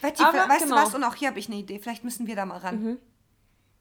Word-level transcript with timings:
Betty, 0.00 0.22
Aber 0.22 0.48
weißt 0.48 0.64
genau. 0.64 0.76
du 0.76 0.82
was? 0.82 0.94
Und 0.94 1.04
auch 1.04 1.14
hier 1.14 1.28
habe 1.28 1.38
ich 1.38 1.48
eine 1.48 1.56
Idee. 1.56 1.78
Vielleicht 1.78 2.04
müssen 2.04 2.26
wir 2.26 2.36
da 2.36 2.44
mal 2.46 2.58
ran. 2.58 2.98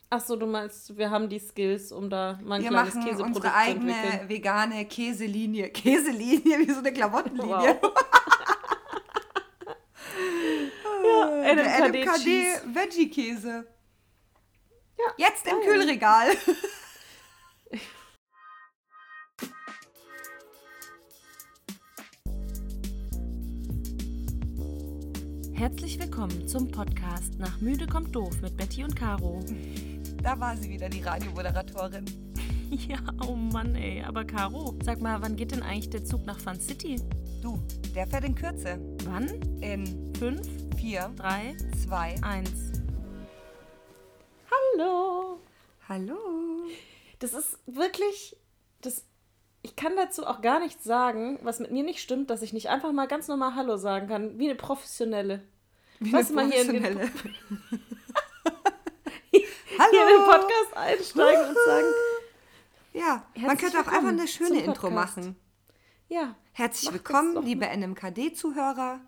Ach 0.09 0.21
so, 0.21 0.37
du 0.37 0.45
meinst, 0.45 0.97
wir 0.97 1.09
haben 1.09 1.27
die 1.27 1.39
Skills, 1.39 1.91
um 1.91 2.09
da 2.09 2.39
mal 2.41 2.55
ein 2.55 2.63
Wir 2.63 2.69
kleines 2.69 2.95
machen 2.95 3.05
Käseprodukt 3.05 3.35
unsere 3.35 3.47
zu 3.53 3.55
eigene 3.55 3.93
entwickeln. 3.93 4.29
vegane 4.29 4.85
Käselinie. 4.85 5.69
Käselinie, 5.73 6.59
wie 6.59 6.71
so 6.71 6.79
eine 6.79 6.93
Klamottenlinie. 6.93 7.77
Wow. 7.81 7.93
ja, 11.45 11.53
NMKD 11.53 12.05
Cheese. 12.23 12.61
Veggie-Käse. 12.73 13.67
Ja, 14.97 15.05
Jetzt 15.17 15.45
im. 15.47 15.59
Kühlregal. 15.61 16.29
Herzlich 25.57 25.99
willkommen 25.99 26.47
zum 26.47 26.69
Podcast 26.69 27.39
Nach 27.39 27.59
Müde 27.61 27.87
kommt 27.87 28.15
doof 28.15 28.43
mit 28.43 28.55
Betty 28.55 28.83
und 28.83 28.95
Caro. 28.95 29.43
Da 30.21 30.39
war 30.39 30.55
sie 30.55 30.69
wieder, 30.69 30.87
die 30.87 31.01
Radiomoderatorin. 31.01 32.05
Ja, 32.69 32.99
oh 33.27 33.33
Mann, 33.33 33.73
ey. 33.73 34.03
Aber 34.03 34.23
Caro, 34.23 34.75
sag 34.83 35.01
mal, 35.01 35.19
wann 35.19 35.35
geht 35.35 35.53
denn 35.53 35.63
eigentlich 35.63 35.89
der 35.89 36.05
Zug 36.05 36.27
nach 36.27 36.39
Fun 36.39 36.59
City? 36.59 37.01
Du, 37.41 37.59
der 37.95 38.05
fährt 38.05 38.25
in 38.25 38.35
Kürze. 38.35 38.79
Wann? 39.05 39.29
In 39.61 40.13
Fünf, 40.19 40.47
4, 40.75 41.11
drei, 41.15 41.57
2, 41.85 42.21
eins. 42.21 42.73
Hallo. 44.51 45.39
Hallo. 45.89 46.19
Das 47.17 47.33
ist 47.33 47.57
wirklich, 47.65 48.37
das, 48.81 49.06
ich 49.67 49.75
kann 49.75 49.95
dazu 49.97 50.25
auch 50.25 50.41
gar 50.41 50.59
nichts 50.59 50.85
sagen, 50.85 51.39
was 51.41 51.59
mit 51.59 51.71
mir 51.71 51.83
nicht 51.83 51.99
stimmt, 51.99 52.29
dass 52.29 52.41
ich 52.41 52.53
nicht 52.53 52.69
einfach 52.69 52.93
mal 52.93 53.07
ganz 53.07 53.27
normal 53.27 53.55
Hallo 53.55 53.75
sagen 53.75 54.07
kann, 54.07 54.39
wie 54.39 54.45
eine 54.45 54.55
Professionelle. 54.55 55.43
Wie 55.99 56.13
Was 56.13 56.31
eine 56.31 56.43
professionelle. 56.49 57.09
Hier 59.31 59.41
in 59.41 59.45
den 59.79 59.79
Hallo. 59.79 60.25
Podcast 60.25 60.77
einsteigen 60.77 61.49
und 61.49 61.57
sagen, 61.65 61.87
Ja, 62.93 63.25
man 63.35 63.57
könnte 63.57 63.77
auch 63.79 63.87
einfach 63.87 64.07
eine 64.07 64.27
schöne 64.27 64.61
Intro 64.61 64.89
machen. 64.89 65.35
ja, 66.07 66.35
Herzlich 66.53 66.91
willkommen, 66.91 67.43
liebe 67.45 67.65
NMKD-Zuhörer. 67.67 68.99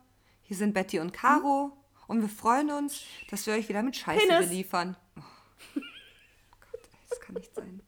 Hier 0.44 0.58
sind 0.58 0.74
Betty 0.74 1.00
und 1.00 1.14
Caro 1.14 1.72
und 2.08 2.22
wir 2.22 2.30
freuen 2.30 2.70
uns, 2.70 3.02
dass 3.32 3.48
wir 3.48 3.54
euch 3.54 3.70
wieder 3.70 3.82
mit 3.82 3.96
Scheiße 3.96 4.28
Penis. 4.28 4.50
beliefern. 4.50 4.98
Oh. 5.18 5.22
Gott, 5.76 5.84
ey, 6.84 6.90
das 7.10 7.20
kann 7.22 7.36
nicht 7.36 7.56
sein. 7.56 7.82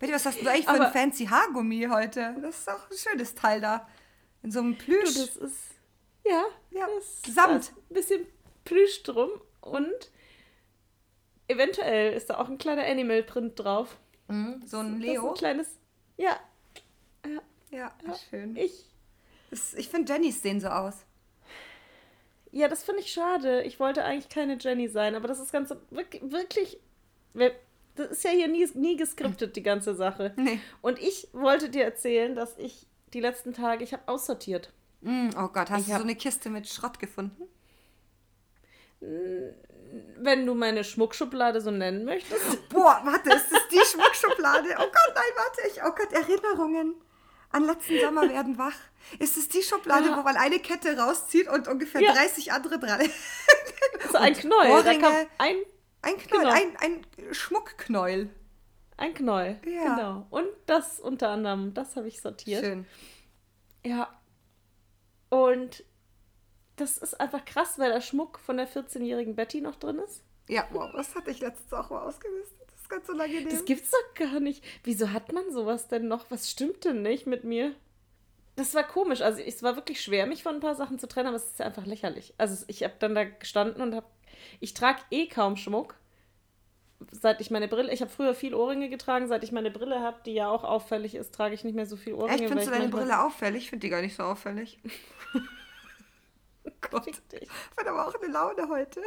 Betty, 0.00 0.12
was 0.12 0.26
hast 0.26 0.40
du 0.40 0.48
eigentlich 0.50 0.64
für 0.66 0.72
ein 0.84 0.92
fancy 0.92 1.26
Haargummi 1.26 1.86
heute? 1.90 2.34
Das 2.42 2.58
ist 2.58 2.66
doch 2.68 2.90
ein 2.90 2.96
schönes 2.96 3.34
Teil 3.36 3.60
da. 3.60 3.86
In 4.42 4.50
so 4.50 4.58
einem 4.60 4.76
du, 4.78 4.84
Plüsch. 4.84 5.14
das 5.14 5.36
ist, 5.36 5.58
ja, 6.26 6.42
Ja, 6.70 6.86
das 6.96 7.34
Samt. 7.34 7.72
ein 7.90 7.94
bisschen 7.94 8.26
Plüsch 8.64 9.02
drum 9.02 9.30
und 9.60 10.10
eventuell 11.48 12.14
ist 12.14 12.30
da 12.30 12.38
auch 12.38 12.48
ein 12.48 12.58
kleiner 12.58 12.84
Animal-Print 12.86 13.58
drauf. 13.58 13.98
Mhm, 14.28 14.62
so 14.66 14.78
ein 14.78 15.00
Leo. 15.00 15.28
ein 15.28 15.34
kleines, 15.34 15.68
ja, 16.16 16.40
Ja, 17.70 17.92
schön. 18.30 18.56
ich, 18.56 18.72
Das, 19.50 19.74
ich 19.74 19.88
finde, 19.88 20.12
Jennys 20.12 20.40
sehen 20.42 20.60
so 20.60 20.68
aus. 20.68 21.04
Ja, 22.52 22.66
das 22.68 22.82
finde 22.82 23.00
ich 23.02 23.12
schade. 23.12 23.62
Ich 23.62 23.78
wollte 23.78 24.02
eigentlich 24.04 24.28
keine 24.28 24.56
Jenny 24.58 24.88
sein, 24.88 25.14
aber 25.14 25.28
das 25.28 25.38
ist 25.38 25.52
ganz 25.52 25.72
wirklich, 25.90 26.22
wirklich 26.32 26.78
das 27.96 28.10
ist 28.10 28.24
ja 28.24 28.30
hier 28.30 28.48
nie, 28.48 28.66
nie 28.74 28.96
geskriptet, 28.96 29.56
die 29.56 29.62
ganze 29.62 29.94
Sache. 29.94 30.32
Nee. 30.36 30.60
Und 30.80 30.98
ich 30.98 31.28
wollte 31.32 31.68
dir 31.70 31.84
erzählen, 31.84 32.34
dass 32.34 32.56
ich 32.58 32.86
die 33.12 33.20
letzten 33.20 33.52
Tage, 33.52 33.84
ich 33.84 33.92
habe 33.92 34.02
aussortiert. 34.06 34.72
Mm, 35.02 35.30
oh 35.36 35.48
Gott, 35.48 35.70
hast 35.70 35.80
Ich 35.82 35.86
du 35.88 35.96
so 35.96 36.02
eine 36.02 36.14
Kiste 36.14 36.50
mit 36.50 36.68
Schrott 36.68 36.98
gefunden? 36.98 37.42
Wenn 40.18 40.46
du 40.46 40.54
meine 40.54 40.84
Schmuckschublade 40.84 41.60
so 41.60 41.70
nennen 41.70 42.04
möchtest. 42.04 42.68
Boah, 42.68 43.00
warte, 43.04 43.30
ist 43.30 43.50
das 43.50 43.68
die 43.68 43.80
Schmuckschublade? 43.84 44.68
Oh 44.78 44.82
Gott, 44.84 45.14
nein, 45.14 45.24
warte, 45.36 45.60
ich, 45.68 45.82
oh 45.82 45.90
Gott, 45.96 46.12
Erinnerungen 46.12 46.94
an 47.52 47.64
letzten 47.64 47.98
Sommer 47.98 48.28
werden 48.28 48.58
wach. 48.58 48.76
Ist 49.18 49.36
es 49.36 49.48
die 49.48 49.62
Schublade, 49.62 50.08
Ja. 50.10 50.16
wo 50.18 50.22
man 50.22 50.36
eine 50.36 50.60
Kette 50.60 50.96
rauszieht 50.96 51.48
und 51.48 51.66
ungefähr 51.66 52.00
Ja. 52.00 52.12
30 52.12 52.52
andere 52.52 52.78
dran? 52.78 53.00
So 54.12 54.18
ein 54.18 54.34
Knäuel. 54.34 54.68
Da 54.68 54.74
Ohrringe. 54.90 55.00
kam 55.00 55.14
ein, 55.38 55.56
Ein 56.02 56.16
Knäuel, 56.16 56.42
Genau. 56.44 56.54
ein, 56.54 56.76
ein 56.78 57.34
Schmuckknäuel. 57.34 58.30
ein 58.96 59.14
Knäuel. 59.14 59.58
Ja. 59.66 59.94
Genau. 59.94 60.26
Und 60.30 60.46
das 60.66 61.00
unter 61.00 61.30
anderem, 61.30 61.74
das 61.74 61.96
habe 61.96 62.08
ich 62.08 62.20
sortiert. 62.20 62.64
Schön. 62.64 62.86
Ja. 63.84 64.08
Und 65.28 65.84
das 66.76 66.98
ist 66.98 67.20
einfach 67.20 67.44
krass, 67.44 67.78
weil 67.78 67.92
der 67.92 68.00
Schmuck 68.00 68.38
von 68.38 68.56
der 68.56 68.68
14-jährigen 68.68 69.36
Betty 69.36 69.60
noch 69.60 69.76
drin 69.76 69.98
ist. 69.98 70.22
Ja, 70.48 70.66
wow, 70.72 70.90
das 70.96 71.14
hatte 71.14 71.30
ich 71.30 71.40
letztens 71.40 71.72
auch 71.72 71.90
mal 71.90 72.02
ausgemistet. 72.02 72.58
Das 72.70 72.80
ist 72.80 72.88
ganz 72.90 73.08
unangenehm. 73.08 73.48
Das 73.48 73.64
gibt's 73.64 73.90
doch 73.90 74.14
gar 74.14 74.40
nicht. 74.40 74.64
Wieso 74.82 75.12
hat 75.12 75.32
man 75.32 75.52
sowas 75.52 75.88
denn 75.88 76.08
noch? 76.08 76.30
Was 76.30 76.50
stimmt 76.50 76.84
denn 76.84 77.02
nicht 77.02 77.26
mit 77.26 77.44
mir? 77.44 77.74
Das 78.56 78.74
war 78.74 78.82
komisch. 78.82 79.20
Also 79.20 79.40
es 79.40 79.62
war 79.62 79.76
wirklich 79.76 80.00
schwer, 80.02 80.26
mich 80.26 80.42
von 80.42 80.56
ein 80.56 80.60
paar 80.60 80.74
Sachen 80.74 80.98
zu 80.98 81.06
trennen, 81.06 81.28
aber 81.28 81.36
es 81.36 81.46
ist 81.46 81.58
ja 81.60 81.66
einfach 81.66 81.86
lächerlich. 81.86 82.34
Also 82.36 82.64
ich 82.66 82.82
habe 82.82 82.94
dann 82.98 83.14
da 83.14 83.24
gestanden 83.24 83.80
und 83.82 83.94
habe... 83.94 84.06
Ich 84.60 84.74
trage 84.74 85.00
eh 85.10 85.26
kaum 85.26 85.56
Schmuck. 85.56 85.96
Seit 87.12 87.40
ich 87.40 87.50
meine 87.50 87.66
Brille... 87.66 87.92
Ich 87.92 88.02
habe 88.02 88.10
früher 88.10 88.34
viel 88.34 88.54
Ohrringe 88.54 88.88
getragen. 88.90 89.26
Seit 89.26 89.42
ich 89.42 89.52
meine 89.52 89.70
Brille 89.70 90.00
habe, 90.00 90.20
die 90.26 90.34
ja 90.34 90.50
auch 90.50 90.64
auffällig 90.64 91.14
ist, 91.14 91.34
trage 91.34 91.54
ich 91.54 91.64
nicht 91.64 91.74
mehr 91.74 91.86
so 91.86 91.96
viel 91.96 92.12
Ohrringe. 92.14 92.34
Echt, 92.34 92.48
findest 92.48 92.68
du 92.68 92.72
deine 92.72 92.88
Brille 92.88 93.20
auffällig? 93.20 93.64
Ich 93.64 93.70
finde 93.70 93.86
die 93.86 93.90
gar 93.90 94.02
nicht 94.02 94.16
so 94.16 94.22
auffällig. 94.22 94.78
Gott, 96.90 97.04
Fick 97.04 97.28
dich. 97.30 97.42
ich 97.42 97.76
bin 97.76 97.88
aber 97.88 98.06
auch 98.06 98.14
eine 98.14 98.32
Laune 98.32 98.68
heute. 98.68 99.00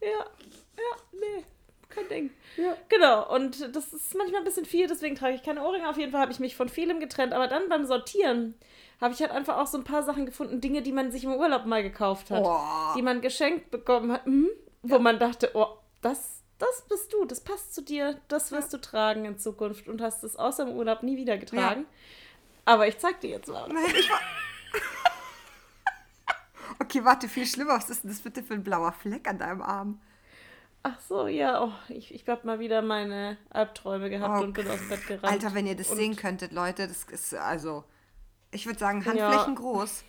Ja, 0.00 0.08
ja, 0.08 0.96
nee, 1.12 1.44
kein 1.88 2.08
Ding. 2.08 2.30
Ja. 2.56 2.76
Genau, 2.88 3.34
und 3.34 3.74
das 3.74 3.92
ist 3.92 4.14
manchmal 4.14 4.40
ein 4.40 4.44
bisschen 4.44 4.66
viel, 4.66 4.86
deswegen 4.86 5.14
trage 5.14 5.34
ich 5.34 5.42
keine 5.42 5.64
Ohrringe. 5.64 5.88
Auf 5.88 5.96
jeden 5.96 6.12
Fall 6.12 6.20
habe 6.20 6.32
ich 6.32 6.40
mich 6.40 6.56
von 6.56 6.68
vielem 6.68 7.00
getrennt, 7.00 7.32
aber 7.32 7.48
dann 7.48 7.68
beim 7.68 7.84
Sortieren 7.84 8.54
habe 9.00 9.12
ich 9.14 9.20
halt 9.20 9.30
einfach 9.32 9.56
auch 9.58 9.66
so 9.66 9.78
ein 9.78 9.84
paar 9.84 10.02
Sachen 10.02 10.26
gefunden, 10.26 10.60
Dinge, 10.60 10.82
die 10.82 10.92
man 10.92 11.10
sich 11.12 11.24
im 11.24 11.32
Urlaub 11.34 11.66
mal 11.66 11.82
gekauft 11.82 12.30
hat, 12.30 12.42
Oh. 12.44 12.94
die 12.96 13.02
man 13.02 13.20
geschenkt 13.20 13.70
bekommen 13.70 14.12
hat, 14.12 14.26
mhm, 14.26 14.48
wo 14.82 14.98
man 14.98 15.18
dachte, 15.18 15.50
oh, 15.54 15.66
das, 16.00 16.42
das 16.58 16.82
bist 16.88 17.12
du, 17.12 17.24
das 17.24 17.40
passt 17.40 17.74
zu 17.74 17.82
dir, 17.82 18.18
das 18.28 18.52
wirst 18.52 18.72
du 18.72 18.78
tragen 18.78 19.24
in 19.24 19.38
Zukunft 19.38 19.88
und 19.88 20.00
hast 20.00 20.22
es 20.24 20.36
außer 20.36 20.66
im 20.68 20.74
Urlaub 20.76 21.02
nie 21.02 21.16
wieder 21.16 21.36
getragen. 21.38 21.86
Aber 22.64 22.86
ich 22.88 22.98
zeig 22.98 23.20
dir 23.20 23.30
jetzt 23.30 23.48
mal. 23.48 23.68
Nein, 23.68 23.84
ich 23.98 24.08
war. 24.10 24.20
Okay, 26.80 27.04
warte, 27.04 27.28
viel 27.28 27.46
schlimmer. 27.46 27.74
Was 27.74 27.88
ist 27.90 28.02
denn 28.04 28.10
das 28.10 28.20
bitte 28.20 28.42
für 28.42 28.54
ein 28.54 28.64
blauer 28.64 28.92
Fleck 28.92 29.28
an 29.28 29.38
deinem 29.38 29.62
Arm? 29.62 30.00
Ach 30.82 30.98
so, 31.00 31.28
ja, 31.28 31.62
oh, 31.64 31.72
ich, 31.88 32.14
ich 32.14 32.28
habe 32.28 32.46
mal 32.46 32.58
wieder 32.58 32.82
meine 32.82 33.38
Albträume 33.50 34.10
gehabt 34.10 34.40
Oh, 34.40 34.44
und 34.44 34.52
bin 34.52 34.68
aus 34.68 34.78
dem 34.78 34.88
Bett 34.90 35.06
gerannt. 35.06 35.24
Alter, 35.32 35.54
wenn 35.54 35.66
ihr 35.66 35.76
das 35.76 35.90
sehen 35.90 36.14
könntet, 36.16 36.52
Leute, 36.52 36.86
das 36.88 37.04
ist 37.04 37.34
also. 37.34 37.84
Ich 38.54 38.66
würde 38.66 38.78
sagen, 38.78 39.02
Ja. 39.04 39.12
Handflächen 39.28 39.54
groß. 39.56 40.04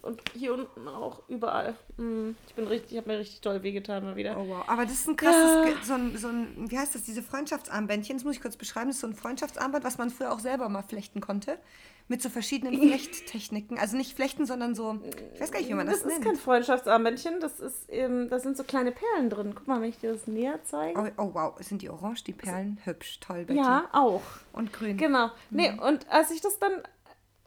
Und 0.00 0.22
hier 0.32 0.54
unten 0.54 0.86
auch 0.86 1.22
überall. 1.28 1.74
Mm, 1.96 2.30
Ich 2.46 2.54
bin 2.54 2.68
richtig, 2.68 2.92
ich 2.92 2.98
habe 2.98 3.10
mir 3.10 3.18
richtig 3.18 3.40
toll 3.40 3.64
wehgetan 3.64 4.04
mal 4.04 4.14
wieder. 4.14 4.36
Oh 4.38 4.46
wow. 4.46 4.62
Aber 4.68 4.84
das 4.84 4.92
ist 4.94 5.08
ein 5.08 5.16
krasses, 5.16 5.42
Ja. 5.42 5.64
Ge- 5.64 5.74
so, 5.82 5.94
ein, 5.94 6.16
so 6.16 6.28
ein, 6.28 6.70
wie 6.70 6.78
heißt 6.78 6.94
das, 6.94 7.02
diese 7.02 7.20
Freundschaftsarmbändchen, 7.20 8.16
das 8.16 8.24
muss 8.24 8.36
ich 8.36 8.40
kurz 8.40 8.56
beschreiben, 8.56 8.86
das 8.88 8.96
ist 8.96 9.00
so 9.00 9.08
ein 9.08 9.14
Freundschaftsarmband, 9.14 9.82
was 9.84 9.98
man 9.98 10.10
früher 10.10 10.32
auch 10.32 10.38
selber 10.38 10.68
mal 10.68 10.82
flechten 10.82 11.20
konnte. 11.20 11.58
Mit 12.06 12.22
so 12.22 12.30
verschiedenen 12.30 12.78
Flechttechniken. 12.80 13.76
Also 13.76 13.96
nicht 13.96 14.14
flechten, 14.14 14.46
sondern 14.46 14.76
so, 14.76 15.00
ich 15.34 15.40
weiß 15.40 15.50
gar 15.50 15.58
nicht, 15.58 15.68
wie 15.68 15.74
man 15.74 15.86
das, 15.86 15.96
das 15.96 16.04
ist 16.06 16.12
nennt. 16.12 16.24
kein 16.24 16.36
Freundschaftsarmbändchen, 16.36 17.40
das 17.40 17.58
ist, 17.58 17.86
ähm, 17.88 18.28
da 18.30 18.38
sind 18.38 18.56
so 18.56 18.62
kleine 18.62 18.92
Perlen 18.92 19.28
drin. 19.30 19.52
Guck 19.56 19.66
mal, 19.66 19.80
wenn 19.82 19.88
ich 19.90 19.98
dir 19.98 20.12
das 20.12 20.28
näher 20.28 20.60
zeige. 20.64 20.98
Oh, 21.18 21.22
oh 21.22 21.30
wow, 21.34 21.54
sind 21.58 21.82
die 21.82 21.90
orange, 21.90 22.22
die 22.22 22.32
Perlen? 22.32 22.78
Hübsch, 22.84 23.18
toll, 23.18 23.44
Betty. 23.44 23.58
ja, 23.58 23.88
auch. 23.92 24.22
Und 24.52 24.72
grün. 24.72 24.96
Genau. 24.96 25.32
Nee, 25.50 25.72
Mhm. 25.72 25.80
und 25.80 26.08
als 26.08 26.30
ich 26.30 26.40
das 26.40 26.58
dann 26.60 26.72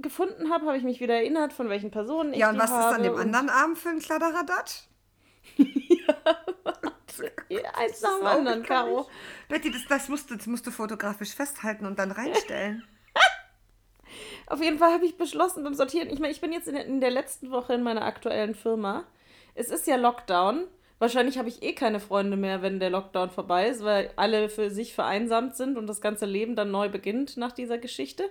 gefunden 0.02 0.52
habe, 0.52 0.66
habe 0.66 0.78
ich 0.78 0.84
mich 0.84 1.00
wieder 1.00 1.16
erinnert, 1.16 1.54
von 1.54 1.70
welchen 1.70 1.92
Personen 1.92 2.34
ich 2.34 2.40
Ja, 2.40 2.50
und 2.50 2.58
was 2.58 2.70
ist 2.70 2.76
an 2.76 3.04
dem 3.04 3.16
anderen 3.16 3.50
Arm 3.50 3.76
für 3.76 3.90
ein 3.90 4.00
Kladderadatsch? 4.00 4.84
Eins 7.74 8.02
nach 8.02 8.18
dem 8.18 8.28
anderen, 8.28 8.64
Caro. 8.64 9.08
Betty, 9.50 9.72
das, 9.72 9.86
das, 9.88 10.10
musst 10.10 10.30
du, 10.30 10.36
das 10.36 10.48
musst 10.48 10.66
du 10.66 10.72
fotografisch 10.72 11.36
festhalten 11.36 11.86
und 11.86 12.00
dann 12.00 12.12
reinstellen. 12.12 12.84
Auf 14.48 14.62
jeden 14.62 14.80
Fall 14.80 14.94
habe 14.94 15.06
ich 15.06 15.18
beschlossen 15.18 15.64
beim 15.64 15.74
Sortieren, 15.74 16.10
ich 16.10 16.20
meine, 16.20 16.32
ich 16.32 16.42
bin 16.42 16.52
jetzt 16.52 16.68
in 16.68 16.76
der, 16.76 16.86
in 16.86 17.02
der 17.02 17.12
letzten 17.12 17.52
Woche 17.52 17.74
in 17.74 17.84
meiner 17.84 18.04
aktuellen 18.04 18.56
Firma. 18.56 19.06
Es 19.56 19.70
ist 19.70 19.88
ja 19.88 19.96
Lockdown. 19.96 20.68
Wahrscheinlich 21.00 21.38
habe 21.38 21.50
ich 21.50 21.64
eh 21.64 21.74
keine 21.74 22.00
Freunde 22.00 22.38
mehr, 22.38 22.62
wenn 22.62 22.80
der 22.80 22.92
Lockdown 22.92 23.32
vorbei 23.32 23.68
ist, 23.68 23.84
weil 23.84 24.12
alle 24.18 24.50
für 24.50 24.70
sich 24.70 24.94
vereinsamt 24.94 25.56
sind 25.56 25.78
und 25.78 25.88
das 25.88 26.00
ganze 26.00 26.26
Leben 26.26 26.56
dann 26.56 26.70
neu 26.72 26.90
beginnt 26.90 27.38
nach 27.38 27.52
dieser 27.52 27.78
Geschichte. 27.78 28.30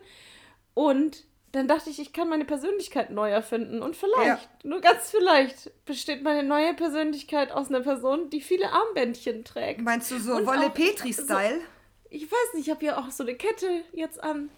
Und 0.75 1.25
dann 1.52 1.67
dachte 1.67 1.91
ich, 1.91 1.99
ich 1.99 2.12
kann 2.12 2.29
meine 2.29 2.44
Persönlichkeit 2.44 3.11
neu 3.11 3.31
erfinden. 3.31 3.82
Und 3.82 3.97
vielleicht, 3.97 4.64
nur 4.64 4.81
ganz 4.81 5.11
vielleicht, 5.11 5.85
besteht 5.85 6.23
meine 6.23 6.44
neue 6.44 6.75
Persönlichkeit 6.75 7.50
aus 7.50 7.69
einer 7.69 7.81
Person, 7.81 8.31
die 8.31 8.41
viele 8.41 8.70
Armbändchen 8.70 9.44
trägt. 9.44 9.81
Meinst 9.81 10.11
du 10.11 10.20
so 10.20 10.35
Und 10.35 10.47
Wolle 10.47 10.70
Petri-Style? 10.70 11.61
Ich 12.08 12.31
weiß 12.31 12.55
nicht, 12.55 12.69
ich 12.69 12.70
habe 12.70 12.85
ja 12.85 12.99
auch 12.99 13.11
so 13.11 13.25
eine 13.25 13.35
Kette 13.35 13.82
jetzt 13.93 14.23
an. 14.23 14.50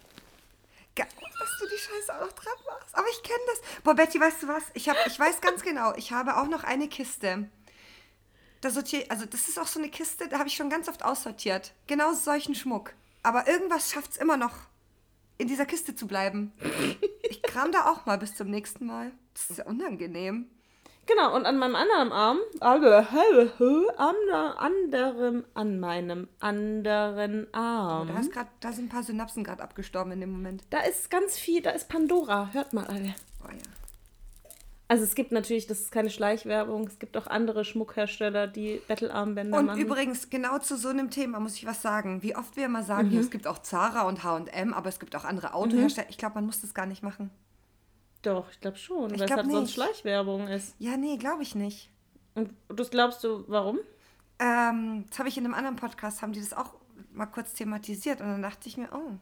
Geil, 0.94 1.06
dass 1.38 1.58
du 1.58 1.66
die 1.66 1.80
Scheiße 1.80 2.14
auch 2.14 2.26
noch 2.26 2.32
dran 2.32 2.54
machst. 2.66 2.94
Aber 2.94 3.06
ich 3.10 3.22
kenne 3.22 3.40
das. 3.46 3.82
Boah, 3.82 3.94
Betty, 3.94 4.20
weißt 4.20 4.42
du 4.42 4.48
was? 4.48 4.64
Ich, 4.74 4.88
hab, 4.88 4.96
ich 5.06 5.18
weiß 5.18 5.40
ganz 5.40 5.62
genau, 5.62 5.94
ich 5.96 6.12
habe 6.12 6.36
auch 6.36 6.46
noch 6.46 6.64
eine 6.64 6.88
Kiste. 6.88 7.48
Da 8.60 8.70
sortiere, 8.70 9.10
also 9.10 9.24
das 9.24 9.48
ist 9.48 9.58
auch 9.58 9.66
so 9.66 9.80
eine 9.80 9.88
Kiste, 9.88 10.28
da 10.28 10.38
habe 10.38 10.48
ich 10.48 10.54
schon 10.54 10.68
ganz 10.68 10.88
oft 10.88 11.04
aussortiert. 11.04 11.72
Genau 11.86 12.12
solchen 12.12 12.54
Schmuck. 12.54 12.92
Aber 13.22 13.48
irgendwas 13.48 13.90
schafft 13.90 14.12
es 14.12 14.16
immer 14.18 14.36
noch, 14.36 14.52
in 15.42 15.48
dieser 15.48 15.66
Kiste 15.66 15.94
zu 15.94 16.06
bleiben. 16.06 16.52
Ich 17.28 17.42
kram 17.42 17.72
da 17.72 17.90
auch 17.90 18.06
mal 18.06 18.16
bis 18.18 18.34
zum 18.34 18.48
nächsten 18.48 18.86
Mal. 18.86 19.10
Das 19.34 19.50
ist 19.50 19.58
ja 19.58 19.66
unangenehm. 19.66 20.46
Genau, 21.06 21.34
und 21.34 21.46
an 21.46 21.58
meinem 21.58 21.74
anderen 21.74 22.12
Arm, 22.12 22.38
am 23.96 24.56
anderem, 24.56 25.44
an 25.54 25.80
meinem 25.80 26.28
anderen 26.38 27.52
Arm, 27.52 28.06
Da, 28.06 28.20
grad, 28.30 28.46
da 28.60 28.72
sind 28.72 28.84
ein 28.86 28.88
paar 28.88 29.02
Synapsen 29.02 29.42
gerade 29.42 29.64
abgestorben 29.64 30.12
in 30.12 30.20
dem 30.20 30.30
Moment. 30.30 30.62
da 30.70 30.78
ist 30.80 31.10
ganz 31.10 31.36
viel, 31.36 31.60
da 31.60 31.70
ist 31.70 31.88
Pandora. 31.88 32.50
Hört 32.52 32.72
mal 32.72 32.86
alle. 32.86 33.14
Oh 33.44 33.50
ja. 33.50 33.81
Also 34.92 35.04
es 35.04 35.14
gibt 35.14 35.32
natürlich, 35.32 35.66
das 35.66 35.80
ist 35.80 35.90
keine 35.90 36.10
Schleichwerbung, 36.10 36.86
es 36.86 36.98
gibt 36.98 37.16
auch 37.16 37.26
andere 37.26 37.64
Schmuckhersteller, 37.64 38.46
die 38.46 38.82
Bettelarmbänder 38.88 39.58
Und 39.58 39.64
machen. 39.66 39.80
übrigens, 39.80 40.28
genau 40.28 40.58
zu 40.58 40.76
so 40.76 40.88
einem 40.88 41.08
Thema 41.08 41.40
muss 41.40 41.54
ich 41.54 41.64
was 41.64 41.80
sagen. 41.80 42.22
Wie 42.22 42.36
oft 42.36 42.56
wir 42.56 42.66
immer 42.66 42.82
sagen, 42.82 43.08
Mhm. 43.08 43.14
ja, 43.14 43.20
es 43.20 43.30
gibt 43.30 43.46
auch 43.46 43.60
Zara 43.60 44.02
und 44.02 44.22
H&M, 44.22 44.74
aber 44.74 44.90
es 44.90 45.00
gibt 45.00 45.16
auch 45.16 45.24
andere 45.24 45.54
Autohersteller. 45.54 46.10
Ich 46.10 46.18
glaube, 46.18 46.34
man 46.34 46.44
muss 46.44 46.60
das 46.60 46.74
gar 46.74 46.84
nicht 46.84 47.02
machen. 47.02 47.30
Doch, 48.20 48.50
ich 48.50 48.60
glaube 48.60 48.76
schon, 48.76 49.06
Ich 49.14 49.20
weil 49.20 49.22
es 49.22 49.26
glaub 49.28 49.38
halt 49.44 49.50
sonst. 49.50 49.72
Schleichwerbung 49.72 50.46
ist. 50.48 50.74
Ja, 50.78 50.98
nee, 50.98 51.16
glaube 51.16 51.42
ich 51.42 51.54
nicht. 51.54 51.88
Und 52.34 52.50
das 52.68 52.90
glaubst 52.90 53.24
du, 53.24 53.44
warum? 53.48 53.78
Ähm, 54.40 55.06
das 55.08 55.18
habe 55.18 55.30
ich 55.30 55.38
in 55.38 55.46
einem 55.46 55.54
anderen 55.54 55.76
Podcast, 55.76 56.20
haben 56.20 56.32
die 56.34 56.40
das 56.40 56.52
auch 56.52 56.74
mal 57.14 57.24
kurz 57.26 57.54
thematisiert 57.54 58.20
und 58.20 58.26
dann 58.26 58.42
dachte 58.42 58.68
ich 58.68 58.76
mir, 58.76 58.90
oh. 58.92 59.12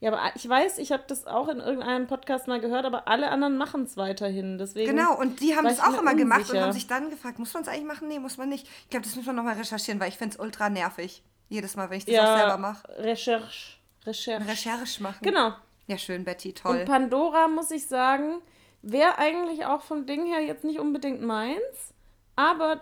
Ja, 0.00 0.12
aber 0.12 0.20
ich 0.34 0.46
weiß, 0.48 0.78
ich 0.78 0.92
habe 0.92 1.04
das 1.06 1.26
auch 1.26 1.48
in 1.48 1.60
irgendeinem 1.60 2.06
Podcast 2.06 2.46
mal 2.48 2.60
gehört, 2.60 2.84
aber 2.84 3.08
alle 3.08 3.30
anderen 3.30 3.56
machen 3.56 3.84
es 3.84 3.96
weiterhin. 3.96 4.58
Deswegen 4.58 4.94
Genau, 4.96 5.16
und 5.18 5.40
die 5.40 5.56
haben 5.56 5.66
ich 5.66 5.80
auch 5.82 5.98
immer 5.98 6.14
gemacht 6.14 6.40
und 6.40 6.46
unsicher. 6.46 6.62
haben 6.62 6.72
sich 6.72 6.86
dann 6.86 7.10
gefragt, 7.10 7.38
muss 7.38 7.54
man 7.54 7.62
es 7.62 7.68
eigentlich 7.68 7.84
machen? 7.86 8.08
Nee, 8.08 8.18
muss 8.18 8.36
man 8.36 8.48
nicht. 8.48 8.66
Ich 8.84 8.90
glaube, 8.90 9.04
das 9.04 9.14
müssen 9.16 9.26
wir 9.26 9.32
nochmal 9.32 9.54
recherchieren, 9.56 10.00
weil 10.00 10.08
ich 10.08 10.16
finde 10.18 10.34
es 10.34 10.40
ultra 10.40 10.68
nervig. 10.68 11.22
Jedes 11.48 11.76
Mal, 11.76 11.88
wenn 11.90 11.98
ich 11.98 12.04
das 12.04 12.18
auch 12.18 12.36
selber 12.36 12.58
mache. 12.58 12.88
Recherche. 12.98 13.76
Recherche. 14.06 14.46
Recherche 14.48 15.02
machen. 15.02 15.18
Genau. 15.22 15.52
Ja, 15.86 15.96
schön, 15.98 16.24
Betty, 16.24 16.52
toll. 16.52 16.78
Und 16.80 16.84
Pandora, 16.86 17.48
muss 17.48 17.70
ich 17.70 17.86
sagen, 17.86 18.40
wäre 18.82 19.18
eigentlich 19.18 19.64
auch 19.66 19.82
vom 19.82 20.06
Ding 20.06 20.26
her 20.26 20.40
jetzt 20.40 20.64
nicht 20.64 20.78
unbedingt 20.80 21.22
meins. 21.22 21.94
Aber, 22.36 22.80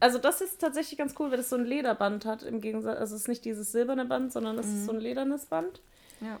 also 0.00 0.18
das 0.18 0.40
ist 0.40 0.60
tatsächlich 0.60 0.98
ganz 0.98 1.14
cool, 1.18 1.30
weil 1.30 1.36
das 1.38 1.50
so 1.50 1.56
ein 1.56 1.64
Lederband 1.64 2.24
hat. 2.24 2.42
Im 2.42 2.60
Gegensatz, 2.60 2.98
also 2.98 3.14
es 3.14 3.22
ist 3.22 3.28
nicht 3.28 3.44
dieses 3.44 3.72
silberne 3.72 4.04
Band, 4.04 4.32
sondern 4.32 4.58
es 4.58 4.66
Mhm. 4.66 4.74
ist 4.76 4.86
so 4.86 4.92
ein 4.92 5.00
ledernes 5.00 5.46
Band. 5.46 5.80
Ja. 6.20 6.38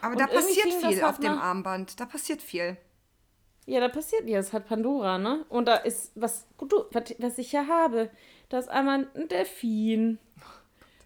Aber 0.00 0.12
Und 0.12 0.20
da 0.20 0.26
passiert 0.26 0.72
viel 0.72 0.84
halt 0.84 1.04
auf 1.04 1.18
dem 1.18 1.38
Armband. 1.38 1.98
Da 1.98 2.06
passiert 2.06 2.42
viel. 2.42 2.76
Ja, 3.66 3.80
da 3.80 3.88
passiert 3.88 4.28
ja, 4.28 4.38
es 4.38 4.52
hat 4.52 4.68
Pandora, 4.68 5.16
ne? 5.16 5.46
Und 5.48 5.66
da 5.66 5.76
ist, 5.76 6.12
was, 6.14 6.46
du, 6.58 6.84
was, 6.92 7.14
was 7.18 7.38
ich 7.38 7.52
ja 7.52 7.66
habe, 7.66 8.10
da 8.50 8.58
ist 8.58 8.68
einmal 8.68 9.08
ein 9.14 9.28
Delfin, 9.28 10.18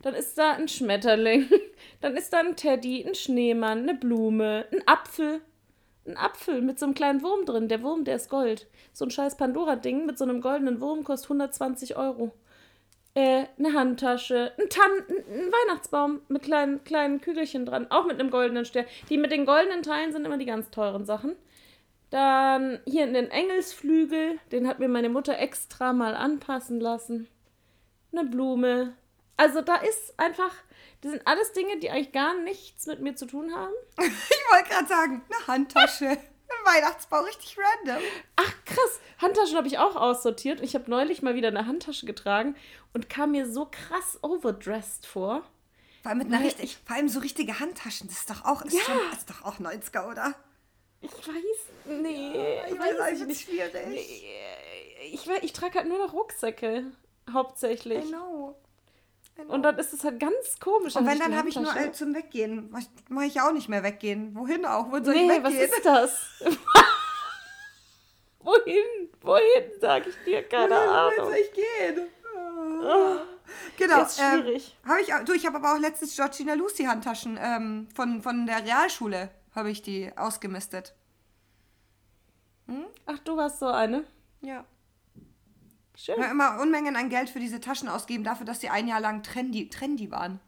dann 0.03 0.15
ist 0.15 0.37
da 0.39 0.53
ein 0.53 0.67
Schmetterling, 0.67 1.49
dann 2.01 2.17
ist 2.17 2.33
da 2.33 2.41
ein 2.41 2.57
Teddy, 2.57 3.05
ein 3.07 3.15
Schneemann, 3.15 3.81
eine 3.81 3.95
Blume, 3.95 4.67
ein 4.73 4.83
Apfel, 4.87 5.41
ein 6.07 6.17
Apfel 6.17 6.63
mit 6.63 6.81
so 6.81 6.87
einem 6.87 6.95
kleinen 6.95 7.23
Wurm 7.23 7.45
drin. 7.45 7.69
Der 7.69 7.83
Wurm, 7.83 8.05
der 8.05 8.17
ist 8.17 8.31
Gold. 8.31 8.67
So 8.93 9.05
ein 9.05 9.11
scheiß 9.11 9.37
Pandora-Ding 9.37 10.07
mit 10.07 10.19
so 10.19 10.25
einem 10.25 10.41
goldenen 10.41 10.81
Wurm 10.81 11.05
kostet 11.05 11.31
120 11.31 11.97
Euro. 11.97 12.33
Äh, 13.15 13.47
eine 13.59 13.73
Handtasche, 13.73 14.53
ein, 14.59 14.69
Tan 14.69 14.91
ein, 15.09 15.53
Weihnachtsbaum 15.53 16.21
mit 16.29 16.43
kleinen, 16.43 16.85
kleinen 16.85 17.21
Kügelchen 17.21 17.67
dran, 17.67 17.91
auch 17.91 18.07
mit 18.07 18.21
einem 18.21 18.31
goldenen 18.31 18.65
Stern. 18.65 18.87
Die 19.09 19.19
mit 19.19 19.33
den 19.33 19.47
goldenen 19.47 19.83
Teilen 19.83 20.13
sind 20.13 20.25
immer 20.25 20.39
die 20.39 20.47
ganz 20.47 20.71
teuren 20.71 21.05
Sachen. 21.05 21.35
Dann 22.11 22.81
hier 22.87 23.05
in 23.05 23.15
den 23.15 23.31
Engelsflügel, 23.31 24.39
den 24.53 24.67
hat 24.67 24.79
mir 24.79 24.89
meine 24.89 25.09
Mutter 25.09 25.39
extra 25.39 25.93
mal 25.93 26.15
anpassen 26.15 26.81
lassen. 26.81 27.29
Eine 28.13 28.25
Blume. 28.25 28.95
Also 29.37 29.61
da 29.61 29.77
ist 29.77 30.19
einfach, 30.19 30.55
das 31.03 31.13
sind 31.13 31.27
alles 31.27 31.53
Dinge, 31.53 31.79
die 31.79 31.91
eigentlich 31.91 32.13
gar 32.13 32.35
nichts 32.35 32.87
mit 32.87 33.01
mir 33.01 33.15
zu 33.15 33.27
tun 33.27 33.55
haben. 33.55 33.73
Ich 34.05 34.55
wollte 34.55 34.71
gerade 34.71 34.89
sagen, 34.89 35.23
eine 35.29 35.47
Handtasche. 35.47 36.17
Ein 36.51 36.75
Weihnachtsbau, 36.75 37.21
richtig 37.23 37.57
random. 37.59 38.03
Ach 38.37 38.53
krass, 38.65 39.01
Handtaschen 39.21 39.57
habe 39.57 39.67
ich 39.69 39.79
auch 39.79 39.97
aussortiert. 39.97 40.61
Ich 40.61 40.75
habe 40.75 40.91
neulich 40.91 41.23
mal 41.23 41.35
wieder 41.35 41.49
eine 41.49 41.67
Handtasche 41.67 42.07
getragen 42.07 42.57
und 42.95 43.09
kam 43.11 43.33
mir 43.33 43.51
so 43.51 43.67
krass 43.71 44.19
overdressed 44.23 45.07
vor. 45.07 45.43
Vor 46.03 46.11
allem 46.11 46.19
mit 46.19 46.29
einer 46.33 46.45
richtig, 46.45 46.79
vor 46.87 46.97
allem 46.97 47.09
so 47.09 47.21
richtige 47.21 47.59
Handtaschen. 47.61 48.09
Das 48.09 48.19
ist 48.21 48.31
doch 48.31 48.45
auch, 48.45 48.63
ist 48.63 48.73
Ja. 48.75 48.81
schon, 48.81 48.97
ist 49.13 49.29
doch 49.29 49.45
auch 49.45 49.59
90er, 49.59 50.11
oder? 50.11 50.35
Ich 51.01 51.11
weiß, 51.13 51.97
nee, 52.01 52.61
Ich 52.69 52.79
weiß, 52.79 53.01
auch, 53.01 53.07
ich 53.13 53.19
find's 53.19 53.41
schwierig. 53.43 53.73
Nee, 53.89 55.11
Ich, 55.13 55.27
weiß, 55.29 55.39
ich 55.43 55.53
trage 55.53 55.79
halt 55.79 55.89
nur 55.89 55.99
noch 55.99 56.13
Rucksäcke, 56.13 56.85
hauptsächlich. 57.33 58.05
I 58.05 58.15
know. 59.45 59.55
Und 59.55 59.63
dann 59.63 59.79
ist 59.79 59.93
es 59.93 60.05
halt 60.05 60.19
ganz 60.21 60.59
komisch. 60.61 60.97
Und 60.97 61.07
wenn, 61.07 61.19
dann 61.19 61.37
habe 61.37 61.49
ich 61.49 61.57
nur 61.57 61.67
Handtasche. 61.67 61.89
äh, 61.89 61.93
zum 61.93 62.15
Weggehen. 62.15 62.71
Mache 63.09 63.27
ich 63.27 63.35
ja 63.35 63.49
auch 63.49 63.53
nicht 63.53 63.69
mehr 63.69 63.83
weggehen. 63.83 64.35
Wohin 64.35 64.65
auch? 64.67 64.91
Wohin 64.91 65.05
soll 65.05 65.15
Nee, 65.15 65.37
ich 65.37 65.43
was 65.43 65.53
weggehen? 65.53 65.71
ist 65.73 65.85
das? 65.85 66.21
Wohin? 68.41 69.11
Wohin, 69.21 69.71
sag 69.81 70.07
ich 70.07 70.15
dir, 70.25 70.43
keine 70.49 70.71
Wohin 70.75 70.89
Ahnung. 70.89 71.27
soll 71.27 71.35
ich 71.37 71.53
gehen? 71.53 72.07
Oh, 72.83 73.17
Genau. 73.77 74.03
ist 74.03 74.19
schwierig. 74.19 74.77
Ähm, 74.85 74.91
hab 74.91 74.99
ich, 75.01 75.27
du, 75.27 75.33
ich 75.33 75.47
habe 75.47 75.57
aber 75.57 75.75
auch 75.75 75.79
letztens 75.81 76.15
Georgina 76.15 76.55
Lucy 76.55 76.85
Handtaschen 76.85 77.39
ähm, 77.41 77.89
von, 77.95 78.23
von 78.23 78.47
der 78.47 78.65
Realschule, 78.65 79.31
habe 79.55 79.71
ich 79.71 79.83
die 79.83 80.11
ausgemistet. 80.17 80.95
Ach, 83.07 83.19
du 83.21 83.37
warst 83.37 83.61
so 83.61 83.67
eine. 83.67 84.05
Ja. 84.43 84.65
Schön. 86.01 86.15
Ich 86.17 86.23
habe 86.23 86.31
immer 86.33 86.61
Unmengen 86.63 86.95
an 86.95 87.09
Geld 87.11 87.29
für 87.29 87.41
diese 87.41 87.59
Taschen 87.61 87.89
ausgeben, 87.89 88.23
dafür, 88.23 88.47
dass 88.47 88.61
sie 88.61 88.69
ein 88.69 88.87
Jahr 88.87 89.01
lang 89.01 89.25
trendy, 89.25 89.69
trendy 89.69 90.13
waren. 90.13 90.39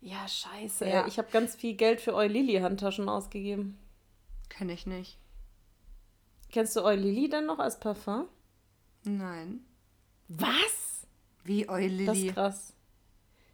Ja, 0.00 0.26
scheiße. 0.26 0.88
Ja. 0.88 1.06
Ich 1.06 1.16
habe 1.16 1.28
ganz 1.30 1.54
viel 1.54 1.74
Geld 1.74 2.00
für 2.00 2.12
Eulili 2.12 2.54
Handtaschen 2.54 3.08
ausgegeben. 3.08 3.78
Kenne 4.48 4.72
ich 4.72 4.84
nicht. 4.84 5.16
Kennst 6.50 6.74
du 6.74 6.82
Eulili 6.82 7.28
denn 7.28 7.46
noch 7.46 7.60
als 7.60 7.78
Parfum? 7.78 8.26
Nein. 9.04 9.64
Was? 10.26 11.06
Wie 11.44 11.62
Das 11.62 11.70
Eulili? 11.74 12.26
ist 12.26 12.34
krass. 12.34 12.72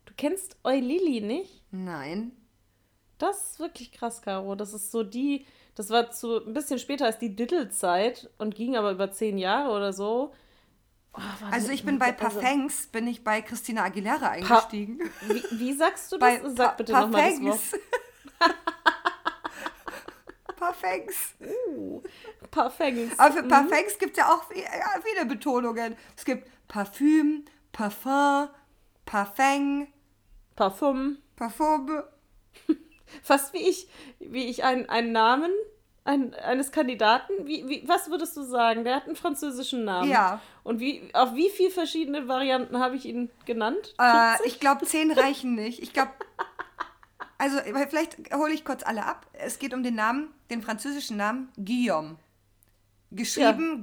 Du 0.07 0.15
kennst 0.17 0.57
Eulili 0.65 1.21
nicht? 1.21 1.63
Nein. 1.71 2.33
Das 3.19 3.53
ist 3.53 3.61
wirklich 3.61 3.93
krass, 3.93 4.23
Caro. 4.23 4.55
Das 4.55 4.73
ist 4.73 4.91
so 4.91 5.03
die, 5.03 5.45
das 5.75 5.91
war 5.91 6.11
zu 6.11 6.47
ein 6.47 6.55
bisschen 6.55 6.79
später 6.79 7.05
als 7.05 7.19
die 7.19 7.37
Diddle-Zeit 7.37 8.31
und 8.39 8.55
ging 8.55 8.75
aber 8.75 8.91
über 8.93 9.13
zehn 9.13 9.37
Jahre 9.37 9.71
oder 9.77 9.93
so. 9.93 10.33
Oh, 11.13 11.21
Also 11.51 11.73
ich 11.73 11.85
bin 11.85 11.99
bei 11.99 12.17
also- 12.17 12.41
Parfums, 12.41 12.87
bin 12.87 13.07
ich 13.09 13.25
bei 13.25 13.43
Christina 13.43 13.85
Aguilera 13.85 14.31
eingestiegen. 14.31 15.01
Wie, 15.23 15.43
wie 15.59 15.73
sagst 15.73 16.13
du 16.13 16.19
das? 16.19 16.41
bei 16.41 16.49
Sag 16.51 16.77
bitte 16.77 16.93
nochmal 16.93 17.31
das 17.31 17.43
Wort. 17.43 17.61
Parfums. 20.57 21.35
Parfums. 22.51 23.19
Aber 23.19 23.35
für 23.35 23.43
Parfums 23.45 23.99
gibt 23.99 24.13
es 24.13 24.19
ja 24.19 24.33
auch 24.33 24.51
ja, 24.55 25.01
viele 25.03 25.27
Betonungen. 25.27 25.97
Es 26.17 26.25
gibt 26.25 26.49
Parfüm, 26.69 27.45
Parfum, 27.73 28.49
Parfum, 29.05 29.89
Parfum. 30.55 31.19
Parfum. 31.37 32.03
Fast 33.23 33.53
wie 33.55 33.69
ich, 33.69 33.89
wie 34.21 34.45
ich 34.45 34.63
einen, 34.63 34.89
einen 34.89 35.13
Namen 35.13 35.51
ein, 36.11 36.35
eines 36.35 36.73
Kandidaten. 36.73 37.33
Wie, 37.47 37.69
wie, 37.69 37.85
was 37.87 38.11
würdest 38.11 38.37
du 38.37 38.43
sagen? 38.43 38.85
Der 38.85 38.97
hat 38.97 39.07
einen 39.07 39.17
französischen 39.17 39.85
Namen. 39.85 40.11
Ja. 40.11 40.41
Und 40.63 40.81
wie, 40.81 41.09
auf 41.13 41.35
wie 41.35 41.49
viele 41.51 41.71
verschiedene 41.71 42.27
Varianten 42.29 42.79
habe 42.79 42.97
ich 42.97 43.07
ihn 43.07 43.31
genannt? 43.47 43.95
Äh, 44.01 44.35
ich 44.45 44.61
glaube, 44.61 44.87
zehn 44.87 45.11
reichen 45.13 45.55
nicht. 45.55 45.81
Ich 45.81 45.93
glaube, 45.93 46.11
also 47.39 47.59
vielleicht 47.89 48.19
hole 48.35 48.53
ich 48.53 48.65
kurz 48.65 48.83
alle 48.83 49.07
ab. 49.07 49.27
Es 49.33 49.59
geht 49.59 49.73
um 49.73 49.83
den 49.83 49.95
Namen, 49.95 50.35
den 50.51 50.63
französischen 50.63 51.17
Namen 51.17 51.51
Guillaume. 51.57 52.17
Geschrieben 53.13 53.81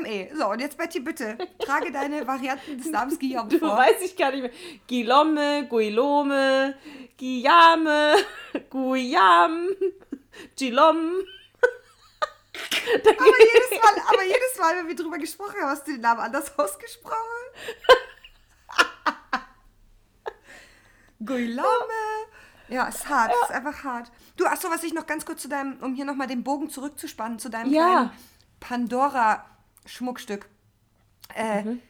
G-U-I-L-L-A-U-M-E. 0.00 0.30
So, 0.34 0.48
und 0.50 0.60
jetzt 0.60 0.76
Betty, 0.78 1.00
bitte, 1.00 1.36
trage 1.58 1.92
deine 1.92 2.26
Varianten 2.26 2.78
des 2.78 2.86
Namens 2.90 3.18
Guillaume 3.18 3.48
Du 3.48 3.58
vor. 3.58 3.76
weiß 3.76 4.00
ich 4.02 4.16
gar 4.16 4.30
nicht 4.30 4.42
mehr. 4.42 4.50
Guillaume, 4.88 5.66
Guillaume, 5.68 6.74
Guillaume, 7.18 8.14
Guillaume, 8.70 9.68
Gillom. 10.56 11.22
Aber 13.04 13.38
jedes, 13.38 13.70
Mal, 13.82 14.02
aber 14.08 14.22
jedes 14.24 14.58
Mal, 14.58 14.76
wenn 14.76 14.88
wir 14.88 14.94
drüber 14.96 15.18
gesprochen 15.18 15.54
haben, 15.60 15.70
hast 15.70 15.86
du 15.86 15.92
den 15.92 16.00
Namen 16.00 16.20
anders 16.20 16.56
ausgesprochen. 16.58 17.16
Guillaume. 21.24 21.66
Ja, 22.68 22.88
ist 22.88 23.08
hart, 23.08 23.32
ist 23.44 23.50
einfach 23.52 23.84
hart. 23.84 24.10
Du, 24.36 24.44
achso, 24.46 24.68
was 24.70 24.82
ich 24.82 24.92
noch 24.94 25.06
ganz 25.06 25.24
kurz 25.26 25.42
zu 25.42 25.48
deinem, 25.48 25.76
um 25.82 25.94
hier 25.94 26.04
nochmal 26.04 26.26
den 26.26 26.42
Bogen 26.42 26.68
zurückzuspannen, 26.70 27.38
zu 27.38 27.48
deinem 27.50 27.72
Ja. 27.72 28.12
kleinen 28.60 28.88
Pandora-Schmuckstück. 29.84 30.48
Äh, 31.34 31.62
Mhm. 31.62 31.82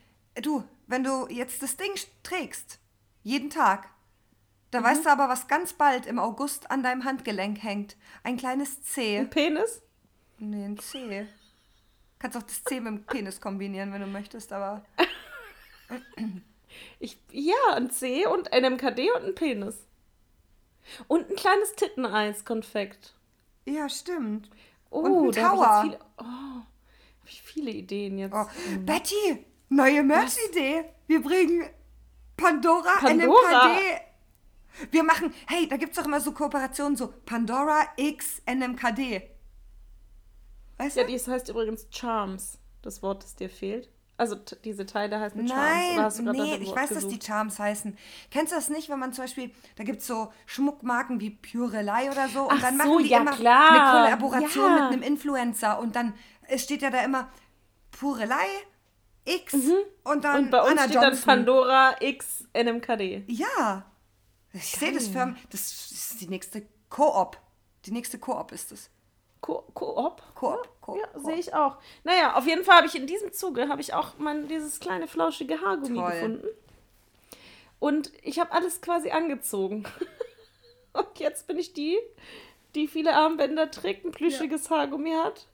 Du, 0.43 0.65
wenn 0.87 1.05
du 1.05 1.27
jetzt 1.29 1.63
das 1.63 1.77
Ding 1.77 1.93
trägst, 2.23 2.79
jeden 3.23 3.51
Tag, 3.51 3.89
Da 4.71 4.83
weißt 4.83 5.05
du 5.05 5.11
aber, 5.11 5.29
was 5.29 5.49
ganz 5.49 5.75
bald 5.75 6.07
im 6.07 6.19
August 6.19 6.71
an 6.71 6.83
deinem 6.83 7.05
Handgelenk 7.05 7.63
hängt. 7.63 7.95
Ein 8.23 8.39
kleines 8.39 8.83
C. 8.83 9.19
Ein 9.19 9.29
Penis? 9.29 9.83
Nee, 10.39 10.65
ein 10.65 10.79
C. 10.79 11.27
Kannst 12.19 12.39
auch 12.39 12.43
das 12.43 12.65
C 12.65 12.81
mit 12.81 12.87
dem 12.87 13.03
Penis 13.07 13.39
kombinieren, 13.43 13.93
wenn 13.93 14.01
du 14.01 14.07
möchtest, 14.07 14.53
aber. 14.53 14.83
Ich, 17.01 17.19
ja, 17.31 17.75
ein 17.75 17.91
C 17.91 18.27
und 18.27 18.51
ein 18.55 18.65
MKD 18.65 19.11
und 19.13 19.25
ein 19.27 19.35
Penis. 19.35 19.77
Und 21.07 21.29
ein 21.29 21.37
kleines 21.37 21.75
Titteneis-Konfekt. 21.77 23.13
Ja, 23.67 23.91
stimmt. 23.91 24.49
Oh, 24.89 25.01
Und 25.01 25.37
ein 25.37 25.45
Tower. 25.45 25.83
viele, 25.83 25.99
oh, 26.17 26.63
ich 27.33 27.43
viele 27.43 27.71
Ideen 27.71 28.19
jetzt. 28.19 28.35
Oh. 28.35 28.47
Betty, 28.81 29.45
neue 29.69 30.03
Merch-Idee. 30.03 30.85
Wir 31.07 31.23
bringen 31.23 31.69
Pandora, 32.37 32.99
Pandora. 32.99 33.69
NMKD. 33.69 34.01
Wir 34.91 35.03
machen, 35.03 35.35
hey, 35.49 35.69
da 35.69 35.77
gibt 35.77 35.93
es 35.93 35.99
doch 35.99 36.07
immer 36.07 36.21
so 36.21 36.33
Kooperationen, 36.33 36.97
so 36.97 37.13
Pandora 37.27 37.87
X 37.97 38.41
NMKD. 38.47 39.29
Weißt 40.79 40.97
Ja, 40.97 41.05
du? 41.05 41.11
dies 41.11 41.29
heißt 41.29 41.49
übrigens 41.51 41.87
Charms, 41.91 42.59
das 42.81 43.03
Wort, 43.03 43.23
das 43.23 43.37
dir 43.37 43.51
fehlt. 43.51 43.91
Also 44.19 44.37
diese 44.65 44.87
Teile 44.87 45.19
heißen 45.19 45.49
Charms. 45.49 45.53
Oder 45.53 45.63
Nein, 45.63 45.97
grad 45.97 46.19
nach 46.21 46.33
nee, 46.35 46.55
ich 46.57 46.71
weiß, 46.75 46.91
dass 46.91 46.99
die 47.01 47.15
gesucht? 47.15 47.25
Charms 47.27 47.59
heißen. 47.59 47.97
Kennst 48.31 48.53
du 48.53 48.57
das 48.57 48.69
nicht, 48.69 48.89
wenn 48.89 48.99
man 48.99 49.13
zum 49.13 49.25
Beispiel, 49.25 49.51
da 49.77 49.85
gibt 49.85 50.01
es 50.01 50.07
so 50.07 50.33
Schmuckmarken 50.47 51.19
wie 51.21 51.31
Purelei 51.31 52.11
oder 52.11 52.29
so 52.29 52.43
und 52.43 52.53
Ach 52.53 52.61
dann 52.61 52.79
so, 52.79 52.85
machen 52.85 52.99
die 53.05 53.09
ja, 53.11 53.21
immer 53.21 53.33
klar. 53.33 53.71
eine 53.71 53.91
Kollaboration 54.19 54.71
Ja. 54.77 54.85
mit 54.85 54.93
einem 54.93 55.03
Influencer 55.03 55.79
und 55.81 55.97
dann 55.97 56.15
es 56.49 56.63
steht 56.63 56.83
ja 56.83 56.91
da 56.91 57.03
immer 57.03 57.29
Purelei 57.91 58.47
X 59.25 59.55
und 60.05 60.25
dann 60.25 60.45
Und 60.45 60.51
bei 60.51 60.61
uns 60.61 60.71
Anna 60.73 60.83
steht 60.85 60.97
dann 60.97 61.05
Johnson. 61.11 61.25
Pandora 61.25 61.97
X 62.01 62.45
NMKD. 62.55 63.25
Ja, 63.29 63.85
ich 64.53 64.65
sehe 64.77 64.93
das 64.93 65.09
für 65.09 65.35
das 65.51 65.91
ist 65.91 66.21
die 66.21 66.29
nächste 66.29 66.67
Koop. 66.91 67.39
Die 67.87 67.93
nächste 67.93 68.19
Koop 68.19 68.53
ist 68.53 68.73
es. 68.73 68.91
Ko 69.43 69.65
Koop? 69.75 70.23
Koop, 70.35 70.69
Koop, 70.81 70.97
Ja, 70.97 71.21
sehe 71.21 71.35
ich 71.37 71.53
auch. 71.53 71.77
Naja, 72.05 72.35
auf 72.37 72.47
jeden 72.47 72.65
Fall 72.65 72.77
habe 72.79 72.87
ich 72.87 72.95
in 72.95 73.07
diesem 73.07 73.33
Zuge 73.33 73.69
habe 73.69 73.81
ich 73.83 73.93
auch 73.93 74.17
mein, 74.17 74.49
dieses 74.49 74.81
kleine 74.81 75.07
flauschige 75.09 75.61
Haargummi 75.61 75.99
Toll. 75.99 76.11
gefunden. 76.13 76.49
Und 77.79 78.13
ich 78.23 78.39
habe 78.39 78.53
alles 78.53 78.81
quasi 78.81 79.11
angezogen. 79.11 79.85
Und 80.93 81.19
jetzt 81.19 81.47
bin 81.47 81.59
ich 81.59 81.73
die, 81.73 81.99
die 82.75 82.87
viele 82.87 83.15
Armbänder 83.15 83.71
trägt, 83.71 84.05
ein 84.05 84.13
plüschiges 84.13 84.71
Haargummi 84.71 85.13
hat 85.13 85.47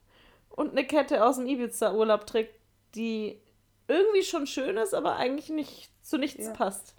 und 0.50 0.73
eine 0.73 0.85
Kette 0.85 1.25
aus 1.25 1.37
dem 1.37 1.47
Ibiza-Urlaub 1.47 2.26
trägt, 2.26 2.52
die 2.97 3.40
irgendwie 3.87 4.25
schon 4.25 4.49
schön 4.49 4.76
ist, 4.76 4.95
aber 4.95 5.14
eigentlich 5.16 5.49
nicht 5.49 5.90
zu 6.04 6.18
nichts 6.18 6.47
Ja. 6.47 6.52
passt. 6.52 6.97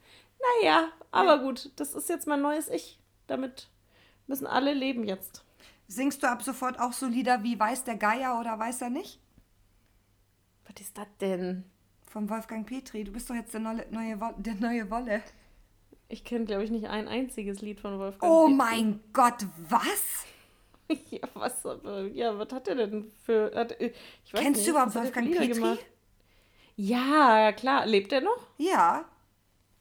Naja, 0.61 0.87
aber 1.11 1.39
gut, 1.39 1.69
das 1.75 1.93
ist 1.93 2.07
jetzt 2.07 2.27
mein 2.27 2.41
neues 2.41 2.69
Ich. 2.69 2.97
Damit 3.27 3.67
müssen 4.25 4.47
alle 4.47 4.73
leben 4.73 5.03
jetzt. 5.03 5.43
Singst 5.89 6.21
du 6.21 6.27
ab 6.29 6.43
sofort 6.43 6.79
auch 6.79 6.93
so 6.93 7.07
Lieder 7.07 7.41
wie 7.41 7.59
Weiß 7.59 7.83
der 7.83 7.95
Geier 7.95 8.39
oder 8.39 8.59
Weiß 8.59 8.79
er 8.83 8.91
nicht? 8.91 9.19
Was 10.67 10.79
ist 10.79 10.95
das 10.95 11.07
denn? 11.19 11.63
Von 12.05 12.29
Wolfgang 12.29 12.65
Petri. 12.67 13.03
Du 13.03 13.11
bist 13.11 13.27
doch 13.27 13.33
jetzt 13.33 13.53
der 13.55 13.59
neue, 13.59 13.85
neue, 13.89 14.17
der 14.37 14.53
neue 14.53 14.89
Wolle. 14.91 15.23
Ich 16.07 16.23
kenne, 16.23 16.45
glaube 16.45 16.63
ich, 16.63 16.69
nicht 16.69 16.87
ein 16.87 17.07
einziges 17.07 17.61
Lied 17.61 17.79
von 17.79 17.97
Wolfgang. 17.97 18.31
Oh 18.31 18.43
Petri. 18.45 18.55
mein 18.55 18.99
Gott, 19.13 19.45
was? 19.67 20.25
Ja, 21.11 21.27
was, 21.35 21.63
ja, 22.13 22.35
was 22.39 22.51
hat 22.51 22.67
er 22.67 22.73
denn 22.73 23.11
für. 23.23 23.51
Hat, 23.55 23.79
weiß 23.79 23.91
Kennst 24.33 24.61
nicht, 24.61 24.67
du 24.67 24.71
überhaupt 24.71 24.95
er 24.95 25.03
Wolfgang 25.03 25.31
Petri? 25.31 25.47
gemacht? 25.49 25.85
Ja, 26.75 27.51
klar. 27.51 27.85
Lebt 27.85 28.11
er 28.11 28.21
noch? 28.21 28.47
Ja. 28.57 29.05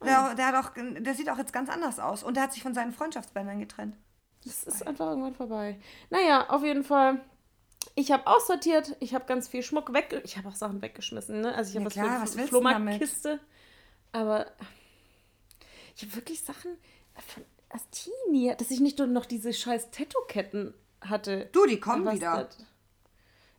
Der, 0.05 0.35
der, 0.35 0.47
hat 0.49 0.55
auch, 0.67 0.73
der 0.77 1.15
sieht 1.15 1.31
auch 1.31 1.38
jetzt 1.38 1.55
ganz 1.55 1.71
anders 1.71 1.99
aus. 1.99 2.23
Und 2.23 2.37
der 2.37 2.43
hat 2.45 2.53
sich 2.53 2.62
von 2.62 2.75
seinen 2.75 2.93
Freundschaftsbändern 2.93 3.59
getrennt. 3.59 3.97
Das 4.45 4.64
ist 4.64 4.87
einfach 4.87 5.09
irgendwann 5.11 5.35
vorbei. 5.35 5.78
Naja, 6.11 6.49
auf 6.49 6.62
jeden 6.64 6.85
Fall. 6.85 7.21
Ich 7.95 8.12
habe 8.12 8.26
aussortiert, 8.26 8.97
ich 9.00 9.14
habe 9.14 9.25
ganz 9.26 9.49
viel 9.49 9.62
Schmuck 9.62 9.92
weg. 9.92 10.21
Ich 10.25 10.37
habe 10.37 10.49
auch 10.49 10.54
Sachen 10.54 10.80
weggeschmissen, 10.83 11.40
ne? 11.40 11.54
Also 11.54 11.71
ich 11.71 11.76
habe 11.76 11.85
Ja 11.85 11.87
was 11.87 11.92
klar, 11.95 12.26
für 12.26 12.38
eine? 12.38 12.49
Flohmarktkiste. 12.49 13.40
Aber 14.12 14.47
ich 15.97 16.02
habe 16.02 16.14
wirklich 16.14 16.42
Sachen 16.42 16.76
von 17.26 17.45
als 17.71 17.88
Teenie, 17.90 18.54
dass 18.57 18.71
ich 18.71 18.80
nicht 18.80 18.99
nur 18.99 19.07
noch 19.07 19.26
diese 19.26 19.52
scheiß 19.52 19.90
Tattoo-Ketten 19.90 20.73
hatte. 21.02 21.49
Du, 21.52 21.66
die 21.66 21.78
kommen 21.78 22.11
wieder. 22.11 22.49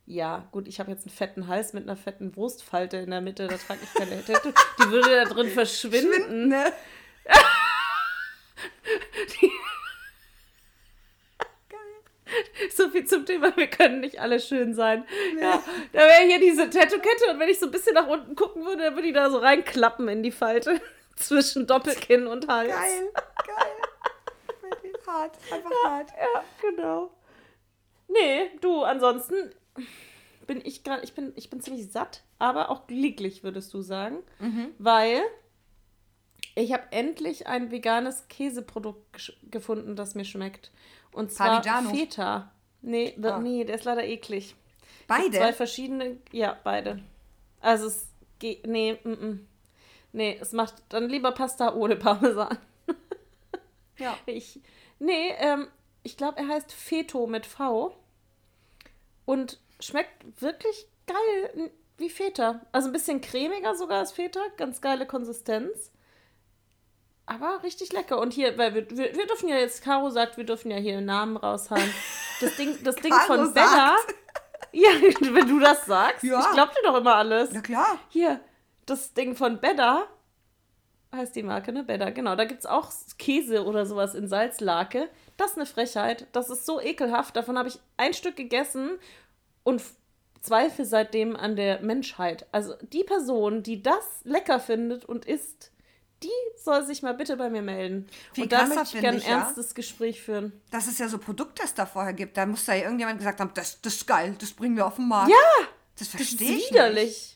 Ja, 0.06 0.48
gut, 0.52 0.68
ich 0.68 0.80
habe 0.80 0.90
jetzt 0.90 1.06
einen 1.06 1.16
fetten 1.16 1.48
Hals 1.48 1.74
mit 1.74 1.84
einer 1.84 1.96
fetten 1.96 2.32
Brustfalte 2.32 2.98
in 2.98 3.12
der 3.12 3.22
Mitte, 3.22 3.48
da 3.48 3.58
trage 3.58 3.82
ich 3.84 3.94
keine 3.94 4.26
Tattoo. 4.26 4.52
Die 4.80 4.90
würde 4.90 5.24
da 5.24 5.26
drin 5.26 5.50
verschwinden. 5.50 6.48
Ne? 6.48 6.74
So 12.72 12.90
viel 12.90 13.06
zum 13.06 13.26
Thema, 13.26 13.56
wir 13.56 13.68
können 13.68 14.00
nicht 14.00 14.20
alle 14.20 14.40
schön 14.40 14.74
sein. 14.74 15.06
Ja, 15.40 15.64
da 15.94 16.00
wäre 16.00 16.28
hier 16.28 16.40
diese 16.40 16.70
Tattoo-Kette 16.70 17.32
und 17.32 17.40
wenn 17.40 17.50
ich 17.50 17.60
so 17.60 17.66
ein 17.66 17.72
bisschen 17.72 17.94
nach 17.94 18.08
unten 18.08 18.36
gucken 18.36 18.66
würde, 18.66 18.84
dann 18.84 18.96
würde 18.96 19.08
die 19.08 19.14
da 19.14 19.30
so 19.30 19.38
reinklappen 19.38 20.08
in 20.08 20.24
die 20.24 20.32
Falte 20.32 20.82
zwischen 21.16 21.68
Doppelkinn 21.68 22.28
und 22.28 22.48
Hals. 22.48 22.70
Geil, 22.70 23.10
geil. 23.46 24.76
Hart, 25.08 25.38
einfach 25.52 25.72
hart. 25.86 26.12
Ja, 26.12 26.44
genau. 26.62 27.12
Nee, 28.08 28.52
du, 28.62 28.84
ansonsten 28.84 29.36
bin 30.46 30.62
ich 30.64 30.84
gerade, 30.84 31.04
ich 31.04 31.14
bin, 31.14 31.34
ich 31.36 31.50
bin 31.50 31.62
ziemlich 31.62 31.92
satt, 31.92 32.24
aber 32.38 32.70
auch 32.70 32.86
glücklich, 32.86 33.44
würdest 33.44 33.74
du 33.74 33.82
sagen. 33.82 34.20
Weil 34.78 35.22
ich 36.56 36.74
habe 36.74 36.84
endlich 36.92 37.48
ein 37.48 37.72
veganes 37.72 38.28
Käseprodukt 38.28 39.34
gefunden, 39.50 39.96
das 39.96 40.16
mir 40.16 40.26
schmeckt. 40.26 40.72
Und 41.12 41.32
zwar 41.32 41.62
Parmigiano. 41.62 41.90
Feta. 41.90 42.52
Nee, 42.82 43.14
da, 43.18 43.36
Ah. 43.36 43.40
nee, 43.40 43.64
der 43.64 43.76
ist 43.76 43.86
leider 43.86 44.04
eklig. 44.06 44.56
Beide? 45.08 45.38
Zwei 45.38 45.54
verschiedene, 45.54 46.18
ja, 46.32 46.58
beide. 46.64 47.04
Also 47.62 47.88
es 47.88 48.08
geht, 48.38 48.66
nee, 48.68 48.98
mm, 49.04 49.10
mm. 49.10 49.48
nee, 50.14 50.38
es 50.40 50.54
macht 50.54 50.76
dann 50.90 51.10
lieber 51.10 51.32
Pasta 51.32 51.74
ohne 51.74 51.96
Parmesan. 51.96 52.58
Ja. 53.98 54.18
Ich, 54.26 54.62
nee, 55.00 55.34
ähm, 55.40 55.68
ich 56.04 56.16
glaube, 56.16 56.38
er 56.38 56.48
heißt 56.48 56.72
Feto 56.72 57.28
mit 57.28 57.46
V 57.46 57.94
und 59.26 59.60
schmeckt 59.82 60.42
wirklich 60.42 60.88
geil 61.06 61.72
wie 61.98 62.10
Feta. 62.10 62.62
Also 62.72 62.88
ein 62.88 62.94
bisschen 62.94 63.20
cremiger 63.20 63.76
sogar 63.76 64.00
als 64.00 64.14
Feta, 64.14 64.40
ganz 64.56 64.80
geile 64.80 65.06
Konsistenz. 65.06 65.92
Aber 67.30 67.62
richtig 67.62 67.94
lecker. 67.94 68.20
Und 68.20 68.34
hier, 68.34 68.58
weil 68.58 68.74
wir, 68.74 68.90
wir, 68.90 69.16
wir 69.16 69.28
dürfen 69.28 69.50
ja 69.50 69.58
jetzt, 69.58 69.84
Caro 69.84 70.10
sagt, 70.10 70.38
wir 70.38 70.46
dürfen 70.46 70.72
ja 70.72 70.78
hier 70.78 70.98
einen 70.98 71.06
Namen 71.06 71.38
raushauen. 71.38 71.94
Das 72.42 72.56
Ding, 72.56 72.76
das 72.84 72.96
Ding 72.96 73.12
Caro 73.12 73.36
von 73.36 73.54
Bella. 73.54 73.96
Ja, 74.72 74.90
wenn 75.20 75.48
du 75.48 75.60
das 75.60 75.86
sagst. 75.86 76.24
Ja. 76.24 76.40
Ich 76.40 76.52
glaub 76.54 76.72
dir 76.72 76.82
doch 76.84 76.96
immer 76.96 77.16
alles. 77.16 77.52
Na 77.54 77.62
klar. 77.62 78.00
Hier, 78.10 78.40
das 78.88 79.14
Ding 79.14 79.36
von 79.36 79.60
Bedda 79.60 80.08
heißt 81.16 81.36
die 81.36 81.44
Marke, 81.44 81.72
ne? 81.72 81.84
Bedda, 81.84 82.10
genau. 82.10 82.36
Da 82.36 82.46
gibt 82.46 82.62
es 82.62 82.66
auch 82.66 82.92
Käse 83.20 83.64
oder 83.64 83.86
sowas 83.86 84.16
in 84.16 84.28
Salzlake. 84.28 85.08
Das 85.38 85.52
ist 85.52 85.58
eine 85.58 85.68
Frechheit. 85.68 86.26
Das 86.32 86.50
ist 86.50 86.66
so 86.66 86.82
ekelhaft. 86.82 87.36
Davon 87.36 87.60
habe 87.60 87.70
ich 87.70 87.80
ein 87.98 88.16
Stück 88.16 88.38
gegessen 88.38 88.98
und 89.64 89.84
zweifle 90.42 90.86
seitdem 90.86 91.36
an 91.36 91.56
der 91.56 91.82
Menschheit. 91.82 92.48
Also 92.52 92.74
die 92.82 93.04
Person, 93.04 93.62
die 93.62 93.84
das 93.84 94.22
lecker 94.24 94.60
findet 94.60 95.06
und 95.06 95.26
isst, 95.26 95.72
die 96.24 96.30
soll 96.58 96.86
sich 96.86 97.02
mal 97.02 97.14
bitte 97.14 97.38
bei 97.38 97.50
mir 97.50 97.62
melden. 97.62 98.08
Viel 98.34 98.44
und 98.44 98.52
da 98.52 98.66
möchte 98.66 98.98
ich 98.98 99.02
gerne 99.02 99.18
ein 99.20 99.24
ja. 99.24 99.40
ernstes 99.40 99.74
Gespräch 99.74 100.22
führen. 100.22 100.52
Dass 100.72 100.88
es 100.88 100.98
ja 100.98 101.08
so 101.08 101.18
Produkttester 101.18 101.86
vorher 101.86 102.14
gibt. 102.14 102.38
Da 102.38 102.46
muss 102.46 102.66
da 102.66 102.74
ja 102.74 102.84
irgendjemand 102.84 103.20
gesagt 103.20 103.40
haben, 103.40 103.52
das, 103.54 103.82
das 103.82 103.96
ist 103.96 104.08
geil, 104.08 104.36
das 104.40 104.52
bringen 104.52 104.76
wir 104.76 104.86
auf 104.86 104.96
den 104.96 105.08
Markt. 105.08 105.32
Ja! 105.32 105.68
Das 105.98 106.12
Das 106.12 106.16
verstehe 106.16 106.58
ist 106.58 106.64
ich 106.66 106.72
widerlich. 106.72 107.06
nicht. 107.08 107.36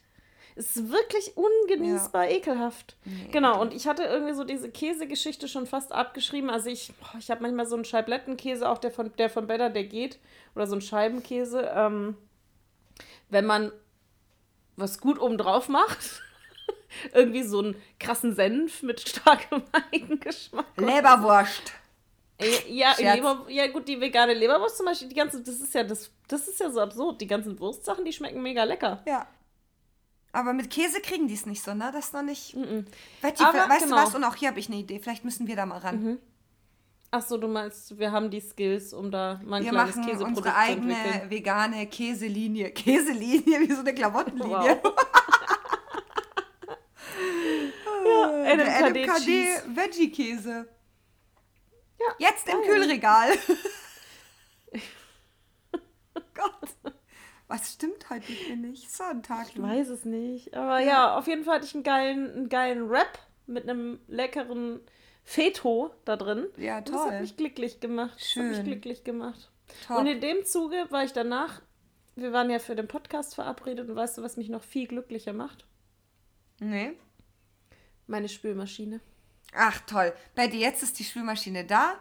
Ist 0.56 0.92
wirklich 0.92 1.34
ungenießbar 1.36 2.30
ekelhaft. 2.30 2.96
genau, 3.32 3.60
und 3.60 3.74
ich 3.74 3.88
hatte 3.88 4.04
irgendwie 4.04 4.36
so 4.36 4.44
diese 4.44 4.70
Käsegeschichte 4.70 5.48
schon 5.48 5.66
fast 5.66 5.92
abgeschrieben. 5.92 6.52
Also 6.52 6.70
ich, 6.70 6.94
boah, 7.00 7.18
ich 7.18 7.32
habe 7.32 7.42
manchmal 7.42 7.66
so 7.66 7.76
einen 7.76 7.86
Scheiblettenkäse, 7.86 8.70
auch 8.70 8.78
der 8.78 8.92
von, 8.92 9.12
der 9.18 9.32
von 9.32 9.48
Better, 9.48 9.72
der 9.72 9.86
geht. 9.86 10.20
Oder 10.56 10.68
so 10.68 10.74
einen 10.74 10.82
Scheibenkäse. 10.82 11.72
Ähm, 11.74 12.18
wenn 13.30 13.46
man 13.46 13.72
was 14.76 15.00
gut 15.00 15.20
obendrauf 15.20 15.70
macht. 15.70 16.22
irgendwie 17.14 17.44
so 17.44 17.60
einen 17.60 17.76
krassen 18.00 18.36
Senf 18.36 18.84
mit 18.84 19.08
starkem 19.08 19.64
Eigengeschmack. 19.92 20.66
Leberwurst. 20.78 21.74
Äh, 22.38 22.50
Ja. 22.68 22.94
Leber, 22.98 23.46
ja 23.50 23.68
gut, 23.68 23.88
die 23.88 24.00
vegane 24.00 24.34
Leberwurst 24.34 24.78
zum 24.78 24.86
Beispiel, 24.86 25.08
die 25.08 25.16
ganze, 25.16 25.42
das 25.42 25.60
ist 25.60 25.74
ja 25.74 25.84
das, 25.84 26.12
das 26.28 26.48
ist 26.48 26.60
ja 26.60 26.70
so 26.72 26.82
absurd. 26.82 27.22
Die 27.22 27.28
ganzen 27.28 27.60
Wurstsachen, 27.60 28.06
die 28.06 28.14
schmecken 28.14 28.42
mega 28.42 28.64
lecker. 28.64 29.02
Ja. 29.08 29.28
Aber 30.32 30.54
mit 30.54 30.72
Käse 30.72 31.00
kriegen 31.00 31.28
die 31.28 31.36
es 31.36 31.46
nicht 31.46 31.64
so, 31.64 31.76
ne? 31.76 31.92
Das 31.94 32.06
ist 32.06 32.14
noch 32.14 32.24
nicht. 32.24 32.56
Mhm. 32.56 32.86
Betty, 33.22 33.44
Aber 33.44 33.70
weißt 33.70 33.84
genau. 33.86 33.98
du 33.98 34.04
was? 34.08 34.16
Und 34.16 34.24
auch 34.24 34.36
hier 34.36 34.50
habe 34.50 34.60
ich 34.60 34.68
eine 34.68 34.78
Idee. 34.78 35.00
Vielleicht 35.00 35.24
müssen 35.24 35.46
wir 35.46 35.56
da 35.56 35.68
mal 35.68 35.78
ran. 35.78 36.18
Ach 37.16 37.22
so, 37.22 37.38
du 37.38 37.48
meinst, 37.48 38.00
wir 38.00 38.12
haben 38.12 38.32
die 38.32 38.40
Skills, 38.40 38.92
um 38.92 39.12
da 39.12 39.40
mal 39.46 39.58
ein 39.58 39.64
Wir 39.66 39.70
kleines 39.70 39.96
machen 39.96 40.08
Käseprodukt 40.08 40.38
unsere 40.38 40.56
eigene 40.56 40.96
vegane 41.30 41.86
Käselinie. 41.86 42.72
Käselinie, 42.74 43.60
wie 43.60 43.72
so 43.72 43.82
eine 43.82 43.94
Klamottenlinie. 43.94 44.80
Wow. 44.82 44.96
Ja, 48.60 48.90
NMKD 48.90 49.08
Cheese. 49.26 49.64
Veggie-Käse. 49.76 50.68
Ja, 52.00 52.06
Jetzt 52.20 52.48
im 52.50 52.60
geil. 52.62 52.66
Kühlregal. 52.68 53.30
Gott. 56.34 56.94
Was 57.48 57.74
stimmt 57.74 58.10
heute 58.10 58.32
mit 58.32 58.50
mir 58.50 58.56
nicht? 58.70 58.90
So 58.92 59.04
ein 59.04 59.22
Tag. 59.22 59.48
Ich 59.50 59.54
du. 59.56 59.62
weiß 59.64 59.90
es 59.90 60.06
nicht. 60.06 60.54
Aber 60.56 60.80
ja, 60.80 61.18
auf 61.18 61.28
jeden 61.28 61.44
Fall 61.44 61.56
hatte 61.56 61.66
ich 61.66 61.74
einen 61.76 61.84
geilen, 61.84 62.32
einen 62.34 62.50
geilen 62.50 62.88
Rap 62.90 63.20
mit 63.46 63.70
einem 63.70 64.00
leckeren 64.08 64.80
Feto 65.24 65.94
da 66.06 66.16
drin. 66.16 66.48
Ja, 66.58 66.80
Und 66.80 66.90
das 66.90 66.96
hat 66.96 67.10
toll. 67.10 67.22
mich 67.22 67.38
glücklich 67.38 67.80
gemacht. 67.80 68.16
Das 68.20 68.36
hat 68.36 68.44
mich 68.44 68.56
Schön. 68.58 68.66
glücklich 68.66 69.04
gemacht. 69.04 69.52
Top. 69.88 70.00
Und 70.00 70.08
in 70.08 70.20
dem 70.22 70.44
Zuge 70.46 70.88
war 70.90 71.04
ich 71.04 71.14
danach, 71.14 71.62
wir 72.16 72.32
waren 72.34 72.50
ja 72.50 72.60
für 72.60 72.76
den 72.76 72.88
Podcast 72.88 73.36
verabredet 73.36 73.90
und 73.90 73.96
weißt 73.96 74.18
du, 74.18 74.24
was 74.24 74.38
mich 74.38 74.50
noch 74.50 74.64
viel 74.64 74.88
glücklicher 74.88 75.34
macht? 75.34 75.66
Nee. 76.60 76.94
Meine 78.08 78.30
Spülmaschine. 78.30 79.02
Ach, 79.56 79.80
toll. 79.82 80.14
Betty, 80.36 80.60
jetzt 80.60 80.84
ist 80.84 81.00
die 81.00 81.04
Spülmaschine 81.04 81.66
da. 81.66 81.96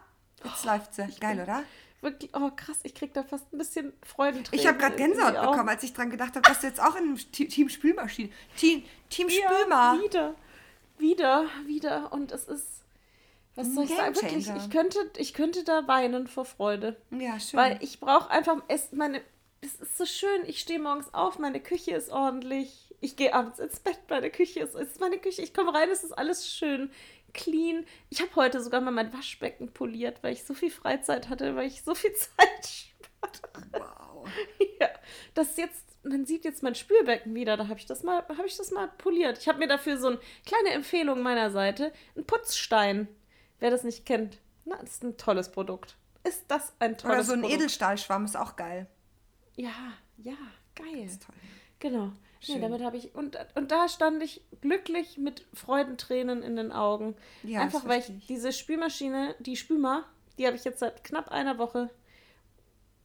Jetzt 0.45 0.65
läuft 0.65 0.95
sie. 0.95 1.07
Geil, 1.21 1.41
oder? 1.41 1.63
Wirklich, 2.01 2.35
oh 2.35 2.51
krass, 2.51 2.81
ich 2.83 2.97
krieg 2.97 3.15
da 3.15 3.23
fast 3.23 3.53
ein 3.53 3.59
bisschen 3.59 3.93
Freudentränen. 4.05 4.61
Ich 4.61 4.67
habe 4.67 4.77
gerade 4.77 4.97
Gänsehaut 4.97 5.41
bekommen, 5.41 5.69
als 5.69 5.85
ich 5.85 5.93
dran 5.93 6.11
gedacht 6.11 6.35
habe, 6.35 6.43
dass 6.43 6.61
du 6.61 6.67
jetzt 6.67 6.81
auch 6.81 6.97
in 6.97 7.17
Team 7.31 7.69
Spülmaschine. 7.69 8.31
Team, 8.57 8.83
Team 9.09 9.31
Spülma. 9.31 9.95
Ja, 9.95 10.03
wieder, 10.03 10.35
wieder, 10.99 11.47
wieder. 11.67 12.13
Und 12.13 12.33
es 12.33 12.47
ist, 12.47 12.83
was 13.55 13.73
soll 13.73 13.85
ich 13.85 13.91
sagen? 13.91 14.17
Wirklich, 14.17 14.49
ich 14.49 14.71
könnte, 14.71 14.99
ich 15.17 15.33
könnte 15.33 15.63
da 15.63 15.87
weinen 15.87 16.27
vor 16.27 16.45
Freude. 16.45 17.01
Ja, 17.11 17.39
schön. 17.39 17.61
Weil 17.61 17.79
ich 17.81 18.01
brauche 18.01 18.31
einfach, 18.31 18.57
es, 18.67 18.91
meine, 18.91 19.23
es 19.61 19.77
ist 19.77 19.97
so 19.97 20.05
schön. 20.05 20.45
Ich 20.47 20.59
stehe 20.59 20.81
morgens 20.81 21.15
auf, 21.15 21.39
meine 21.39 21.61
Küche 21.61 21.93
ist 21.93 22.11
ordentlich. 22.11 22.92
Ich 23.03 23.17
gehe 23.17 23.35
abends 23.35 23.59
ins 23.59 23.81
Bett, 23.81 23.99
meine 24.09 24.31
Küche 24.31 24.61
ist, 24.61 24.77
ist 24.77 25.01
meine 25.01 25.19
Küche. 25.19 25.43
Ich 25.43 25.53
komme 25.53 25.75
rein, 25.75 25.91
es 25.91 26.05
ist 26.05 26.13
alles 26.13 26.49
schön, 26.49 26.89
clean. 27.35 27.85
Ich 28.11 28.23
habe 28.23 28.35
heute 28.37 28.63
sogar 28.63 28.81
mal 28.81 28.93
mein 28.93 29.13
Waschbecken 29.13 29.73
poliert, 29.73 30.23
weil 30.23 30.33
ich 30.33 30.45
so 30.45 30.55
viel 30.55 30.71
Freizeit 30.71 31.29
hatte, 31.29 31.57
weil 31.57 31.67
ich 31.67 31.83
so 31.83 31.97
viel 31.97 32.13
Zeit 32.15 32.65
sparte. 32.65 33.43
wow. 33.73 34.29
Ja, 34.81 34.89
das 35.35 35.51
ist 35.51 35.59
jetzt, 35.59 35.85
man 36.05 36.27
sieht 36.27 36.45
jetzt 36.45 36.63
mein 36.63 36.77
Spülbecken 36.77 37.35
wieder, 37.35 37.57
da 37.57 37.67
habe 37.67 37.81
ich 37.81 37.87
das 37.87 38.05
mal, 38.05 38.23
habe 38.29 38.47
ich 38.47 38.57
das 38.57 38.71
mal 38.71 38.87
poliert. 38.99 39.37
Ich 39.39 39.49
habe 39.49 39.59
mir 39.59 39.69
dafür 39.69 39.99
so 39.99 40.07
eine 40.07 40.21
kleine 40.47 40.71
Empfehlung 40.71 41.23
meiner 41.23 41.51
Seite, 41.51 41.93
ein 42.17 42.25
Putzstein. 42.25 43.09
Wer 43.59 43.71
das 43.71 43.83
nicht 43.83 44.07
kennt, 44.07 44.39
na, 44.65 44.77
ist 44.77 45.03
ein 45.03 45.17
tolles 45.17 45.51
Produkt. 45.51 45.97
Ist 46.23 46.45
das 46.47 46.73
ein 46.79 46.97
tolles 46.97 47.17
Oder 47.17 47.25
so 47.25 47.33
ein 47.33 47.41
Produkt? 47.41 47.61
Edelstahlschwamm 47.61 48.27
ist 48.27 48.37
auch 48.37 48.55
geil. 48.55 48.87
Ja, 49.57 49.75
ja, 50.19 50.37
geil. 50.77 51.05
Ist 51.05 51.25
toll. 51.25 51.35
Genau. 51.81 52.13
Nee, 52.47 52.55
Schön. 52.55 52.63
damit 52.63 52.83
habe 52.83 52.97
ich 52.97 53.15
und, 53.15 53.39
und 53.55 53.71
da 53.71 53.89
stand 53.89 54.23
ich 54.23 54.43
glücklich 54.61 55.17
mit 55.17 55.47
Freudentränen 55.55 56.43
in 56.43 56.57
den 56.57 56.73
Augen. 56.73 57.15
Ja, 57.45 57.61
Einfach 57.61 57.87
weil 57.87 58.01
ich 58.01 58.27
diese 58.27 58.53
Spülmaschine, 58.53 59.37
die 59.39 59.57
Spümer, 59.57 60.05
die 60.39 60.47
habe 60.47 60.57
ich 60.57 60.65
jetzt 60.65 60.81
seit 60.81 61.05
knapp 61.05 61.29
einer 61.31 61.59
Woche 61.59 61.91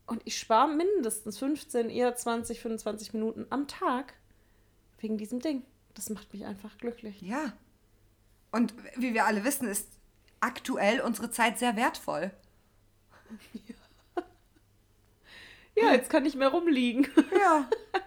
und 0.07 0.21
ich 0.25 0.39
spare 0.39 0.69
mindestens 0.69 1.37
15, 1.37 1.89
eher 1.89 2.15
20, 2.15 2.59
25 2.61 3.13
Minuten 3.13 3.45
am 3.49 3.67
Tag 3.67 4.13
wegen 4.99 5.17
diesem 5.17 5.39
Ding. 5.39 5.63
Das 5.93 6.09
macht 6.09 6.33
mich 6.33 6.45
einfach 6.45 6.77
glücklich. 6.77 7.21
Ja. 7.21 7.53
Und 8.51 8.73
wie 8.95 9.13
wir 9.13 9.25
alle 9.25 9.43
wissen, 9.43 9.67
ist 9.67 9.87
aktuell 10.39 11.01
unsere 11.01 11.29
Zeit 11.29 11.59
sehr 11.59 11.75
wertvoll. 11.75 12.31
Ja, 15.79 15.91
jetzt 15.91 16.09
kann 16.09 16.25
ich 16.25 16.33
mehr 16.35 16.47
rumliegen. 16.47 17.07
Ja. 17.39 17.69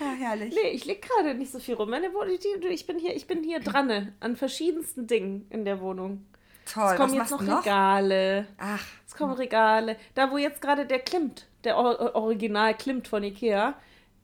Ja, 0.00 0.12
herrlich. 0.12 0.54
nee, 0.54 0.70
ich 0.70 0.84
liege 0.84 1.00
gerade 1.00 1.34
nicht 1.34 1.52
so 1.52 1.58
viel 1.58 1.74
rum. 1.74 1.90
Meine 1.90 2.12
Wohnung, 2.14 2.34
ich 2.70 2.86
bin 2.86 2.98
hier, 2.98 3.14
ich 3.14 3.26
bin 3.26 3.42
hier 3.42 3.60
dran 3.60 4.14
an 4.20 4.36
verschiedensten 4.36 5.06
Dingen 5.06 5.46
in 5.50 5.64
der 5.64 5.80
Wohnung. 5.80 6.26
Toll. 6.64 6.92
Es 6.92 6.96
kommen 6.96 7.14
jetzt 7.14 7.30
noch? 7.30 7.60
Regale. 7.60 8.46
Ach, 8.58 8.84
Es 9.06 9.14
kommen 9.14 9.34
Regale. 9.34 9.96
Da, 10.14 10.30
wo 10.30 10.38
jetzt 10.38 10.62
gerade 10.62 10.86
der 10.86 11.00
Klimt, 11.00 11.46
der 11.64 11.76
Or 11.76 12.14
Original 12.14 12.74
Klimt 12.76 13.08
von 13.08 13.22
Ikea, 13.22 13.74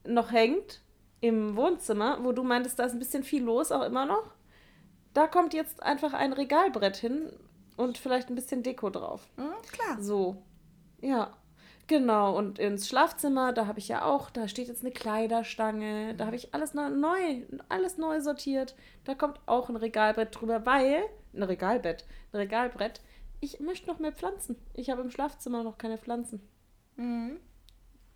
noch 0.07 0.33
hängt 0.33 0.81
im 1.21 1.57
Wohnzimmer, 1.57 2.19
wo 2.23 2.33
du 2.33 2.45
meintest, 2.45 2.79
da 2.79 2.85
ist 2.85 2.93
ein 2.93 3.01
bisschen 3.01 3.25
viel 3.25 3.43
los, 3.43 3.73
auch 3.73 3.83
immer 3.85 4.07
noch. 4.07 4.33
Da 5.15 5.27
kommt 5.27 5.53
jetzt 5.53 5.83
einfach 5.83 6.13
ein 6.13 6.33
Regalbrett 6.33 6.97
hin 6.97 7.33
und 7.77 7.99
vielleicht 7.99 8.29
ein 8.31 8.37
bisschen 8.37 8.63
Deko 8.63 8.89
drauf. 8.91 9.27
hm, 9.37 9.51
klar. 9.73 10.01
So. 10.01 10.43
Ja. 11.01 11.33
Genau. 11.89 12.37
Und 12.37 12.59
ins 12.59 12.89
Schlafzimmer, 12.89 13.53
da 13.53 13.67
habe 13.67 13.81
ich 13.81 13.89
ja 13.89 14.05
auch, 14.05 14.31
da 14.31 14.47
steht 14.47 14.69
jetzt 14.69 14.83
eine 14.83 14.93
Kleiderstange. 14.93 16.15
Da 16.15 16.27
habe 16.27 16.37
ich 16.37 16.55
alles 16.55 16.75
neu, 16.75 17.43
alles 17.69 17.99
neu 17.99 18.21
sortiert. 18.21 18.77
Da 19.05 19.15
kommt 19.15 19.41
auch 19.47 19.69
ein 19.69 19.77
Regalbrett 19.77 20.39
drüber, 20.39 20.65
weil. 20.65 21.03
Ein 21.35 21.43
Regalbett. 21.43 22.05
Ein 22.33 22.39
Regalbrett. 22.39 23.01
Ich 23.41 23.59
möchte 23.61 23.89
noch 23.89 23.99
mehr 23.99 24.13
Pflanzen. 24.13 24.57
Ich 24.75 24.91
habe 24.91 25.03
im 25.03 25.11
Schlafzimmer 25.11 25.63
noch 25.65 25.79
keine 25.79 25.99
Pflanzen. 25.99 26.41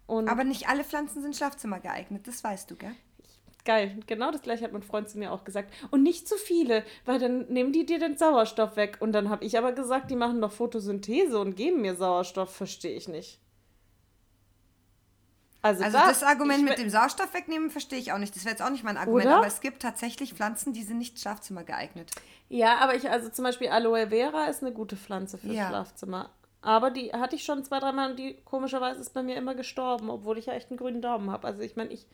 Und 0.07 0.29
Aber 0.29 0.45
nicht 0.45 0.69
alle 0.69 0.85
Pflanzen 0.85 1.23
sind 1.23 1.37
Schlafzimmer 1.37 1.81
geeignet, 1.81 2.27
das 2.27 2.43
weißt 2.43 2.71
du, 2.71 2.77
gell? 2.77 2.95
geil, 3.65 3.99
genau 4.07 4.31
das 4.31 4.43
gleiche 4.43 4.65
hat 4.65 4.73
mein 4.73 4.83
Freund 4.83 5.09
zu 5.09 5.19
mir 5.19 5.33
auch 5.33 5.45
gesagt. 5.45 5.73
Und 5.91 6.03
nicht 6.03 6.29
zu 6.29 6.37
viele, 6.37 6.85
weil 7.05 7.19
dann 7.19 7.47
nehmen 7.47 7.73
die 7.73 7.87
dir 7.87 7.99
den 7.99 8.17
Sauerstoff 8.17 8.77
weg. 8.77 8.99
Und 9.01 9.13
dann 9.13 9.31
habe 9.31 9.45
ich 9.45 9.57
aber 9.57 9.73
gesagt, 9.73 10.11
die 10.11 10.17
machen 10.17 10.41
doch 10.41 10.53
Photosynthese 10.53 11.39
und 11.39 11.57
geben 11.57 11.81
mir 11.81 11.95
Sauerstoff. 11.95 12.55
Verstehe 12.55 12.97
ich 12.97 13.09
nicht. 13.09 13.39
Also, 15.63 15.85
Also 15.85 15.97
da- 15.97 16.09
das 16.09 16.23
Argument 16.25 16.65
mit 16.65 16.79
dem 16.79 16.91
Sauerstoff 16.91 17.33
wegnehmen 17.35 17.71
verstehe 17.71 17.99
ich 17.99 18.13
auch 18.13 18.19
nicht. 18.19 18.35
Das 18.35 18.45
wäre 18.45 18.53
jetzt 18.55 18.63
auch 18.63 18.71
nicht 18.71 18.83
mein 18.83 18.97
Argument, 18.97 19.27
Oder? 19.27 19.37
aber 19.39 19.47
es 19.47 19.61
gibt 19.61 19.81
tatsächlich 19.81 20.35
Pflanzen, 20.35 20.73
die 20.73 20.83
sind 20.83 20.99
nicht 20.99 21.21
Schlafzimmer 21.21 21.63
geeignet. 21.63 22.11
Ja, 22.49 22.79
aber 22.79 22.97
ich, 22.97 23.09
also 23.09 23.29
zum 23.29 23.45
Beispiel 23.45 23.69
Aloe 23.69 24.09
Vera 24.09 24.47
ist 24.47 24.63
eine 24.63 24.73
gute 24.73 24.97
Pflanze 24.97 25.39
fürs 25.39 25.55
Ja. 25.55 25.69
Schlafzimmer. 25.69 26.31
Aber 26.63 26.91
die 26.91 27.13
hatte 27.13 27.37
ich 27.37 27.45
schon 27.45 27.65
zwei, 27.65 27.79
dreimal 27.81 28.11
und 28.11 28.19
die 28.19 28.37
komischerweise 28.45 29.01
ist 29.01 29.15
bei 29.15 29.23
mir 29.23 29.37
immer 29.37 29.55
gestorben, 29.55 30.11
obwohl 30.11 30.37
ich 30.39 30.47
ja 30.47 30.53
echt 30.55 30.71
einen 30.71 30.79
grünen 30.79 31.01
Daumen 31.03 31.31
habe. 31.31 31.47
Also 31.47 31.63
ich 31.63 31.77
meine, 31.77 31.91
ich 31.91 32.07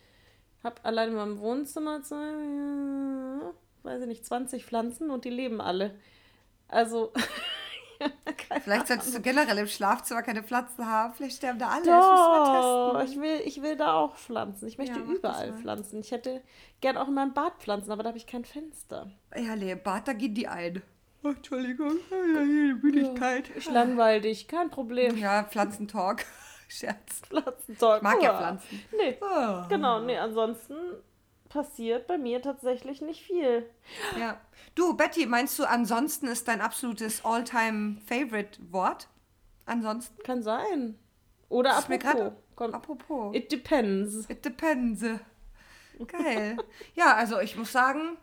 habe 0.62 0.76
allein 0.84 1.08
in 1.10 1.14
meinem 1.16 1.38
Wohnzimmer, 1.38 2.02
zwei, 2.02 2.16
ja, 2.16 3.50
weiß 3.82 4.02
ich 4.02 4.08
nicht, 4.08 4.26
20 4.26 4.64
Pflanzen 4.66 5.10
und 5.10 5.24
die 5.24 5.30
leben 5.30 5.60
alle. 5.60 5.94
Also, 6.68 7.12
Vielleicht 8.62 8.88
solltest 8.88 9.16
du 9.16 9.20
generell 9.20 9.58
im 9.58 9.66
Schlafzimmer 9.66 10.22
keine 10.22 10.42
Pflanzen 10.42 10.86
haben. 10.86 11.14
Vielleicht 11.14 11.36
sterben 11.36 11.58
da 11.58 11.68
alle. 11.68 11.84
Das 11.84 12.04
Doch, 12.04 12.94
müssen 12.98 13.22
wir 13.22 13.34
ich 13.36 13.40
will, 13.40 13.46
ich 13.48 13.62
will 13.62 13.76
da 13.76 13.94
auch 13.94 14.16
Pflanzen. 14.16 14.68
Ich 14.68 14.78
möchte 14.78 14.98
Ja, 14.98 15.04
überall. 15.04 15.52
Pflanzen. 15.54 16.00
Ich 16.00 16.10
hätte 16.12 16.42
gern 16.80 16.96
auch 16.96 17.08
in 17.08 17.14
meinem 17.14 17.32
Bad 17.34 17.54
Pflanzen, 17.58 17.90
aber 17.92 18.02
da 18.02 18.08
habe 18.08 18.18
ich 18.18 18.26
kein 18.26 18.44
Fenster. 18.44 19.10
Ja, 19.36 19.56
nee, 19.56 19.74
Bad, 19.74 20.08
da 20.08 20.12
gehen 20.12 20.34
die 20.34 20.48
ein. 20.48 20.82
Oh, 21.24 21.28
Entschuldigung, 21.28 21.92
ja, 22.10 22.40
hier 22.42 22.74
die 22.74 22.80
Müdigkeit. 22.80 23.50
Ich 23.56 23.68
langweil 23.70 24.20
dich, 24.20 24.46
kein 24.46 24.70
Problem. 24.70 25.16
Ja, 25.16 25.42
Pflanzentalk. 25.44 26.24
Scherz. 26.68 27.22
Pflanzenzeug. 27.26 27.96
Ich 27.96 28.02
mag 28.02 28.22
ja. 28.22 28.36
Pflanzen. 28.36 28.82
Nee, 28.96 29.16
Ah. 29.22 29.66
genau, 29.68 30.00
nee, 30.00 30.16
ansonsten 30.18 30.74
passiert 31.48 32.06
bei 32.06 32.18
mir 32.18 32.42
tatsächlich 32.42 33.00
nicht 33.00 33.22
viel. 33.22 33.68
Ja. 34.18 34.40
Du, 34.74 34.94
Betty, 34.96 35.26
meinst 35.26 35.58
du, 35.58 35.64
ansonsten 35.64 36.26
ist 36.28 36.46
dein 36.48 36.60
absolutes 36.60 37.24
All-Time-Favorite-Wort? 37.24 39.08
Ansonsten? 39.66 40.22
Kann 40.22 40.42
sein. 40.42 40.98
Oder 41.48 41.70
Das 41.70 41.84
apropos. 41.84 42.02
grad- 42.12 42.32
Komm, 42.56 42.74
Apropos. 42.74 43.36
It 43.36 43.52
depends. 43.52 44.28
It 44.28 44.44
depends. 44.44 45.02
Geil. 46.06 46.56
ja, 46.94 47.14
also 47.14 47.38
ich 47.40 47.56
muss 47.56 47.70
sagen, 47.72 48.16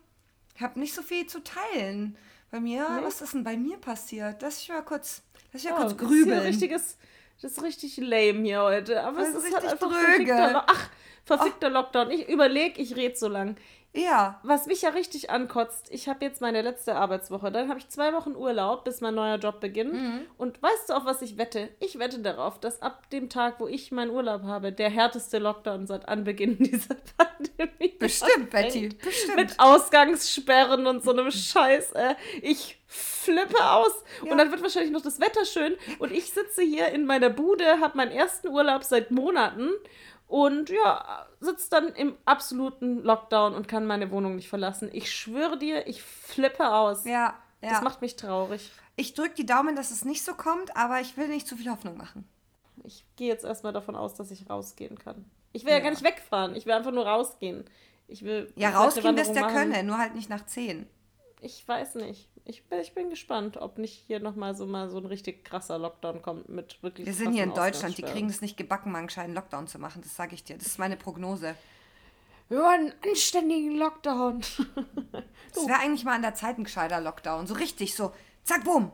ich 0.56 0.62
habe 0.62 0.80
nicht 0.80 0.94
so 0.94 1.02
viel 1.02 1.26
zu 1.28 1.42
teilen. 1.44 2.18
Bei 2.52 2.60
mir, 2.60 2.88
Nee? 2.90 3.04
was 3.04 3.22
ist 3.22 3.34
denn 3.34 3.44
bei 3.44 3.56
mir 3.58 3.78
passiert? 3.78 4.42
Lass 4.42 4.62
ich 4.62 4.70
mal 4.70 4.82
kurz, 4.84 5.24
lass 5.52 5.64
ich 5.64 5.70
mal 5.70 5.76
Oh, 5.78 5.80
kurz 5.82 5.94
das 5.94 6.02
ist 6.02 6.08
grübeln. 6.08 6.40
richtiges, 6.40 6.98
das 7.42 7.52
ist 7.54 7.64
richtig 7.64 7.98
lame 7.98 8.42
hier 8.44 8.62
heute. 8.62 9.04
Aber 9.04 9.20
Das 9.20 9.30
es 9.30 9.36
ist 9.36 9.48
ist 9.48 9.54
halt 9.56 9.64
richtig 9.66 9.82
einfach 9.84 9.92
dröge. 10.00 10.26
verfickter, 10.34 10.66
Ach, 10.68 10.90
verfickter 11.26 11.70
Lockdown. 11.70 12.12
Ich 12.12 12.28
überlege, 12.30 12.82
ich 12.82 12.96
rede 12.96 13.16
so 13.16 13.28
lang. 13.28 13.56
ja, 13.94 14.40
Was 14.44 14.66
mich 14.68 14.82
ja 14.82 14.90
richtig 14.90 15.30
ankotzt, 15.30 15.88
ich 15.92 16.08
habe 16.10 16.24
jetzt 16.26 16.42
meine 16.42 16.62
letzte 16.62 16.96
Arbeitswoche. 16.96 17.52
Dann 17.52 17.70
habe 17.70 17.80
ich 17.80 17.88
zwei 17.90 18.14
Wochen 18.14 18.36
Urlaub, 18.36 18.84
bis 18.84 19.00
mein 19.02 19.16
neuer 19.16 19.38
Job 19.38 19.60
beginnt. 19.62 19.94
Mhm. 19.94 20.22
Und 20.38 20.62
weißt 20.62 20.90
du, 20.90 20.94
auf 20.94 21.06
was 21.06 21.22
ich 21.22 21.38
wette? 21.38 21.70
Ich 21.80 21.98
wette 22.00 22.20
darauf, 22.20 22.60
dass 22.60 22.82
ab 22.82 23.10
dem 23.12 23.30
Tag, 23.30 23.60
wo 23.60 23.68
ich 23.68 23.92
meinen 23.92 24.12
Urlaub 24.12 24.44
habe, 24.44 24.72
der 24.72 24.90
härteste 24.90 25.38
Lockdown 25.40 25.88
seit 25.88 26.08
Anbeginn 26.10 26.58
dieser 26.60 26.96
Pandemie. 27.18 27.96
bestimmt, 28.00 28.50
Betty. 28.50 28.90
Bestimmt. 28.90 29.36
Mit 29.38 29.60
Ausgangssperren 29.60 30.88
und 30.88 31.04
so 31.04 31.12
einem 31.12 31.32
Scheiß. 31.32 31.92
Äh. 31.94 32.16
Ich 32.42 32.82
flippe 32.96 33.64
aus. 33.72 33.92
Ja. 34.24 34.32
Und 34.32 34.38
dann 34.38 34.52
wird 34.52 34.62
wahrscheinlich 34.62 34.92
noch 34.92 35.02
das 35.02 35.20
Wetter 35.20 35.46
schön. 35.46 35.76
Und 36.00 36.12
ich 36.12 36.32
sitze 36.32 36.62
hier 36.62 36.90
in 36.90 37.06
meiner 37.06 37.30
Bude, 37.30 37.80
habe 37.80 37.98
meinen 37.98 38.12
ersten 38.12 38.48
Urlaub 38.50 38.84
seit 38.84 39.12
Monaten. 39.12 39.70
Und 40.28 40.70
ja, 40.70 41.28
sitze 41.40 41.70
dann 41.70 41.90
im 41.90 42.18
absoluten 42.26 43.04
Lockdown 43.04 43.54
und 43.54 43.68
kann 43.68 43.86
meine 43.86 44.10
Wohnung 44.12 44.36
nicht 44.36 44.50
verlassen. 44.50 44.90
Ich 44.92 45.12
schwöre 45.12 45.58
dir, 45.58 45.88
ich 45.88 46.02
flippe 46.02 46.74
aus. 46.74 47.06
ja, 47.06 47.36
ja. 47.62 47.70
Das 47.72 47.82
macht 47.82 48.02
mich 48.02 48.16
traurig. 48.16 48.72
ich 48.96 49.14
drücke 49.16 49.34
die 49.36 49.46
Daumen, 49.46 49.76
dass 49.76 49.90
es 49.92 50.06
nicht 50.06 50.24
so 50.24 50.34
kommt, 50.34 50.76
aber 50.78 51.00
ich 51.02 51.18
will 51.18 51.28
nicht 51.28 51.48
zu 51.48 51.56
viel 51.58 51.72
Hoffnung 51.72 51.98
machen. 51.98 52.28
Ich 52.84 53.04
gehe 53.16 53.28
jetzt 53.28 53.44
erstmal 53.46 53.74
davon 53.74 53.96
aus, 53.96 54.14
dass 54.16 54.30
ich 54.30 54.48
rausgehen 54.50 55.00
kann. 55.00 55.26
Ich 55.54 55.64
will 55.64 55.72
ja, 55.72 55.78
Ja. 55.78 55.84
gar 55.84 55.90
nicht 55.92 56.04
wegfahren. 56.04 56.56
Ich 56.56 56.66
will 56.66 56.74
einfach 56.74 56.92
nur 56.92 57.08
rausgehen. 57.08 57.66
Ich 58.08 58.24
will 58.24 58.52
Ja, 58.56 58.70
rausgehen 58.72 59.16
wirst 59.18 59.32
du 59.32 59.40
ja 59.40 59.48
können, 59.48 59.86
nur 59.88 59.98
halt 59.98 60.14
nicht 60.14 60.30
nach 60.30 60.46
10. 60.46 60.88
Ich 61.46 61.68
weiß 61.68 61.96
nicht. 61.96 62.28
Ich, 62.44 62.64
bin- 62.66 62.80
ich 62.80 62.94
bin 62.94 63.10
gespannt, 63.10 63.58
ob 63.58 63.78
nicht 63.78 64.04
hier 64.08 64.20
nochmal 64.20 64.56
so 64.56 64.66
mal 64.66 64.90
so 64.90 64.98
ein 64.98 65.06
richtig 65.06 65.46
krasser 65.46 65.78
Lockdown 65.78 66.22
kommt 66.24 66.50
mit 66.50 66.82
wirklich 66.82 67.06
Wir 67.06 67.14
sind 67.14 67.34
hier 67.34 67.44
in 67.44 67.54
Deutschland, 67.54 67.98
die 67.98 68.02
kriegen 68.04 68.30
es 68.30 68.42
nicht 68.42 68.58
gebacken, 68.58 68.92
mal 68.92 69.00
einen 69.00 69.08
gescheiten 69.08 69.34
Lockdown 69.36 69.68
zu 69.68 69.78
machen. 69.80 70.02
Das 70.02 70.16
sage 70.16 70.34
ich 70.34 70.44
dir. 70.44 70.58
Das 70.58 70.66
ist 70.68 70.80
meine 70.80 70.98
Prognose. 70.98 71.56
Wir 72.50 72.60
wollen 72.60 72.92
einen 72.92 72.94
anständigen 73.12 73.76
Lockdown. 73.78 74.42
Es 75.56 75.68
wäre 75.68 75.80
eigentlich 75.80 76.04
mal 76.04 76.16
an 76.16 76.22
der 76.22 76.36
Zeit 76.36 76.58
ein 76.58 76.64
gescheiter 76.66 77.00
Lockdown. 77.00 77.48
So 77.48 77.54
richtig, 77.54 77.96
so 77.96 78.12
zack, 78.44 78.64
bumm. 78.66 78.92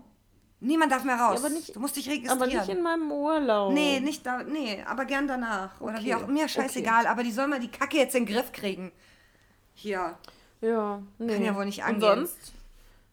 Niemand 0.60 0.92
darf 0.92 1.04
mehr 1.04 1.16
raus. 1.20 1.40
aber 1.40 1.50
nicht- 1.50 1.76
du 1.76 1.80
musst 1.80 1.96
dich 1.96 2.08
Aber 2.08 2.16
registrieren. 2.46 2.68
nicht 2.68 2.70
in 2.78 2.84
meinem 2.84 3.12
Urlaub. 3.12 3.74
nee, 3.74 4.00
nicht 4.00 4.24
da, 4.26 4.44
nee, 4.44 4.84
aber 4.86 5.06
gern 5.06 5.28
danach. 5.28 5.80
Oder 5.82 6.04
wie 6.04 6.14
Okay, 6.14 6.24
auch 6.24 6.28
mir 6.28 6.48
scheißegal, 6.48 7.08
aber 7.08 7.24
die 7.24 7.32
sollen 7.32 7.50
mal 7.50 7.60
die 7.60 7.72
Kacke 7.72 7.98
jetzt 7.98 8.14
in 8.16 8.26
den 8.26 8.36
Griff 8.36 8.52
kriegen. 8.52 8.92
Hier. 9.74 10.18
Ja, 10.62 11.02
nee. 11.18 11.34
Kann 11.34 11.44
ja 11.44 11.56
wohl 11.56 11.66
nicht 11.66 11.80
Und 11.80 11.86
angehen. 11.86 12.28
sonst? 12.28 12.54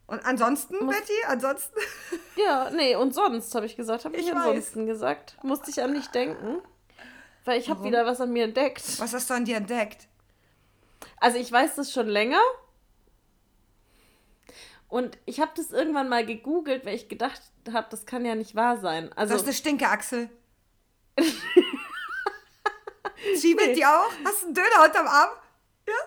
Und 0.06 0.24
ansonsten, 0.24 0.78
Betty, 0.86 1.12
ansonsten. 1.26 1.78
Ja, 2.36 2.70
nee, 2.70 2.94
und 2.94 3.12
sonst, 3.14 3.54
habe 3.54 3.66
ich 3.66 3.76
gesagt. 3.76 4.04
Habe 4.04 4.16
ich, 4.16 4.26
Ich 4.26 4.32
weiß. 4.34 4.46
ansonsten 4.46 4.86
gesagt. 4.86 5.36
Musste 5.42 5.70
ich 5.70 5.82
an 5.82 5.92
dich 5.94 6.06
denken. 6.08 6.62
Weil 7.44 7.58
ich 7.60 7.68
habe 7.68 7.82
wieder 7.84 8.06
was 8.06 8.20
an 8.20 8.32
mir 8.32 8.44
entdeckt. 8.44 9.00
Was 9.00 9.12
hast 9.12 9.28
du 9.30 9.34
an 9.34 9.44
dir 9.44 9.56
entdeckt? 9.56 10.06
Also 11.16 11.38
ich 11.38 11.50
weiß 11.50 11.74
das 11.76 11.92
schon 11.92 12.06
länger. 12.06 12.40
Und 14.88 15.18
ich 15.26 15.40
habe 15.40 15.50
das 15.56 15.70
irgendwann 15.72 16.08
mal 16.08 16.24
gegoogelt, 16.24 16.86
weil 16.86 16.94
ich 16.94 17.08
gedacht 17.08 17.40
habe, 17.72 17.86
das 17.90 18.06
kann 18.06 18.24
ja 18.24 18.34
nicht 18.34 18.54
wahr 18.54 18.78
sein. 18.78 19.12
Also 19.14 19.32
Du 19.34 19.38
hast 19.40 19.44
eine 19.46 19.54
Stinke-Achsel. 19.54 20.30
Zwiebelt 23.38 23.76
die 23.76 23.84
auch? 23.84 24.10
Hast 24.24 24.42
du 24.42 24.46
einen 24.46 24.54
Döner 24.54 24.84
unterm 24.84 25.06
Arm? 25.06 25.30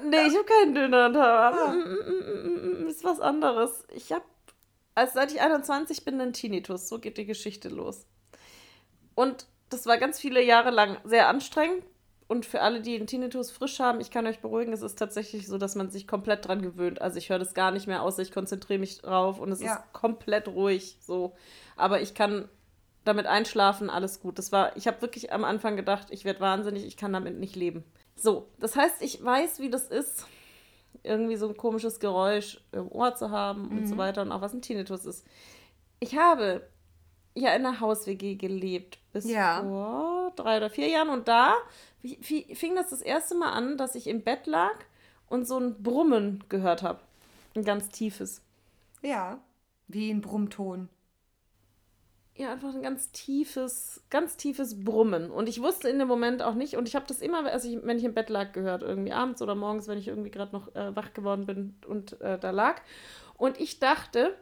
Nee, 0.03 0.27
ich 0.27 0.33
habe 0.35 0.45
keinen 0.45 0.75
Döner 0.75 1.07
unter 1.07 1.23
Ah. 1.23 1.49
Arm. 1.49 1.77
Mm, 1.79 1.83
mm, 1.83 2.79
mm, 2.79 2.83
mm, 2.83 2.87
Ist 2.87 3.03
was 3.03 3.19
anderes. 3.19 3.85
Ich 3.93 4.11
habe, 4.11 4.25
also 4.95 5.13
seit 5.13 5.31
ich 5.31 5.41
21 5.41 6.03
bin, 6.05 6.19
einen 6.19 6.33
Tinnitus. 6.33 6.87
So 6.89 6.99
geht 6.99 7.17
die 7.17 7.25
Geschichte 7.25 7.69
los. 7.69 8.05
Und 9.15 9.47
das 9.69 9.85
war 9.85 9.97
ganz 9.97 10.19
viele 10.19 10.43
Jahre 10.43 10.69
lang 10.71 10.97
sehr 11.03 11.27
anstrengend. 11.27 11.83
Und 12.27 12.45
für 12.45 12.61
alle, 12.61 12.79
die 12.81 12.95
einen 12.95 13.07
Tinnitus 13.07 13.51
frisch 13.51 13.79
haben, 13.81 13.99
ich 13.99 14.09
kann 14.09 14.25
euch 14.25 14.39
beruhigen, 14.39 14.71
es 14.71 14.81
ist 14.81 14.97
tatsächlich 14.97 15.47
so, 15.47 15.57
dass 15.57 15.75
man 15.75 15.89
sich 15.91 16.07
komplett 16.07 16.47
dran 16.47 16.61
gewöhnt. 16.61 17.01
Also 17.01 17.17
ich 17.17 17.29
höre 17.29 17.39
das 17.39 17.53
gar 17.53 17.71
nicht 17.71 17.87
mehr 17.87 18.01
aus, 18.03 18.19
ich 18.19 18.31
konzentriere 18.31 18.79
mich 18.79 18.99
drauf 19.01 19.37
und 19.39 19.51
es 19.51 19.61
Ja. 19.61 19.73
ist 19.75 19.93
komplett 19.93 20.47
ruhig 20.47 20.97
so. 21.01 21.35
Aber 21.75 21.99
ich 21.99 22.13
kann 22.13 22.47
damit 23.03 23.25
einschlafen, 23.25 23.89
alles 23.89 24.19
gut. 24.19 24.37
Das 24.37 24.51
war, 24.51 24.75
ich 24.77 24.87
habe 24.87 25.01
wirklich 25.01 25.31
am 25.33 25.43
Anfang 25.43 25.75
gedacht, 25.75 26.07
ich 26.11 26.23
werde 26.25 26.39
wahnsinnig, 26.39 26.85
ich 26.85 26.97
kann 26.97 27.13
damit 27.13 27.39
nicht 27.39 27.55
leben. 27.55 27.83
So, 28.15 28.47
das 28.59 28.75
heißt, 28.75 29.01
ich 29.01 29.23
weiß, 29.23 29.59
wie 29.59 29.69
das 29.69 29.87
ist, 29.87 30.25
irgendwie 31.03 31.35
so 31.37 31.47
ein 31.47 31.57
komisches 31.57 31.99
Geräusch 31.99 32.59
im 32.71 32.87
Ohr 32.91 33.15
zu 33.15 33.31
haben 33.31 33.69
und 33.69 33.81
Mhm. 33.81 33.87
so 33.87 33.97
weiter 33.97 34.21
und 34.21 34.31
auch 34.31 34.41
was 34.41 34.53
ein 34.53 34.61
Tinnitus 34.61 35.05
ist. 35.05 35.25
Ich 35.99 36.15
habe 36.17 36.67
ja 37.33 37.53
in 37.55 37.65
einer 37.65 37.79
Haus-WG 37.79 38.35
gelebt 38.35 38.99
bis 39.13 39.25
Ja. 39.25 39.61
vor 39.61 40.33
drei 40.35 40.57
oder 40.57 40.69
vier 40.69 40.89
Jahren 40.89 41.09
und 41.09 41.27
da 41.27 41.55
fing 42.21 42.75
das 42.75 42.89
das 42.89 43.01
erste 43.01 43.35
Mal 43.35 43.51
an, 43.53 43.77
dass 43.77 43.95
ich 43.95 44.07
im 44.07 44.21
Bett 44.21 44.45
lag 44.47 44.73
und 45.27 45.47
so 45.47 45.57
ein 45.57 45.81
Brummen 45.81 46.43
gehört 46.49 46.83
habe. 46.83 46.99
Ein 47.55 47.63
ganz 47.63 47.89
tiefes. 47.89 48.41
Ja. 49.01 49.39
Wie 49.87 50.11
ein 50.11 50.21
Brummton. 50.21 50.89
Ja, 52.41 52.51
einfach 52.53 52.73
ein 52.73 52.81
ganz 52.81 53.11
tiefes, 53.11 54.01
ganz 54.09 54.35
tiefes 54.35 54.83
Brummen. 54.83 55.29
Und 55.29 55.47
ich 55.47 55.61
wusste 55.61 55.89
in 55.89 55.99
dem 55.99 56.07
Moment 56.07 56.41
auch 56.41 56.55
nicht, 56.55 56.75
und 56.75 56.87
ich 56.87 56.95
habe 56.95 57.05
das 57.07 57.21
immer, 57.21 57.45
also 57.45 57.69
ich, 57.69 57.77
wenn 57.83 57.99
ich 57.99 58.03
im 58.03 58.15
Bett 58.15 58.31
lag, 58.31 58.51
gehört, 58.51 58.81
irgendwie 58.81 59.11
abends 59.11 59.43
oder 59.43 59.53
morgens, 59.53 59.87
wenn 59.87 59.99
ich 59.99 60.07
irgendwie 60.07 60.31
gerade 60.31 60.51
noch 60.51 60.73
äh, 60.73 60.95
wach 60.95 61.13
geworden 61.13 61.45
bin 61.45 61.75
und 61.85 62.19
äh, 62.19 62.39
da 62.39 62.49
lag. 62.49 62.81
Und 63.37 63.59
ich 63.59 63.79
dachte, 63.79 64.35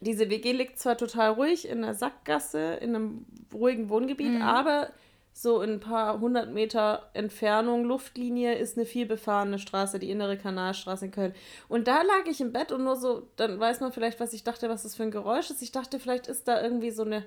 diese 0.00 0.28
WG 0.28 0.50
liegt 0.50 0.80
zwar 0.80 0.96
total 0.96 1.30
ruhig 1.30 1.68
in 1.68 1.84
einer 1.84 1.94
Sackgasse, 1.94 2.78
in 2.80 2.96
einem 2.96 3.26
ruhigen 3.52 3.90
Wohngebiet, 3.90 4.42
aber 4.42 4.90
so 5.36 5.60
in 5.62 5.70
ein 5.72 5.80
paar 5.80 6.20
hundert 6.20 6.52
Meter 6.52 7.10
Entfernung, 7.12 7.84
Luftlinie, 7.84 8.54
ist 8.54 8.76
eine 8.78 8.86
vielbefahrene 8.86 9.58
Straße, 9.58 9.98
die 9.98 10.10
innere 10.10 10.38
Kanalstraße 10.38 11.06
in 11.06 11.10
Köln. 11.10 11.34
Und 11.68 11.88
da 11.88 12.02
lag 12.02 12.26
ich 12.30 12.40
im 12.40 12.52
Bett 12.52 12.70
und 12.70 12.84
nur 12.84 12.94
so, 12.94 13.26
dann 13.34 13.58
weiß 13.58 13.80
man 13.80 13.92
vielleicht, 13.92 14.20
was 14.20 14.32
ich 14.32 14.44
dachte, 14.44 14.68
was 14.68 14.84
das 14.84 14.94
für 14.94 15.02
ein 15.02 15.10
Geräusch 15.10 15.50
ist. 15.50 15.60
Ich 15.60 15.72
dachte, 15.72 15.98
vielleicht 15.98 16.28
ist 16.28 16.46
da 16.46 16.62
irgendwie 16.62 16.92
so 16.92 17.02
eine 17.02 17.24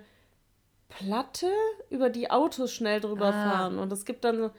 Platte, 0.88 1.52
über 1.89 2.10
die 2.10 2.32
Autos 2.32 2.72
schnell 2.72 3.02
drüber 3.02 3.28
Ah. 3.28 3.32
fahren. 3.52 3.78
Und 3.78 3.91
es 3.91 4.06
gibt 4.06 4.24
dann 4.24 4.38
so, 4.38 4.52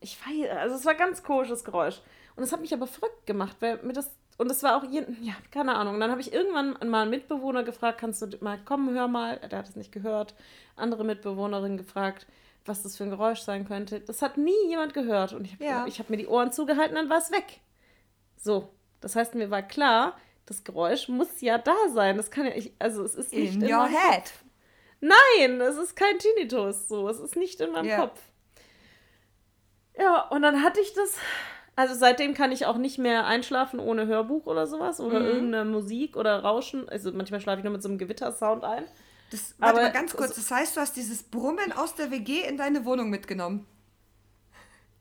ich 0.00 0.18
weiß, 0.26 0.50
also 0.56 0.76
es 0.76 0.84
war 0.86 0.92
ein 0.92 0.98
ganz 0.98 1.22
komisches 1.22 1.62
Geräusch. 1.62 2.00
Und 2.36 2.42
es 2.42 2.52
hat 2.52 2.60
mich 2.62 2.72
aber 2.72 2.86
verrückt 2.86 3.26
gemacht, 3.26 3.56
weil 3.60 3.78
mir 3.82 3.92
das, 3.92 4.10
und 4.38 4.50
es 4.50 4.62
war 4.62 4.76
auch, 4.78 4.84
jeden, 4.90 5.22
ja, 5.22 5.34
keine 5.50 5.74
Ahnung. 5.76 5.94
Und 5.94 6.00
dann 6.00 6.10
habe 6.10 6.22
ich 6.22 6.32
irgendwann 6.32 6.76
mal 6.90 7.02
einen 7.02 7.10
Mitbewohner 7.10 7.64
gefragt, 7.64 7.98
kannst 8.00 8.22
du 8.22 8.28
mal 8.40 8.58
kommen, 8.64 8.94
hör 8.94 9.08
mal. 9.08 9.38
Der 9.50 9.58
hat 9.58 9.68
es 9.68 9.76
nicht 9.76 9.92
gehört. 9.92 10.34
Andere 10.74 11.04
Mitbewohnerin 11.04 11.76
gefragt, 11.76 12.26
was 12.64 12.82
das 12.82 12.96
für 12.96 13.04
ein 13.04 13.10
Geräusch 13.10 13.40
sein 13.40 13.66
könnte. 13.66 14.00
Das 14.00 14.22
hat 14.22 14.38
nie 14.38 14.68
jemand 14.68 14.94
gehört. 14.94 15.32
Und 15.32 15.44
ich 15.44 15.52
habe 15.54 15.64
Ja. 15.64 15.86
hab 15.86 16.10
mir 16.10 16.16
die 16.16 16.26
Ohren 16.26 16.50
zugehalten, 16.52 16.94
dann 16.94 17.10
war 17.10 17.18
es 17.18 17.30
weg. 17.30 17.60
So, 18.36 18.68
das 19.00 19.16
heißt, 19.16 19.34
mir 19.34 19.50
war 19.50 19.62
klar, 19.62 20.16
das 20.46 20.64
Geräusch 20.64 21.08
muss 21.08 21.40
ja 21.40 21.58
da 21.58 21.74
sein. 21.92 22.16
Das 22.16 22.30
kann 22.30 22.46
ja, 22.46 22.52
ich, 22.54 22.72
also 22.78 23.02
es 23.04 23.14
ist 23.14 23.32
nicht 23.32 23.54
In 23.56 23.62
in 23.62 23.72
your 23.72 23.78
meinem 23.82 23.92
head. 23.94 24.22
Kopf. 24.24 24.44
Nein, 25.00 25.60
es 25.60 25.76
ist 25.76 25.96
kein 25.96 26.18
Tinnitus. 26.18 26.88
So, 26.88 27.08
es 27.08 27.20
ist 27.20 27.36
nicht 27.36 27.60
in 27.60 27.72
meinem 27.72 27.86
Ja. 27.88 28.00
Kopf. 28.00 28.20
Ja, 29.98 30.22
und 30.28 30.42
dann 30.42 30.62
hatte 30.62 30.80
ich 30.80 30.92
das. 30.94 31.16
Also 31.76 31.94
seitdem 31.94 32.34
kann 32.34 32.52
ich 32.52 32.66
auch 32.66 32.76
nicht 32.76 32.98
mehr 32.98 33.26
einschlafen 33.26 33.80
ohne 33.80 34.06
Hörbuch 34.06 34.46
oder 34.46 34.66
sowas 34.66 35.00
oder 35.00 35.20
Mhm. 35.20 35.26
irgendeine 35.26 35.64
Musik 35.64 36.16
oder 36.16 36.38
Rauschen. 36.40 36.88
Also 36.88 37.10
manchmal 37.12 37.40
schlafe 37.40 37.58
ich 37.58 37.64
nur 37.64 37.72
mit 37.72 37.82
so 37.82 37.88
einem 37.88 37.98
Gewittersound 37.98 38.62
ein. 38.64 38.84
Das, 39.30 39.54
warte 39.58 39.74
Aber 39.74 39.82
mal 39.82 39.92
ganz 39.92 40.14
kurz. 40.14 40.34
Das 40.34 40.50
heißt, 40.50 40.76
du 40.76 40.80
hast 40.80 40.96
dieses 40.96 41.22
Brummen 41.22 41.72
aus 41.72 41.94
der 41.94 42.10
WG 42.10 42.42
in 42.46 42.56
deine 42.56 42.84
Wohnung 42.84 43.10
mitgenommen. 43.10 43.66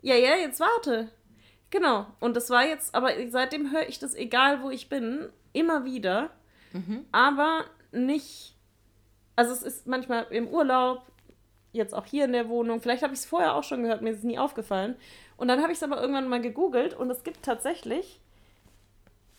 Ja, 0.02 0.16
ja, 0.16 0.36
jetzt 0.36 0.60
warte. 0.60 1.12
Genau. 1.70 2.08
Und 2.20 2.36
das 2.36 2.50
war 2.50 2.66
jetzt, 2.66 2.94
aber 2.94 3.12
seitdem 3.30 3.72
höre 3.72 3.88
ich 3.88 4.00
das, 4.00 4.16
egal 4.16 4.62
wo 4.62 4.70
ich 4.70 4.90
bin, 4.90 5.30
immer 5.54 5.86
wieder. 5.86 6.32
Aber 7.12 7.66
nicht. 7.92 8.56
Also 9.36 9.54
es 9.54 9.64
ist 9.64 9.88
manchmal 9.88 10.28
im 10.32 10.48
Urlaub, 10.48 11.04
jetzt 11.72 11.94
auch 11.94 12.06
hier 12.06 12.26
in 12.26 12.34
der 12.34 12.50
Wohnung. 12.50 12.82
Vielleicht 12.82 13.04
habe 13.04 13.14
ich 13.14 13.20
es 13.20 13.26
vorher 13.26 13.56
auch 13.56 13.64
schon 13.64 13.84
gehört, 13.84 14.02
mir 14.02 14.12
ist 14.12 14.20
es 14.20 14.24
nie 14.24 14.38
aufgefallen. 14.38 14.96
Und 15.38 15.48
dann 15.48 15.62
habe 15.62 15.72
ich 15.72 15.78
es 15.78 15.84
aber 15.84 16.00
irgendwann 16.00 16.30
mal 16.30 16.42
gegoogelt 16.42 16.94
und 16.94 17.10
es 17.10 17.24
gibt 17.24 17.44
tatsächlich 17.44 18.20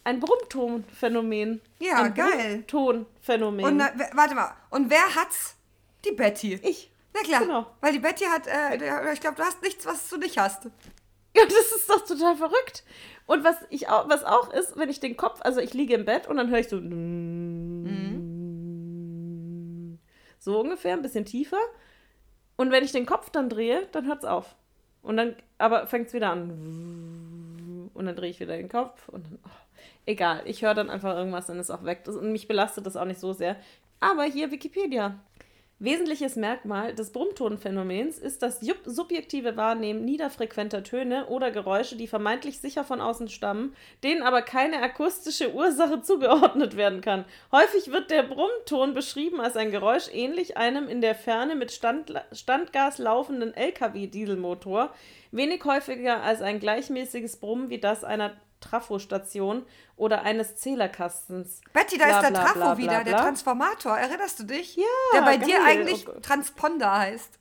ein 0.04 0.20
Brummtonphänomen. 0.20 1.60
Ja, 1.80 2.02
ein 2.02 2.14
geil. 2.14 2.64
Brummtonphänomen. 2.66 3.64
Und 3.64 3.76
na, 3.78 3.90
wer- 3.96 4.10
warte 4.14 4.34
mal. 4.34 4.54
Und 4.70 4.90
wer 4.90 5.14
hat's? 5.14 5.56
Die 6.04 6.12
Betty. 6.12 6.60
ich. 6.62 6.90
Na 7.14 7.20
klar. 7.22 7.40
Genau. 7.40 7.66
Weil 7.80 7.92
die 7.92 7.98
Betty 8.00 8.24
hat, 8.24 8.46
äh, 8.46 8.76
der- 8.78 9.12
ich 9.12 9.20
glaube, 9.20 9.36
du 9.36 9.42
hast 9.42 9.62
nichts, 9.62 9.86
was 9.86 10.08
du 10.08 10.16
nicht 10.18 10.38
hast. 10.38 10.68
Ja, 11.36 11.42
das 11.46 11.72
ist 11.76 11.90
doch 11.90 12.04
total 12.06 12.36
verrückt. 12.36 12.84
Und 13.26 13.42
was 13.42 13.56
ich 13.68 13.88
auch, 13.88 14.08
was 14.08 14.22
auch 14.22 14.52
ist, 14.52 14.76
wenn 14.76 14.88
ich 14.88 15.00
den 15.00 15.16
Kopf, 15.16 15.40
also 15.42 15.58
ich 15.58 15.74
liege 15.74 15.94
im 15.94 16.04
Bett 16.04 16.28
und 16.28 16.36
dann 16.36 16.48
höre 16.48 16.60
ich 16.60 16.68
so 16.68 16.76
so 20.38 20.60
ungefähr, 20.60 20.92
ein 20.92 21.02
bisschen 21.02 21.24
tiefer. 21.24 21.58
Und 22.56 22.70
wenn 22.70 22.84
ich 22.84 22.92
den 22.92 23.04
Kopf 23.04 23.30
dann 23.30 23.48
drehe, 23.48 23.88
dann 23.90 24.06
hört 24.06 24.18
es 24.18 24.24
auf. 24.28 24.54
Und 25.02 25.16
dann, 25.16 25.34
aber 25.58 25.88
fängt 25.88 26.06
es 26.06 26.12
wieder 26.14 26.30
an. 26.30 26.50
Und 27.94 28.06
dann 28.06 28.16
drehe 28.16 28.30
ich 28.30 28.40
wieder 28.40 28.56
den 28.56 28.68
Kopf 28.68 29.08
und 29.08 29.26
dann, 29.26 29.38
oh, 29.44 29.50
egal, 30.06 30.42
ich 30.44 30.62
höre 30.62 30.74
dann 30.74 30.90
einfach 30.90 31.16
irgendwas, 31.16 31.46
dann 31.46 31.58
ist 31.58 31.70
auch 31.70 31.84
weg. 31.84 32.04
Das, 32.04 32.16
und 32.16 32.32
mich 32.32 32.48
belastet 32.48 32.86
das 32.86 32.96
auch 32.96 33.04
nicht 33.04 33.20
so 33.20 33.32
sehr. 33.32 33.56
Aber 34.00 34.24
hier 34.24 34.50
Wikipedia. 34.50 35.18
Wesentliches 35.80 36.36
Merkmal 36.36 36.94
des 36.94 37.10
Brummtonphänomens 37.10 38.18
ist 38.18 38.42
das 38.42 38.60
subjektive 38.84 39.56
Wahrnehmen 39.56 40.04
niederfrequenter 40.04 40.84
Töne 40.84 41.26
oder 41.26 41.50
Geräusche, 41.50 41.96
die 41.96 42.06
vermeintlich 42.06 42.60
sicher 42.60 42.84
von 42.84 43.00
außen 43.00 43.28
stammen, 43.28 43.74
denen 44.04 44.22
aber 44.22 44.42
keine 44.42 44.80
akustische 44.80 45.52
Ursache 45.52 46.00
zugeordnet 46.00 46.76
werden 46.76 47.00
kann. 47.00 47.24
Häufig 47.50 47.90
wird 47.90 48.12
der 48.12 48.22
Brummton 48.22 48.94
beschrieben 48.94 49.40
als 49.40 49.56
ein 49.56 49.72
Geräusch 49.72 50.08
ähnlich 50.12 50.56
einem 50.56 50.88
in 50.88 51.00
der 51.00 51.16
Ferne 51.16 51.56
mit 51.56 51.72
Stand, 51.72 52.14
Standgas 52.30 52.98
laufenden 52.98 53.52
LKW-Dieselmotor, 53.52 54.94
wenig 55.32 55.64
häufiger 55.64 56.22
als 56.22 56.40
ein 56.40 56.60
gleichmäßiges 56.60 57.38
Brummen 57.38 57.68
wie 57.68 57.80
das 57.80 58.04
einer 58.04 58.36
Trafostation 58.64 59.64
oder 59.96 60.22
eines 60.22 60.56
Zählerkastens. 60.56 61.60
Betty, 61.72 61.98
da 61.98 62.06
Bla, 62.06 62.16
ist 62.16 62.22
der 62.24 62.30
bla, 62.30 62.40
Trafo 62.44 62.58
bla, 62.58 62.78
wieder, 62.78 63.04
der. 63.04 63.16
Transformator. 63.18 63.96
Erinnerst 63.96 64.40
du 64.40 64.44
dich? 64.44 64.76
Ja, 64.76 64.82
Der 65.14 65.22
bei 65.22 65.36
dir 65.36 65.56
geil. 65.58 65.66
eigentlich 65.66 66.08
Oh. 66.08 66.20
Transponder 66.20 66.98
heißt. 66.98 67.38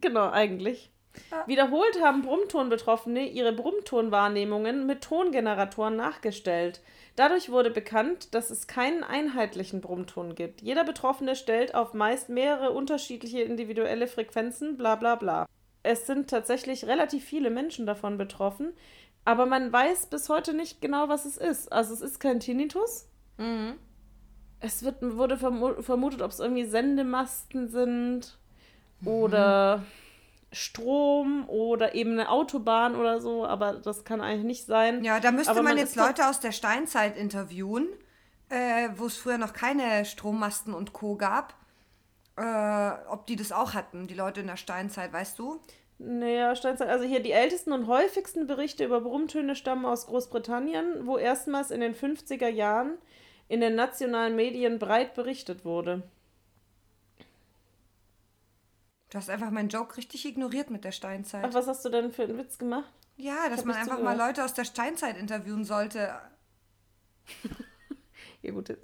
Genau, 0.00 0.30
eigentlich. 0.30 0.90
Ja. 1.30 1.46
Wiederholt 1.46 2.00
haben 2.02 2.22
Brummton-Betroffene 2.22 3.28
ihre 3.28 3.52
Brummtonwahrnehmungen 3.52 4.86
mit 4.86 5.02
Tongeneratoren 5.02 5.96
nachgestellt. 5.96 6.80
Dadurch 7.16 7.50
wurde 7.50 7.70
bekannt, 7.70 8.34
dass 8.34 8.50
es 8.50 8.66
keinen 8.66 9.04
einheitlichen 9.04 9.82
Brummton 9.82 10.34
gibt. 10.34 10.62
Jeder 10.62 10.84
Betroffene 10.84 11.36
stellt 11.36 11.74
auf 11.74 11.92
meist 11.92 12.30
mehrere 12.30 12.70
unterschiedliche 12.70 13.42
individuelle 13.42 14.06
Frequenzen, 14.06 14.78
bla 14.78 14.94
bla 14.94 15.16
bla. 15.16 15.46
Es 15.82 16.06
sind 16.06 16.30
tatsächlich 16.30 16.86
relativ 16.86 17.24
viele 17.24 17.50
Menschen 17.50 17.86
davon 17.86 18.16
betroffen, 18.16 18.72
aber 19.24 19.46
man 19.46 19.72
weiß 19.72 20.06
bis 20.06 20.28
heute 20.28 20.54
nicht 20.54 20.80
genau, 20.80 21.08
was 21.08 21.24
es 21.24 21.36
ist. 21.36 21.72
Also 21.72 21.94
es 21.94 22.00
ist 22.00 22.20
kein 22.20 22.40
Tinnitus, 22.40 23.08
es 24.60 24.82
wird, 24.82 24.96
wurde 25.00 25.36
vermu 25.36 25.82
vermutet, 25.82 26.22
ob 26.22 26.30
es 26.30 26.38
irgendwie 26.40 26.64
Sendemasten 26.64 27.68
sind 27.68 28.38
oder 29.04 29.82
Strom 30.52 31.48
oder 31.48 31.94
eben 31.94 32.12
eine 32.12 32.28
Autobahn 32.28 32.94
oder 32.94 33.20
so, 33.20 33.46
aber 33.46 33.74
das 33.74 34.04
kann 34.04 34.20
eigentlich 34.20 34.44
nicht 34.44 34.66
sein. 34.66 35.02
Ja, 35.02 35.18
da 35.18 35.32
müsste 35.32 35.50
Aber 35.50 35.62
man 35.62 35.72
man 35.72 35.78
jetzt 35.78 35.96
Leute 35.96 36.28
aus 36.28 36.40
der 36.40 36.52
Steinzeit 36.52 37.16
interviewen, 37.16 37.88
äh, 38.50 38.90
wo 38.96 39.06
es 39.06 39.16
früher 39.16 39.38
noch 39.38 39.54
keine 39.54 40.04
Strommasten 40.04 40.74
und 40.74 40.92
Co. 40.92 41.16
gab. 41.16 41.54
Äh, 42.36 42.92
ob 43.08 43.26
die 43.26 43.36
das 43.36 43.50
auch 43.50 43.74
hatten, 43.74 44.06
die 44.06 44.14
Leute 44.14 44.40
in 44.40 44.46
der 44.46 44.56
Steinzeit, 44.56 45.12
weißt 45.12 45.38
du? 45.38 45.60
Naja, 46.04 46.56
Steinzeit, 46.56 46.88
also 46.88 47.04
hier 47.04 47.20
die 47.20 47.30
ältesten 47.30 47.72
und 47.72 47.86
häufigsten 47.86 48.48
Berichte 48.48 48.84
über 48.84 49.00
Brummtöne 49.00 49.54
stammen 49.54 49.84
aus 49.84 50.06
Großbritannien, 50.06 51.06
wo 51.06 51.16
erstmals 51.16 51.70
in 51.70 51.80
den 51.80 51.94
50er 51.94 52.48
Jahren 52.48 52.98
in 53.48 53.60
den 53.60 53.76
nationalen 53.76 54.34
Medien 54.34 54.80
breit 54.80 55.14
berichtet 55.14 55.64
wurde. 55.64 56.02
Du 59.10 59.18
hast 59.18 59.30
einfach 59.30 59.50
meinen 59.50 59.68
Joke 59.68 59.96
richtig 59.96 60.24
ignoriert 60.24 60.70
mit 60.70 60.84
der 60.84 60.92
Steinzeit. 60.92 61.44
Ach, 61.46 61.54
was 61.54 61.68
hast 61.68 61.84
du 61.84 61.90
denn 61.90 62.10
für 62.10 62.24
einen 62.24 62.38
Witz 62.38 62.58
gemacht? 62.58 62.90
ja, 63.16 63.48
dass 63.48 63.64
man 63.64 63.76
einfach 63.76 63.96
zugehört. 63.96 64.18
mal 64.18 64.26
Leute 64.26 64.44
aus 64.44 64.54
der 64.54 64.64
Steinzeit 64.64 65.16
interviewen 65.16 65.64
sollte. 65.64 66.12
Ja, 68.44 68.50
gut. 68.50 68.76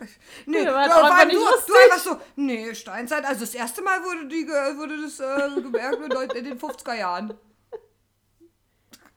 Nee, 0.46 0.62
Ja, 0.64 0.74
war 0.74 1.24
nicht 1.24 1.36
du, 1.36 1.40
lustig. 1.44 1.66
du 1.66 1.74
einfach 1.74 1.98
so, 1.98 2.20
nee, 2.36 2.74
Steinzeit, 2.74 3.24
also 3.24 3.40
das 3.40 3.54
erste 3.54 3.82
Mal 3.82 4.02
wurde, 4.04 4.26
die, 4.28 4.46
wurde 4.46 5.00
das 5.02 5.20
äh, 5.20 5.60
gemerkt 5.60 6.34
in 6.34 6.44
den 6.44 6.58
50er 6.58 6.94
Jahren. 6.94 7.34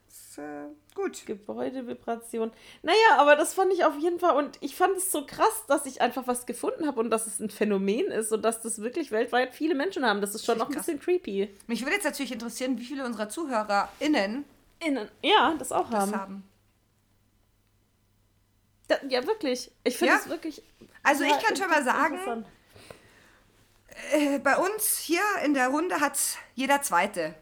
Das, 0.08 0.38
äh, 0.38 0.66
gut. 0.96 1.26
Gebäudevibration. 1.26 2.52
Naja, 2.82 3.18
aber 3.18 3.36
das 3.36 3.54
fand 3.54 3.74
ich 3.74 3.84
auf 3.86 3.98
jeden 3.98 4.20
Fall 4.20 4.36
und 4.36 4.58
ich 4.62 4.76
fand 4.76 4.98
es 4.98 5.12
so 5.12 5.26
krass, 5.26 5.66
dass 5.68 5.86
ich 5.86 6.02
einfach 6.02 6.28
was 6.28 6.46
gefunden 6.46 6.88
habe 6.88 7.00
und 7.00 7.10
dass 7.10 7.28
es 7.28 7.40
ein 7.40 7.50
Phänomen 7.50 8.08
ist 8.08 8.32
und 8.32 8.44
dass 8.44 8.62
das 8.62 8.82
wirklich 8.82 9.12
weltweit 9.12 9.54
viele 9.54 9.76
Menschen 9.76 10.06
haben. 10.06 10.22
Das 10.22 10.36
ist 10.36 10.46
schon 10.46 10.58
noch 10.58 10.70
ein 10.70 10.76
bisschen 10.76 11.00
creepy. 11.00 11.50
Mich 11.68 11.82
würde 11.82 11.96
jetzt 11.96 12.06
natürlich 12.06 12.32
interessieren, 12.32 12.78
wie 12.80 12.86
viele 12.86 13.06
unserer 13.06 13.30
ZuhörerInnen 13.30 14.46
Innen. 14.82 15.10
Ja, 15.22 15.54
das 15.60 15.72
auch 15.72 15.90
das 15.90 16.00
haben. 16.00 16.16
haben. 16.16 16.49
Da, 18.90 18.98
ja, 19.08 19.26
wirklich. 19.26 19.72
Ich 19.86 19.98
finde 19.98 20.14
Ja? 20.16 20.20
es 20.20 20.28
wirklich. 20.28 20.62
Also 21.04 21.24
ich 21.24 21.40
kann 21.40 21.56
schon 21.56 21.70
mal 21.70 21.84
sagen, 21.84 22.46
äh, 24.12 24.40
bei 24.40 24.58
uns 24.58 24.98
hier 24.98 25.22
in 25.46 25.54
der 25.54 25.70
Runde 25.70 26.02
hat 26.02 26.18
jeder 26.56 26.82
Zweite. 26.82 27.36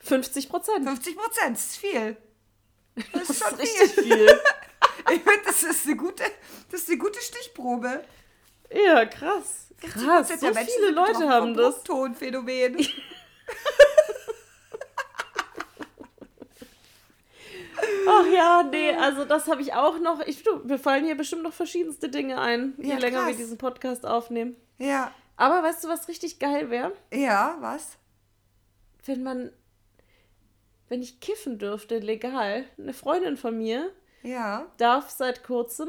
50 0.00 0.48
Prozent. 0.48 0.86
50 0.86 1.16
Prozent, 1.16 1.56
ist 1.58 1.76
viel. 1.76 2.16
Das 3.12 3.28
ist 3.28 3.42
schon 3.44 3.54
richtig 3.56 3.90
viel. 3.92 4.04
viel. 4.04 4.40
Ich 5.08 5.22
finde, 5.22 5.40
das 5.44 5.62
ist 5.62 5.86
eine 5.86 5.94
gute, 5.96 6.24
das 6.70 6.80
ist 6.80 6.88
eine 6.88 6.98
gute 6.98 7.20
Stichprobe. 7.20 8.02
ja, 8.72 9.04
krass. 9.04 9.68
50% 9.80 9.92
Krass. 9.92 10.28
So 10.40 10.52
viele 10.54 10.90
Leute 10.90 11.28
haben 11.28 11.54
das. 11.54 11.76
Bruchtonphänomen. 11.76 12.76
Ach 18.08 18.26
ja, 18.32 18.62
nee, 18.62 18.92
also 18.92 19.24
das 19.24 19.48
habe 19.48 19.62
ich 19.62 19.74
auch 19.74 19.98
noch. 20.00 20.20
Ich, 20.26 20.42
du, 20.42 20.56
mir 20.64 20.78
fallen 20.78 21.04
hier 21.04 21.16
bestimmt 21.16 21.42
noch 21.42 21.52
verschiedenste 21.52 22.08
Dinge 22.08 22.40
ein, 22.40 22.74
je 22.78 22.90
Ja, 22.90 22.98
länger 22.98 23.20
wir 23.20 23.26
krass. 23.28 23.36
diesen 23.36 23.58
Podcast 23.58 24.06
aufnehmen. 24.06 24.56
Ja, 24.78 25.10
Aber 25.36 25.62
weißt 25.62 25.84
du, 25.84 25.88
was 25.88 26.08
richtig 26.08 26.38
geil 26.38 26.70
wäre? 26.70 26.92
ja, 27.12 27.56
was? 27.60 27.96
Wenn 29.04 29.22
man, 29.22 29.52
wenn 30.88 31.00
ich 31.02 31.20
kiffen 31.20 31.58
dürfte, 31.58 31.98
legal. 31.98 32.64
Eine 32.78 32.92
Freundin 32.92 33.36
von 33.36 33.56
mir 33.56 33.90
Ja, 34.22 34.66
darf 34.78 35.10
seit 35.10 35.44
kurzem 35.44 35.88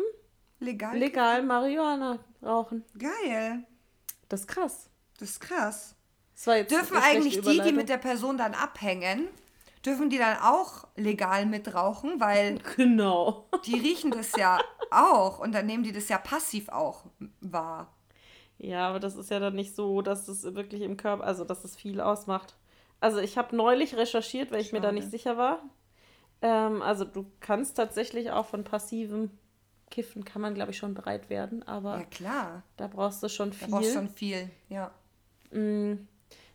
legal. 0.60 0.98
legal 0.98 1.44
Marihuana 1.44 2.20
rauchen. 2.44 2.84
Geil. 2.98 3.64
Das 4.30 4.42
ist 4.42 4.48
krass. 4.48 4.90
Das 5.20 5.30
ist 5.32 5.40
krass. 5.40 5.96
Das 6.36 6.48
war 6.48 6.58
jetzt 6.58 6.72
Dürfen 6.72 6.98
eigentlich 6.98 7.42
die, 7.42 7.60
die 7.62 7.72
mit 7.72 7.90
der 7.90 7.98
Person 7.98 8.38
dann 8.38 8.54
abhängen, 8.54 9.28
dürfen 9.86 10.10
die 10.10 10.18
dann 10.18 10.38
auch 10.42 10.88
legal 10.96 11.46
mitrauchen? 11.46 12.20
Weil 12.20 12.60
Genau. 12.76 13.46
die 13.66 13.80
riechen 13.80 14.12
das 14.12 14.36
ja 14.36 14.60
auch 14.92 15.40
und 15.40 15.54
dann 15.54 15.66
nehmen 15.66 15.84
die 15.84 15.92
das 15.92 16.10
ja 16.10 16.18
passiv 16.18 16.70
auch 16.70 17.06
wahr. 17.42 17.94
Ja, 18.60 18.90
aber 18.90 19.00
das 19.00 19.16
ist 19.16 19.30
ja 19.30 19.40
dann 19.40 19.56
nicht 19.56 19.76
so, 19.76 20.02
dass 20.02 20.28
es 20.28 20.44
wirklich 20.56 20.82
im 20.82 20.98
Körper, 20.98 21.24
also 21.24 21.44
dass 21.44 21.64
es 21.64 21.76
viel 21.76 22.02
ausmacht. 22.02 22.56
Also 23.00 23.20
ich 23.20 23.38
habe 23.38 23.56
neulich 23.56 23.96
recherchiert, 23.96 24.52
weil 24.52 24.62
ich 24.62 24.72
mir 24.74 24.80
da 24.82 24.88
Schade. 24.88 24.96
nicht 25.00 25.12
sicher 25.12 25.38
war. 25.38 25.60
Ähm, 26.42 26.82
also 26.82 27.06
du 27.06 27.26
kannst 27.40 27.78
tatsächlich 27.78 28.32
auch 28.32 28.48
von 28.48 28.64
passivem 28.64 29.30
Kiffen, 29.92 30.26
kann 30.26 30.42
man 30.42 30.54
glaube 30.56 30.72
ich 30.72 30.78
schon 30.78 30.94
bereit 30.96 31.30
werden, 31.30 31.64
aber 31.64 31.98
Ja, 32.00 32.04
klar. 32.06 32.64
da 32.78 32.88
brauchst 32.88 33.22
du 33.24 33.30
schon 33.30 33.52
Da 33.52 33.56
viel. 33.58 33.68
brauchst 33.70 33.90
du 33.90 33.94
schon 33.94 34.10
viel. 34.10 34.50
Ja. 34.70 34.92
Mm. 35.52 36.08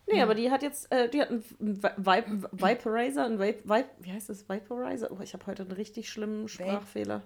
Nee, 0.05 0.21
aber 0.21 0.35
die 0.35 0.51
hat 0.51 0.61
jetzt, 0.63 0.91
äh, 0.91 1.07
die 1.09 1.21
hat 1.21 1.29
einen 1.29 1.43
Vi- 1.59 2.43
Viporizer, 2.51 3.25
einen 3.25 3.39
Vape, 3.39 3.61
Vape, 3.63 3.89
wie 3.99 4.11
heißt 4.11 4.29
das, 4.29 4.47
Viporizer? 4.49 5.09
Oh, 5.11 5.19
ich 5.21 5.33
habe 5.33 5.45
heute 5.47 5.63
einen 5.63 5.71
richtig 5.71 6.09
schlimmen 6.09 6.47
Sprachfehler. 6.47 7.21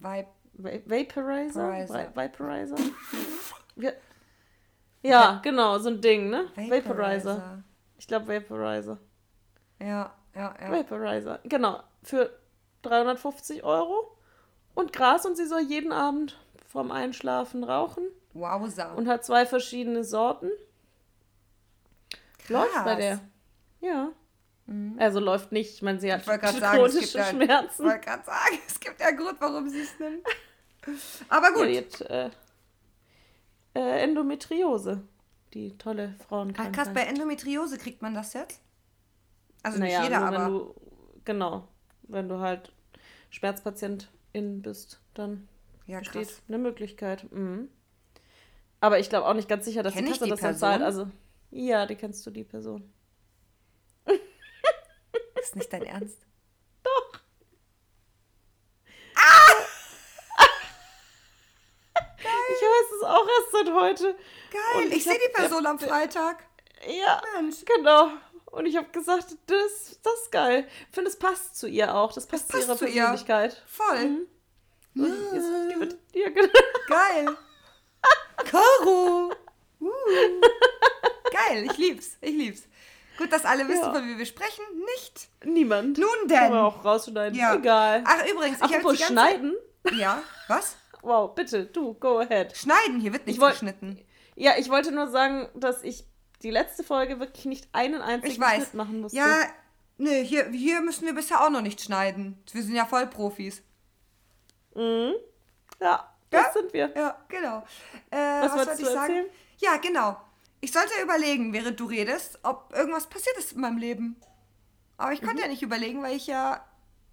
Vibe. 0.00 0.28
Va 0.54 0.70
Vaporizer? 0.86 1.68
Vaporizer. 1.68 1.94
Vi- 2.14 2.16
Viporizer? 2.16 2.76
Wir, 3.76 3.94
ja, 5.02 5.40
genau, 5.42 5.78
so 5.78 5.88
ein 5.90 6.00
Ding, 6.00 6.30
ne? 6.30 6.46
Vaporizer. 6.56 7.62
Ich 7.98 8.06
glaube 8.06 8.28
Vaporizer. 8.28 8.98
Ja, 9.80 10.12
ja, 10.34 10.54
ja. 10.60 10.72
Vaporizer, 10.72 11.40
genau. 11.44 11.80
Für 12.02 12.30
350 12.82 13.62
Euro 13.64 14.16
und 14.74 14.92
Gras 14.92 15.26
und 15.26 15.36
sie 15.36 15.46
soll 15.46 15.60
jeden 15.60 15.92
Abend 15.92 16.38
vorm 16.68 16.90
Einschlafen 16.90 17.62
rauchen 17.64 18.04
Wowza. 18.32 18.92
und 18.94 19.06
hat 19.08 19.24
zwei 19.24 19.44
verschiedene 19.46 20.02
Sorten. 20.04 20.50
Läuft 22.48 22.74
bei 22.74 22.82
Krass. 22.82 22.96
der. 22.98 23.20
Ja. 23.80 24.12
Also 24.98 25.20
läuft 25.20 25.52
nicht. 25.52 25.74
Ich 25.74 25.82
meine, 25.82 26.00
sie 26.00 26.12
hat 26.12 26.20
Ich 26.20 26.26
gerade 26.26 26.46
sagen, 26.58 26.62
es 26.62 26.92
chronische 26.92 27.00
gibt 27.00 27.14
ja, 27.14 27.22
ich 27.22 27.28
Schmerzen. 27.30 27.84
wollte 27.84 28.00
gerade 28.00 28.24
sagen, 28.24 28.58
es 28.66 28.80
gibt 28.80 29.00
ja 29.00 29.06
einen 29.08 29.16
Grund, 29.18 29.40
warum 29.40 29.68
sie 29.68 29.80
es 29.82 29.98
nimmt. 29.98 30.26
Aber 31.28 31.48
Ja, 31.48 31.54
gut. 31.54 31.68
die 31.68 31.78
hat 31.78 32.00
äh, 32.10 32.30
äh, 33.74 34.02
Endometriose. 34.02 35.02
Die 35.54 35.76
tolle 35.78 36.14
Ach 36.18 36.24
Frauenkrankheit. 36.26 36.74
krass, 36.74 36.94
bei 36.94 37.02
Endometriose 37.02 37.76
kriegt 37.76 38.00
man 38.02 38.14
das 38.14 38.32
jetzt? 38.32 38.60
Also 39.62 39.78
naja, 39.78 40.00
nicht 40.00 40.08
jeder, 40.08 40.20
nur 40.30 40.38
aber. 40.38 40.48
du, 40.48 40.74
genau, 41.24 41.68
wenn 42.04 42.28
du 42.28 42.38
halt 42.40 42.72
Schmerzpatientin 43.30 44.62
bist, 44.62 45.00
dann 45.14 45.48
ja, 45.86 45.98
besteht 45.98 46.28
krass. 46.28 46.42
eine 46.48 46.58
Möglichkeit. 46.58 47.30
Mhm. 47.32 47.68
Aber 48.80 48.98
ich 48.98 49.08
glaube 49.10 49.26
auch 49.26 49.34
nicht 49.34 49.48
ganz 49.48 49.64
sicher, 49.64 49.82
dass 49.82 49.92
Kenn 49.94 50.06
die 50.06 50.12
ich 50.12 50.18
Kasse 50.18 50.30
das 50.30 50.40
Person? 50.40 50.58
zahlt. 50.60 50.82
Also, 50.82 51.10
ja, 51.52 51.86
die 51.86 51.96
kennst 51.96 52.26
du, 52.26 52.30
die 52.30 52.44
Person. 52.44 52.92
Ist 55.40 55.56
nicht 55.56 55.72
dein 55.72 55.84
Ernst? 55.84 56.18
Ich 62.24 62.68
weiß 62.68 62.92
es 62.98 63.02
auch 63.04 63.26
erst 63.26 63.52
seit 63.52 63.74
heute. 63.74 64.14
Geil, 64.50 64.76
Und 64.76 64.86
ich, 64.88 64.98
ich 64.98 65.04
sehe 65.04 65.18
die 65.18 65.32
Person 65.32 65.66
am 65.66 65.78
Freitag. 65.78 66.44
Ja, 66.86 67.20
Mensch. 67.34 67.64
genau. 67.64 68.10
Und 68.46 68.66
ich 68.66 68.76
habe 68.76 68.88
gesagt, 68.90 69.36
das, 69.46 69.98
das 70.02 70.14
ist 70.22 70.30
geil. 70.30 70.68
Ich 70.88 70.94
finde, 70.94 71.10
es 71.10 71.18
passt 71.18 71.56
zu 71.56 71.66
ihr 71.66 71.94
auch. 71.94 72.12
Das 72.12 72.26
passt, 72.26 72.48
passt 72.48 72.62
zu 72.62 72.68
ihrer 72.68 72.76
zu 72.76 72.86
ihr. 72.86 72.92
Persönlichkeit. 72.92 73.62
Voll. 73.66 74.26
Und 74.94 75.32
jetzt, 75.32 75.50
die 75.70 75.80
wird, 75.80 75.96
ja, 76.12 76.28
genau. 76.28 76.48
Geil. 76.88 77.36
Caro. 78.44 79.32
Uh. 79.80 79.90
Geil, 81.48 81.64
ich 81.64 81.76
lieb's. 81.78 82.16
Ich 82.20 82.34
lieb's. 82.36 82.62
Gut, 83.18 83.30
dass 83.32 83.44
alle 83.44 83.68
wissen, 83.68 83.82
Ja. 83.82 83.92
von 83.92 84.08
wie 84.08 84.18
wir 84.18 84.26
sprechen. 84.26 84.62
Nicht. 84.96 85.28
Niemand. 85.44 85.98
Nun 85.98 86.08
denn. 86.28 86.50
man 86.50 86.58
auch 86.60 86.84
rausschneiden. 86.84 87.38
Ja. 87.38 87.54
Egal. 87.54 88.02
Ach, 88.06 88.24
übrigens, 88.26 88.56
ich 88.58 88.62
Apropos 88.64 88.98
ganze 88.98 89.06
schneiden. 89.12 89.54
Ja, 89.96 90.22
was? 90.48 90.76
Wow, 91.04 91.34
bitte, 91.34 91.66
du, 91.66 91.94
go 91.94 92.20
ahead. 92.20 92.56
Schneiden, 92.56 93.00
hier 93.00 93.12
wird 93.12 93.26
nicht 93.26 93.40
wollt- 93.40 93.54
geschnitten. 93.54 93.98
Ja, 94.36 94.52
ich 94.56 94.70
wollte 94.70 94.92
nur 94.92 95.08
sagen, 95.08 95.48
dass 95.54 95.82
ich 95.82 96.04
die 96.44 96.50
letzte 96.52 96.84
Folge 96.84 97.18
wirklich 97.18 97.44
nicht 97.44 97.68
einen 97.72 98.00
einzigen 98.00 98.32
Ich 98.32 98.38
weiß. 98.40 98.54
Schnitt 98.54 98.74
machen 98.74 99.00
musste. 99.00 99.18
Ja, 99.18 99.46
nee, 99.98 100.24
hier, 100.24 100.48
hier 100.50 100.80
müssen 100.80 101.04
wir 101.06 101.12
bisher 101.12 101.44
auch 101.44 101.50
noch 101.50 101.60
nicht 101.60 101.80
schneiden. 101.80 102.40
Wir 102.52 102.62
sind 102.62 102.76
ja 102.76 102.86
Vollprofis. 102.86 103.62
Mhm. 104.76 105.14
Ja, 105.80 106.08
das 106.30 106.46
Ja? 106.46 106.52
sind 106.52 106.72
wir. 106.72 106.92
Ja, 106.94 107.18
genau. 107.28 107.64
Äh, 108.10 108.16
Was 108.16 108.52
was 108.52 108.56
wolltest 108.58 108.80
du 108.80 108.86
ich 108.86 108.92
sagen? 108.92 109.12
erzählen? 109.16 109.26
Ja, 109.58 109.76
genau. 109.78 110.20
Ich 110.64 110.72
sollte 110.72 110.92
überlegen, 111.02 111.52
während 111.52 111.78
du 111.80 111.86
redest, 111.86 112.38
ob 112.44 112.72
irgendwas 112.74 113.08
passiert 113.08 113.36
ist 113.36 113.52
in 113.52 113.60
meinem 113.60 113.78
Leben. 113.78 114.16
Aber 114.96 115.12
ich 115.12 115.20
konnte 115.20 115.34
Mhm. 115.36 115.40
ja 115.42 115.48
nicht 115.48 115.62
überlegen, 115.62 116.02
weil 116.02 116.16
ich 116.16 116.28
ja 116.28 116.64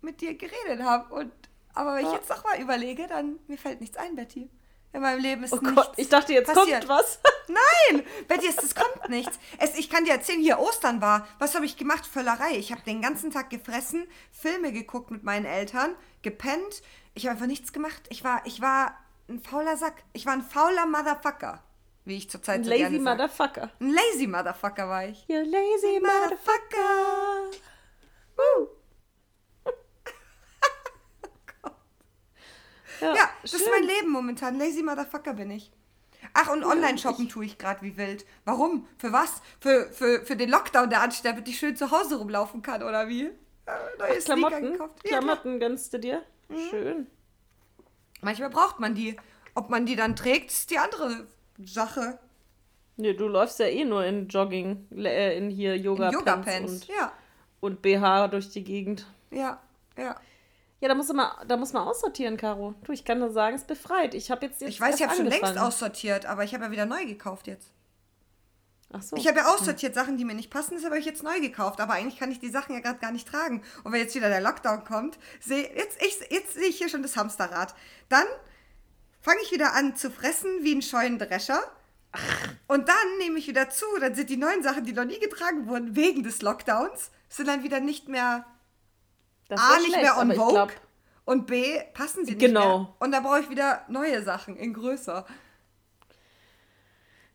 mit 0.01 0.21
dir 0.21 0.35
geredet 0.35 0.81
habe. 0.83 1.13
Und 1.13 1.31
aber 1.73 1.95
wenn 1.95 2.05
ich 2.05 2.11
Ja. 2.11 2.17
jetzt 2.17 2.29
noch 2.29 2.43
mal 2.43 2.59
überlege, 2.61 3.07
dann 3.07 3.39
mir 3.47 3.57
fällt 3.57 3.81
nichts 3.81 3.97
ein, 3.97 4.15
Betty. 4.15 4.49
In 4.93 5.01
meinem 5.01 5.19
Leben 5.21 5.43
ist 5.43 5.53
Oh 5.53 5.57
nichts 5.57 5.75
Gott, 5.75 5.93
ich 5.97 6.09
dachte, 6.09 6.33
jetzt 6.33 6.51
passiert. 6.53 6.87
kommt 6.87 6.89
was. 6.99 7.19
Nein, 7.47 8.03
Betty, 8.27 8.47
es, 8.47 8.57
es 8.57 8.75
kommt 8.75 9.09
nichts. 9.09 9.39
Es, 9.57 9.75
ich 9.77 9.89
kann 9.89 10.03
dir 10.05 10.13
erzählen, 10.13 10.41
hier 10.41 10.59
Ostern 10.59 11.01
war. 11.01 11.27
Was 11.39 11.55
habe 11.55 11.65
ich 11.65 11.77
gemacht? 11.77 12.05
Völlerei. 12.05 12.51
Ich 12.55 12.71
habe 12.71 12.81
den 12.83 13.01
ganzen 13.01 13.31
Tag 13.31 13.49
gefressen, 13.49 14.07
Filme 14.31 14.71
geguckt 14.71 15.09
mit 15.11 15.23
meinen 15.23 15.45
Eltern, 15.45 15.95
gepennt. 16.21 16.81
Ich 17.15 17.25
habe 17.25 17.33
einfach 17.33 17.47
nichts 17.47 17.71
gemacht. 17.73 18.01
Ich 18.09 18.23
war, 18.23 18.45
ich 18.45 18.61
war 18.61 18.95
ein 19.27 19.39
fauler 19.41 19.77
Sack. 19.77 20.03
Ich 20.13 20.25
war 20.25 20.33
ein 20.33 20.43
fauler 20.43 20.85
Motherfucker, 20.87 21.63
wie 22.05 22.17
ich 22.17 22.29
zurzeit 22.29 22.59
Ein 22.59 22.63
so 22.63 22.69
lazy 22.69 22.81
gerne 22.81 23.03
sag. 23.03 23.17
Motherfucker. 23.17 23.69
Ein 23.79 23.93
lazy 23.93 24.27
Motherfucker 24.27 24.89
war 24.89 25.05
ich. 25.07 25.25
You 25.27 25.37
lazy 25.37 25.99
Motherfucker. 25.99 27.51
Woo. 28.35 28.67
Ja, 33.01 33.15
Ja, 33.15 33.29
das 33.43 33.53
ist 33.53 33.69
mein 33.69 33.83
Leben 33.83 34.09
momentan. 34.11 34.57
Lazy 34.59 34.83
Motherfucker 34.83 35.33
bin 35.33 35.51
ich. 35.51 35.71
Ach, 36.33 36.49
und 36.51 36.65
Online-Shoppen 36.65 37.29
tue 37.29 37.45
ich 37.45 37.57
gerade 37.57 37.81
wie 37.81 37.95
wild. 37.95 38.25
Warum? 38.43 38.87
Für 38.97 39.13
was? 39.13 39.41
Für, 39.61 39.89
für, 39.91 40.25
für 40.25 40.35
den 40.35 40.49
Lockdown, 40.49 40.89
der 40.89 41.01
ansteht, 41.01 41.25
damit 41.25 41.47
ich 41.47 41.57
schön 41.57 41.77
zu 41.77 41.91
Hause 41.91 42.17
rumlaufen 42.17 42.61
kann, 42.61 42.83
oder 42.83 43.07
wie? 43.07 43.23
Äh, 43.25 43.31
neue 43.97 44.19
Sneaker 44.21 44.47
Klamotten, 44.49 44.71
gekauft. 44.73 44.99
Ja. 45.03 45.09
Klamotten 45.19 45.59
gönnst 45.61 45.93
du 45.93 45.99
dir? 45.99 46.23
Schön. 46.69 47.07
Manchmal 48.21 48.49
braucht 48.49 48.79
man 48.79 48.95
die. 48.95 49.15
Ob 49.55 49.69
man 49.69 49.85
die 49.85 49.95
dann 49.95 50.15
trägt, 50.15 50.51
ist 50.51 50.69
die 50.69 50.77
andere 50.77 51.27
Sache. 51.65 52.19
Nee, 52.97 53.13
du 53.13 53.27
läufst 53.27 53.59
ja 53.59 53.67
eh 53.67 53.85
nur 53.85 54.03
in 54.05 54.27
Jogging, 54.27 54.87
äh, 54.95 55.37
in 55.37 55.49
hier 55.49 55.75
In 55.75 55.83
Yoga-Pants 55.83 56.19
Yoga-Pants. 56.19 56.71
und, 56.71 56.87
Ja, 56.87 57.11
und 57.61 57.81
BH 57.81 58.27
durch 58.29 58.49
die 58.49 58.63
Gegend. 58.63 59.05
ja, 59.31 59.61
ja. 59.97 60.15
Ja, 60.81 60.87
da 60.87 60.95
muss, 60.95 61.11
man, 61.11 61.29
da 61.45 61.57
muss 61.57 61.73
man 61.73 61.85
aussortieren, 61.85 62.37
Caro. 62.37 62.73
Du, 62.85 62.93
ich 62.93 63.03
kann 63.03 63.19
nur 63.19 63.31
sagen, 63.31 63.57
es 63.57 63.65
befreit. 63.65 64.13
Ich 64.13 64.31
habe 64.31 64.45
jetzt, 64.45 64.61
jetzt 64.61 64.69
Ich 64.69 64.79
weiß, 64.79 64.95
ich 64.95 65.03
habe 65.05 65.13
schon 65.13 65.25
längst 65.25 65.57
aussortiert, 65.57 66.25
aber 66.25 66.45
ich 66.45 66.53
habe 66.53 66.63
ja 66.63 66.71
wieder 66.71 66.85
neu 66.85 67.05
gekauft 67.05 67.47
jetzt. 67.47 67.73
Ach 68.93 69.01
so. 69.01 69.17
Ich 69.17 69.27
habe 69.27 69.39
ja 69.39 69.53
aussortiert 69.53 69.93
Sachen, 69.93 70.17
die 70.17 70.23
mir 70.23 70.35
nicht 70.35 70.49
passen, 70.49 70.75
das 70.75 70.85
habe 70.85 70.97
ich 70.97 71.05
jetzt 71.05 71.21
neu 71.21 71.39
gekauft. 71.41 71.81
Aber 71.81 71.93
eigentlich 71.93 72.17
kann 72.17 72.31
ich 72.31 72.39
die 72.39 72.49
Sachen 72.49 72.73
ja 72.73 72.79
gerade 72.79 72.99
gar 72.99 73.11
nicht 73.11 73.27
tragen. 73.27 73.61
Und 73.83 73.91
wenn 73.91 73.99
jetzt 73.99 74.15
wieder 74.15 74.29
der 74.29 74.39
Lockdown 74.39 74.85
kommt, 74.85 75.19
sehe 75.41 75.69
jetzt, 75.75 76.01
ich, 76.01 76.17
jetzt 76.31 76.53
sehe 76.53 76.69
ich 76.69 76.77
hier 76.77 76.87
schon 76.87 77.03
das 77.03 77.17
Hamsterrad. 77.17 77.75
Dann 78.07 78.25
fange 79.21 79.39
ich 79.43 79.51
wieder 79.51 79.73
an 79.73 79.95
zu 79.95 80.09
fressen 80.11 80.49
wie 80.63 80.75
ein 80.75 80.81
Scheunendrescher. 80.81 81.61
Und 82.67 82.87
dann 82.89 83.17
nehme 83.19 83.37
ich 83.39 83.47
wieder 83.47 83.69
zu. 83.69 83.85
Dann 83.99 84.15
sind 84.15 84.29
die 84.29 84.37
neuen 84.37 84.63
Sachen, 84.63 84.83
die 84.83 84.93
noch 84.93 85.05
nie 85.05 85.19
getragen 85.19 85.67
wurden, 85.67 85.95
wegen 85.95 86.23
des 86.23 86.41
Lockdowns, 86.41 87.11
sind 87.27 87.47
dann 87.47 87.63
wieder 87.63 87.79
nicht 87.79 88.07
mehr 88.07 88.45
das 89.47 89.59
A, 89.61 89.77
nicht 89.77 89.87
schlecht, 89.89 90.01
mehr 90.01 90.17
on 90.17 90.33
Vogue. 90.33 90.53
glaub, 90.53 90.71
und 91.25 91.45
B, 91.45 91.79
passen 91.93 92.25
sie 92.25 92.31
nicht 92.31 92.39
Genau. 92.39 92.77
mehr. 92.79 92.95
Und 92.99 93.11
dann 93.11 93.23
brauche 93.23 93.41
ich 93.41 93.49
wieder 93.49 93.85
neue 93.89 94.23
Sachen 94.23 94.55
in 94.55 94.73
größer. 94.73 95.25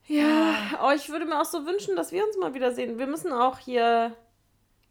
Ja, 0.06 0.54
oh, 0.82 0.90
ich 0.94 1.08
würde 1.08 1.24
mir 1.24 1.40
auch 1.40 1.44
so 1.46 1.64
wünschen, 1.66 1.96
dass 1.96 2.12
wir 2.12 2.24
uns 2.26 2.36
mal 2.36 2.52
wiedersehen. 2.54 2.98
Wir 2.98 3.06
müssen 3.06 3.32
auch 3.32 3.58
hier 3.58 4.14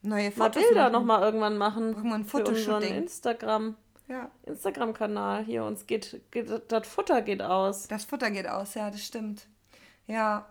Neue 0.01 0.31
mal 0.35 0.47
Fotos 0.51 0.63
Bilder 0.63 0.83
machen. 0.83 0.93
nochmal 0.93 1.21
irgendwann 1.21 1.57
machen. 1.57 1.95
Wir 2.03 2.13
ein 2.13 2.23
für 2.25 2.29
Fotoshooting. 2.39 2.95
Instagram. 2.95 3.75
Ja, 4.07 4.29
Instagram-Kanal 4.45 5.43
hier. 5.45 5.63
Uns 5.63 5.87
geht, 5.87 6.21
geht 6.31 6.49
das 6.67 6.87
Futter 6.87 7.21
geht 7.21 7.41
aus. 7.41 7.87
das 7.87 8.03
Futter 8.05 8.31
geht 8.31 8.47
aus, 8.47 8.73
ja, 8.73 8.89
das 8.91 9.03
stimmt. 9.03 9.47
Ja, 10.07 10.45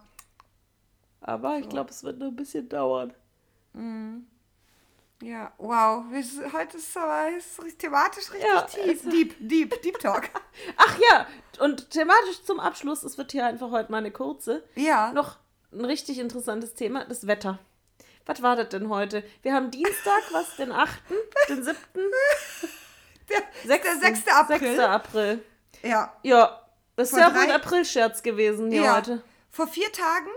Aber 1.21 1.59
ich 1.59 1.69
glaube, 1.69 1.91
es 1.91 2.03
wird 2.03 2.19
nur 2.19 2.29
ein 2.29 2.37
bisschen 2.37 2.69
dauern. 2.69 3.13
Ja, 5.23 5.53
wow. 5.59 6.05
Heute 6.53 6.77
ist 6.79 6.97
aber 6.97 7.29
ist 7.37 7.79
thematisch 7.79 8.33
richtig 8.33 8.49
Ja, 8.49 8.63
tief. 8.63 9.03
Deep, 9.09 9.37
deep, 9.39 9.83
deep 9.83 9.99
Talk. 10.01 10.31
Ach 10.77 10.99
ja, 11.11 11.27
und 11.61 11.91
thematisch 11.91 12.43
zum 12.45 12.59
Abschluss, 12.59 13.03
es 13.05 13.19
wird 13.19 13.33
hier 13.33 13.47
einfach 13.47 13.71
heute 13.71 13.93
mal 13.93 13.99
eine 13.99 14.11
kurze. 14.11 14.65
Ja. 14.75 15.13
Noch 15.13 15.37
ein 15.71 15.85
richtig 15.85 16.19
interessantes 16.19 16.75
Thema, 16.75 17.05
das 17.05 17.27
Wetter. 17.27 17.59
Was 18.27 18.43
war 18.43 18.57
das 18.57 18.71
denn 18.71 18.89
heute? 18.89 19.23
Wir 19.43 19.55
haben 19.55 19.71
Dienstag, 19.71 20.23
was, 20.33 20.57
den 20.57 20.73
8., 20.73 20.91
den 21.49 21.63
7., 21.63 21.77
Der, 21.95 22.03
6. 23.65 23.83
der 23.83 23.97
6. 23.97 24.29
April. 24.29 24.59
6. 24.77 24.79
April. 24.81 25.45
Ja. 25.83 26.13
Ja, 26.23 26.61
das 26.97 27.13
ist 27.13 27.19
ja 27.19 27.35
wohl 27.35 27.41
ein 27.43 27.51
April-Scherz 27.51 28.23
gewesen 28.23 28.71
hier 28.71 28.83
ja. 28.83 28.97
heute. 28.97 29.23
Vor 29.51 29.67
vier 29.67 29.91
Tagen, 29.93 30.29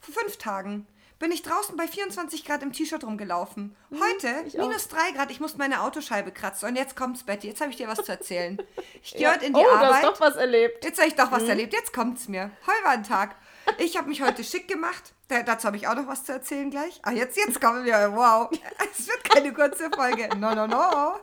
vor 0.00 0.14
fünf 0.14 0.36
Tagen, 0.38 0.86
bin 1.18 1.30
ich 1.30 1.42
draußen 1.42 1.76
bei 1.76 1.86
24 1.86 2.44
Grad 2.44 2.62
im 2.64 2.72
T-Shirt 2.72 3.04
rumgelaufen. 3.04 3.76
Heute 3.92 4.26
Mhm, 4.42 4.60
auch. 4.60 4.68
minus 4.68 4.88
drei 4.88 5.12
Grad, 5.14 5.30
ich 5.30 5.38
musste 5.38 5.58
meine 5.58 5.82
Autoscheibe 5.82 6.32
kratzen. 6.32 6.68
Und 6.68 6.76
jetzt 6.76 6.96
kommt's, 6.96 7.22
Betty. 7.22 7.46
Jetzt 7.48 7.60
habe 7.60 7.70
ich 7.70 7.76
dir 7.76 7.86
was 7.86 8.02
zu 8.04 8.10
erzählen. 8.10 8.60
Ich 9.04 9.12
gehe 9.12 9.22
Ja. 9.22 9.32
heute 9.34 9.44
in 9.46 9.52
die 9.52 9.60
oh, 9.60 9.62
du 9.62 9.70
Arbeit. 9.70 9.92
hast 9.92 10.04
doch 10.04 10.20
was 10.20 10.34
erlebt. 10.36 10.84
Jetzt 10.84 10.98
habe 10.98 11.08
ich 11.08 11.14
doch 11.14 11.30
Mhm. 11.30 11.34
was 11.36 11.42
erlebt. 11.44 11.72
Jetzt 11.74 11.92
kommt's 11.92 12.26
mir. 12.28 12.50
Heute 12.66 12.84
war 12.84 12.90
ein 12.92 13.04
Tag. 13.04 13.36
Ich 13.78 13.96
habe 13.96 14.08
mich 14.08 14.22
heute 14.22 14.42
schick 14.44 14.68
gemacht. 14.68 15.12
Da, 15.28 15.42
dazu 15.42 15.66
habe 15.66 15.76
ich 15.76 15.86
auch 15.88 15.94
noch 15.94 16.06
was 16.06 16.24
zu 16.24 16.32
erzählen 16.32 16.70
gleich. 16.70 17.00
Ah, 17.02 17.12
jetzt, 17.12 17.36
jetzt 17.36 17.60
kommen 17.60 17.84
wir. 17.84 18.12
Wow. 18.14 18.50
Es 18.98 19.06
wird 19.08 19.24
keine 19.24 19.52
kurze 19.52 19.90
Folge. 19.90 20.28
No, 20.36 20.54
no, 20.54 20.66
no. 20.66 21.14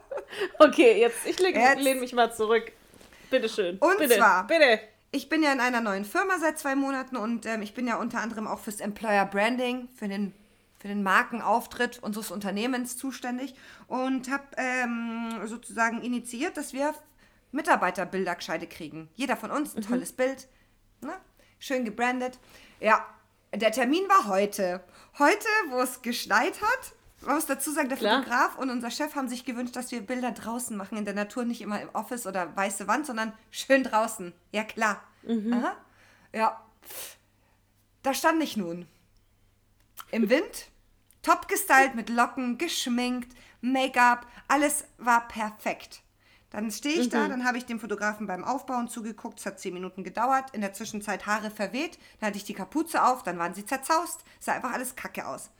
Okay, 0.57 0.99
jetzt, 0.99 1.25
ich 1.25 1.37
leg- 1.39 1.55
Jetzt. 1.55 1.79
lehne 1.81 1.99
mich 1.99 2.13
mal 2.13 2.33
zurück. 2.33 2.71
Bitteschön. 3.29 3.77
Und 3.77 3.97
bitte, 3.97 4.15
zwar- 4.17 4.47
Bitte. 4.47 4.79
Ich 5.11 5.27
bin 5.27 5.41
ja 5.43 5.51
in 5.51 5.59
einer 5.59 5.81
neuen 5.81 6.05
Firma 6.05 6.37
seit 6.39 6.59
zwei 6.59 6.75
Monaten 6.75 7.17
und 7.17 7.45
ähm, 7.47 7.61
ich 7.63 7.73
bin 7.73 7.87
ja 7.87 7.95
unter 7.97 8.19
anderem 8.21 8.45
auch 8.47 8.59
fürs 8.59 8.79
Employer 8.79 9.25
Branding, 9.25 9.87
für 9.95 10.07
den, 10.07 10.33
für 10.79 10.87
den 10.87 11.01
Markenauftritt 11.01 11.97
unseres 12.03 12.29
Unternehmens 12.29 12.95
zuständig 12.95 13.55
und 13.87 14.29
habe 14.29 14.43
ähm, 14.57 15.41
sozusagen 15.45 16.01
initiiert, 16.03 16.57
dass 16.57 16.73
wir 16.73 16.93
Mitarbeiterbilder 17.51 18.35
gescheite 18.35 18.67
kriegen. 18.67 19.09
Jeder 19.15 19.35
von 19.35 19.49
uns 19.49 19.75
ein 19.75 19.81
tolles 19.81 20.13
Bild, 20.13 20.47
ne? 21.01 21.13
Schön 21.59 21.85
gebrandet. 21.85 22.39
Ja, 22.79 23.05
der 23.53 23.71
Termin 23.71 24.07
war 24.07 24.27
heute. 24.27 24.83
Heute, 25.17 25.47
wo 25.69 25.79
es 25.79 26.01
geschneit 26.01 26.61
hat. 26.61 26.93
Man 27.21 27.35
muss 27.35 27.45
dazu 27.45 27.71
sagen, 27.71 27.89
der 27.89 27.97
Klar. 27.97 28.19
Fotograf 28.19 28.57
und 28.57 28.69
unser 28.69 28.91
Chef 28.91 29.15
haben 29.15 29.27
sich 29.27 29.43
gewünscht, 29.43 29.75
dass 29.75 29.91
wir 29.91 30.01
Bilder 30.01 30.31
draußen 30.31 30.77
machen, 30.77 30.97
in 30.97 31.05
der 31.05 31.13
Natur, 31.13 31.43
nicht 31.43 31.61
immer 31.61 31.81
im 31.81 31.89
Office 31.89 32.25
oder 32.25 32.55
weiße 32.55 32.87
Wand, 32.87 33.05
sondern 33.05 33.33
schön 33.51 33.83
draußen. 33.83 34.33
Ja, 34.51 34.63
klar. 34.63 35.03
Aha. 35.27 35.75
Ja. 36.33 36.63
Da 38.03 38.13
stand 38.13 38.41
ich 38.41 38.55
nun. 38.55 38.87
Im 40.11 40.29
Wind, 40.29 40.69
top 41.21 41.49
gestylt, 41.49 41.95
mit 41.95 42.09
Locken, 42.09 42.57
geschminkt, 42.57 43.35
Make-up, 43.61 44.25
alles 44.47 44.85
war 44.97 45.27
perfekt. 45.27 46.01
Dann 46.51 46.71
stehe 46.71 46.99
ich 46.99 47.09
da, 47.09 47.27
dann 47.27 47.45
habe 47.45 47.59
ich 47.59 47.65
dem 47.65 47.79
Fotografen 47.79 48.25
beim 48.25 48.43
Aufbauen 48.43 48.87
zugeguckt, 48.87 49.39
es 49.39 49.45
hat 49.45 49.59
zehn 49.59 49.73
Minuten 49.73 50.03
gedauert, 50.03 50.49
in 50.51 50.61
der 50.61 50.73
Zwischenzeit 50.73 51.27
Haare 51.27 51.51
verweht, 51.51 51.99
dann 52.19 52.27
hatte 52.27 52.37
ich 52.37 52.43
die 52.43 52.55
Kapuze 52.55 53.03
auf, 53.03 53.21
dann 53.21 53.37
waren 53.37 53.53
sie 53.53 53.65
zerzaust, 53.65 54.23
sah 54.39 54.53
einfach 54.53 54.73
alles 54.73 54.95
kacke 54.95 55.27
aus. 55.27 55.51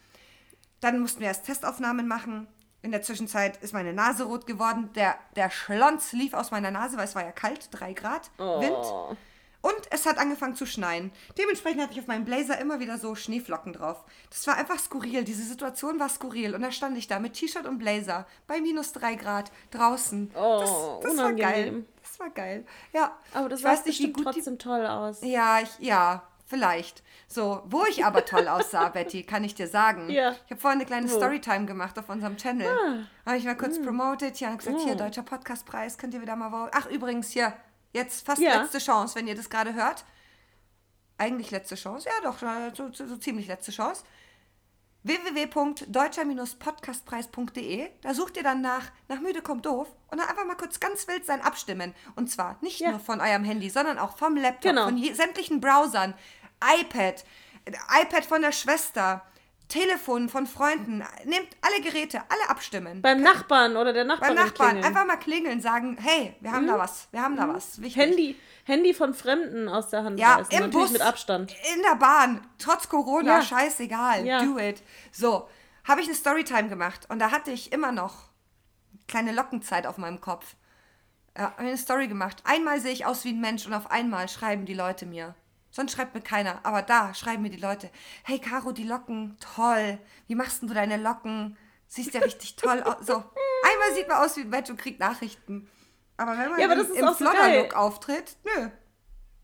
Dann 0.80 1.00
mussten 1.00 1.20
wir 1.20 1.28
erst 1.28 1.46
Testaufnahmen 1.46 2.08
machen. 2.08 2.48
In 2.82 2.92
der 2.92 3.02
Zwischenzeit 3.02 3.58
ist 3.58 3.74
meine 3.74 3.94
Nase 3.94 4.24
rot 4.24 4.48
geworden. 4.48 4.90
Der, 4.96 5.16
der 5.36 5.50
Schlons 5.52 6.14
lief 6.14 6.34
aus 6.34 6.52
meiner 6.52 6.72
Nase, 6.72 6.98
weil 6.98 7.04
es 7.06 7.14
war 7.16 7.24
ja 7.24 7.34
kalt, 7.34 7.68
drei 7.72 7.94
Grad, 7.94 8.32
Wind. 8.38 9.18
Oh. 9.62 9.70
Und 9.70 9.76
es 9.92 10.06
hat 10.06 10.18
angefangen 10.18 10.56
zu 10.56 10.66
schneien. 10.66 11.12
Dementsprechend 11.38 11.82
hatte 11.82 11.94
ich 11.94 12.00
auf 12.00 12.08
meinem 12.08 12.26
Blazer 12.26 12.58
immer 12.60 12.80
wieder 12.80 12.98
so 12.98 13.16
Schneeflocken 13.16 13.74
drauf. 13.74 14.04
Das 14.30 14.46
war 14.48 14.56
einfach 14.56 14.80
skurril. 14.80 15.24
Diese 15.24 15.44
Situation 15.44 16.00
war 16.00 16.10
skurril. 16.10 16.56
Und 16.56 16.62
da 16.62 16.72
stand 16.72 16.98
ich 16.98 17.08
da 17.08 17.20
mit 17.20 17.34
T-Shirt 17.34 17.66
und 17.66 17.78
Blazer 17.78 18.26
bei 18.48 18.62
minus 18.62 18.94
drei 18.94 19.16
Grad 19.16 19.52
draußen. 19.72 20.32
Oh, 20.36 21.00
das, 21.02 21.10
das 21.10 21.18
war 21.24 21.34
geil. 21.34 21.86
Das 22.02 22.20
war 22.20 22.30
geil. 22.30 22.66
Ja. 22.94 23.18
Aber 23.34 23.50
das 23.50 23.60
ich 23.60 23.66
weiß 23.66 23.86
nicht, 23.86 24.00
wie 24.00 24.14
gut 24.14 24.28
die 24.28 24.32
trotzdem 24.40 24.60
toll 24.60 24.86
aus. 24.86 25.20
ja, 25.22 25.60
ich, 25.60 25.70
ja, 25.80 26.24
vielleicht. 26.46 27.04
So, 27.28 27.62
wo 27.66 27.86
ich 27.86 28.06
aber 28.06 28.26
toll 28.26 28.48
aussah, 28.48 28.90
Betty, 28.94 29.24
kann 29.24 29.44
ich 29.44 29.56
dir 29.56 29.68
sagen. 29.68 30.10
Ja. 30.10 30.32
Ich 30.46 30.52
habe 30.52 30.62
vorhin 30.62 30.80
eine 30.80 30.88
kleine 30.88 31.10
Wo? 31.10 31.16
Ah. 31.16 31.18
Storytime 31.18 31.66
gemacht 31.66 32.00
auf 32.00 32.10
unserem 32.10 32.38
Channel. 32.38 33.06
Habe 33.26 33.38
ich 33.38 33.44
mal 33.44 33.58
kurz 33.58 33.80
promoted. 33.82 34.40
Ja, 34.40 34.52
und 34.52 34.58
gesagt, 34.58 34.80
hier, 34.82 34.96
Deutscher 34.96 35.24
Podcastpreis, 35.24 35.98
könnt 35.98 36.14
ihr 36.14 36.22
wieder 36.22 36.36
mal 36.36 36.50
voten. 36.50 36.72
Ach, 36.74 36.88
übrigens, 36.90 37.30
hier, 37.30 37.54
jetzt 37.94 38.26
fast 38.26 38.42
Ja. 38.42 38.62
letzte 38.62 38.80
Chance, 38.80 39.16
wenn 39.16 39.28
ihr 39.28 39.36
das 39.36 39.50
gerade 39.50 39.74
hört. 39.74 40.06
Eigentlich 41.18 41.52
letzte 41.52 41.76
Chance, 41.76 42.08
ja 42.08 42.14
doch, 42.24 42.42
äh, 42.42 42.72
so, 42.76 42.92
so, 42.94 43.08
so 43.08 43.18
ziemlich 43.18 43.48
letzte 43.48 43.72
Chance 43.72 44.04
www.deutscher-podcastpreis.de. 45.04 47.90
Da 48.02 48.14
sucht 48.14 48.38
ihr 48.38 48.44
dann 48.44 48.62
nach, 48.62 48.92
nach 49.08 49.20
Müde 49.20 49.42
kommt 49.42 49.66
doof 49.66 49.88
und 50.10 50.20
dann 50.20 50.28
einfach 50.28 50.46
mal 50.46 50.56
kurz 50.58 50.80
ganz 50.80 51.08
wild 51.08 51.26
sein 51.26 51.42
abstimmen. 51.42 51.94
Und 52.16 52.30
zwar 52.30 52.58
nicht 52.62 52.80
Ja. 52.80 52.92
nur 52.92 53.00
von 53.00 53.22
eurem 53.22 53.44
Handy, 53.44 53.70
sondern 53.70 53.98
auch 54.00 54.18
vom 54.18 54.36
Laptop, 54.36 54.62
Genau. 54.72 54.86
von 54.86 54.98
je, 54.98 55.14
sämtlichen 55.14 55.62
Browsern, 55.62 56.14
iPad, 56.82 57.24
äh, 57.66 57.72
iPad 58.02 58.26
von 58.26 58.42
der 58.42 58.52
Schwester, 58.52 59.26
Telefon 59.70 60.28
von 60.30 60.46
Freunden. 60.48 60.98
Nehmt 61.26 61.48
alle 61.62 61.82
Geräte, 61.82 62.22
alle 62.28 62.50
abstimmen. 62.50 63.02
Beim 63.02 63.22
Nachbarn 63.22 63.78
oder 63.78 63.94
der 63.94 64.04
Nachbarin 64.04 64.36
Beim 64.36 64.46
Nachbarn 64.46 64.70
klingeln. 64.72 64.80
Mhm. 64.92 64.98
einfach 64.98 65.06
mal 65.08 65.18
klingeln, 65.18 65.62
sagen, 65.62 65.98
hey, 66.02 66.36
wir 66.42 66.52
haben 66.52 66.68
da 66.68 66.78
was, 66.78 67.08
wir 67.12 67.22
haben 67.22 67.38
da 67.38 67.48
was. 67.48 67.80
Wichtig. 67.82 67.96
Handy, 68.04 68.36
Handy 68.66 68.94
von 68.94 69.14
Fremden 69.14 69.70
aus 69.70 69.90
der 69.90 70.04
Hand 70.04 70.20
Ja, 70.20 70.36
reißen. 70.36 70.52
im 70.54 70.60
Natürlich 70.60 70.74
Bus, 70.86 70.92
mit 70.92 71.02
Abstand. 71.02 71.56
in 71.76 71.82
der 71.84 71.96
Bahn, 71.96 72.46
trotz 72.58 72.90
Corona, 72.90 73.38
Ja. 73.38 73.42
scheißegal, 73.44 74.26
Ja. 74.26 74.44
do 74.44 74.58
it. 74.58 74.82
So, 75.12 75.48
habe 75.88 76.02
ich 76.02 76.08
eine 76.08 76.16
Storytime 76.16 76.68
gemacht 76.68 77.06
und 77.10 77.20
da 77.20 77.32
hatte 77.32 77.52
ich 77.52 77.72
immer 77.72 77.92
noch 77.92 78.30
kleine 79.08 79.32
Lockenzeit 79.32 79.86
auf 79.88 79.98
meinem 79.98 80.20
Kopf. 80.20 80.56
Ja, 81.38 81.44
habe 81.52 81.60
eine 81.60 81.78
Story 81.78 82.08
gemacht. 82.08 82.42
Einmal 82.44 82.80
sehe 82.82 82.92
ich 82.92 83.06
aus 83.06 83.24
wie 83.24 83.30
ein 83.34 83.40
Mensch 83.40 83.66
und 83.68 83.74
auf 83.74 83.92
einmal 83.92 84.28
schreiben 84.30 84.66
die 84.66 84.74
Leute 84.74 85.06
mir. 85.06 85.36
Sonst 85.72 85.94
schreibt 85.94 86.16
mir 86.16 86.22
keiner. 86.22 86.60
Aber 86.64 86.82
da 86.82 87.14
schreiben 87.14 87.44
mir 87.44 87.50
die 87.50 87.62
Leute. 87.62 87.90
Hey 88.24 88.40
Caro, 88.40 88.72
die 88.72 88.84
Locken, 88.84 89.38
toll. 89.56 90.00
Wie 90.28 90.36
machst 90.36 90.62
denn 90.62 90.70
du 90.70 90.76
deine 90.76 90.98
Locken? 90.98 91.58
Siehst 91.88 92.14
ja 92.14 92.22
richtig 92.22 92.56
toll 92.56 92.82
aus. 92.84 93.06
So. 93.06 93.14
Einmal 93.14 93.94
sieht 93.96 94.08
man 94.08 94.18
aus 94.18 94.38
wie 94.38 94.42
ein 94.42 94.50
Mensch 94.50 94.70
und 94.70 94.78
kriegt 94.78 95.00
Nachrichten. 95.00 95.70
Aber 96.18 96.38
wenn 96.38 96.50
man 96.50 96.60
Ja, 96.60 96.66
aber 96.70 96.82
im, 96.82 96.94
im 96.94 97.16
Flodder-Look 97.16 97.76
auftritt, 97.76 98.38
nö. 98.44 98.70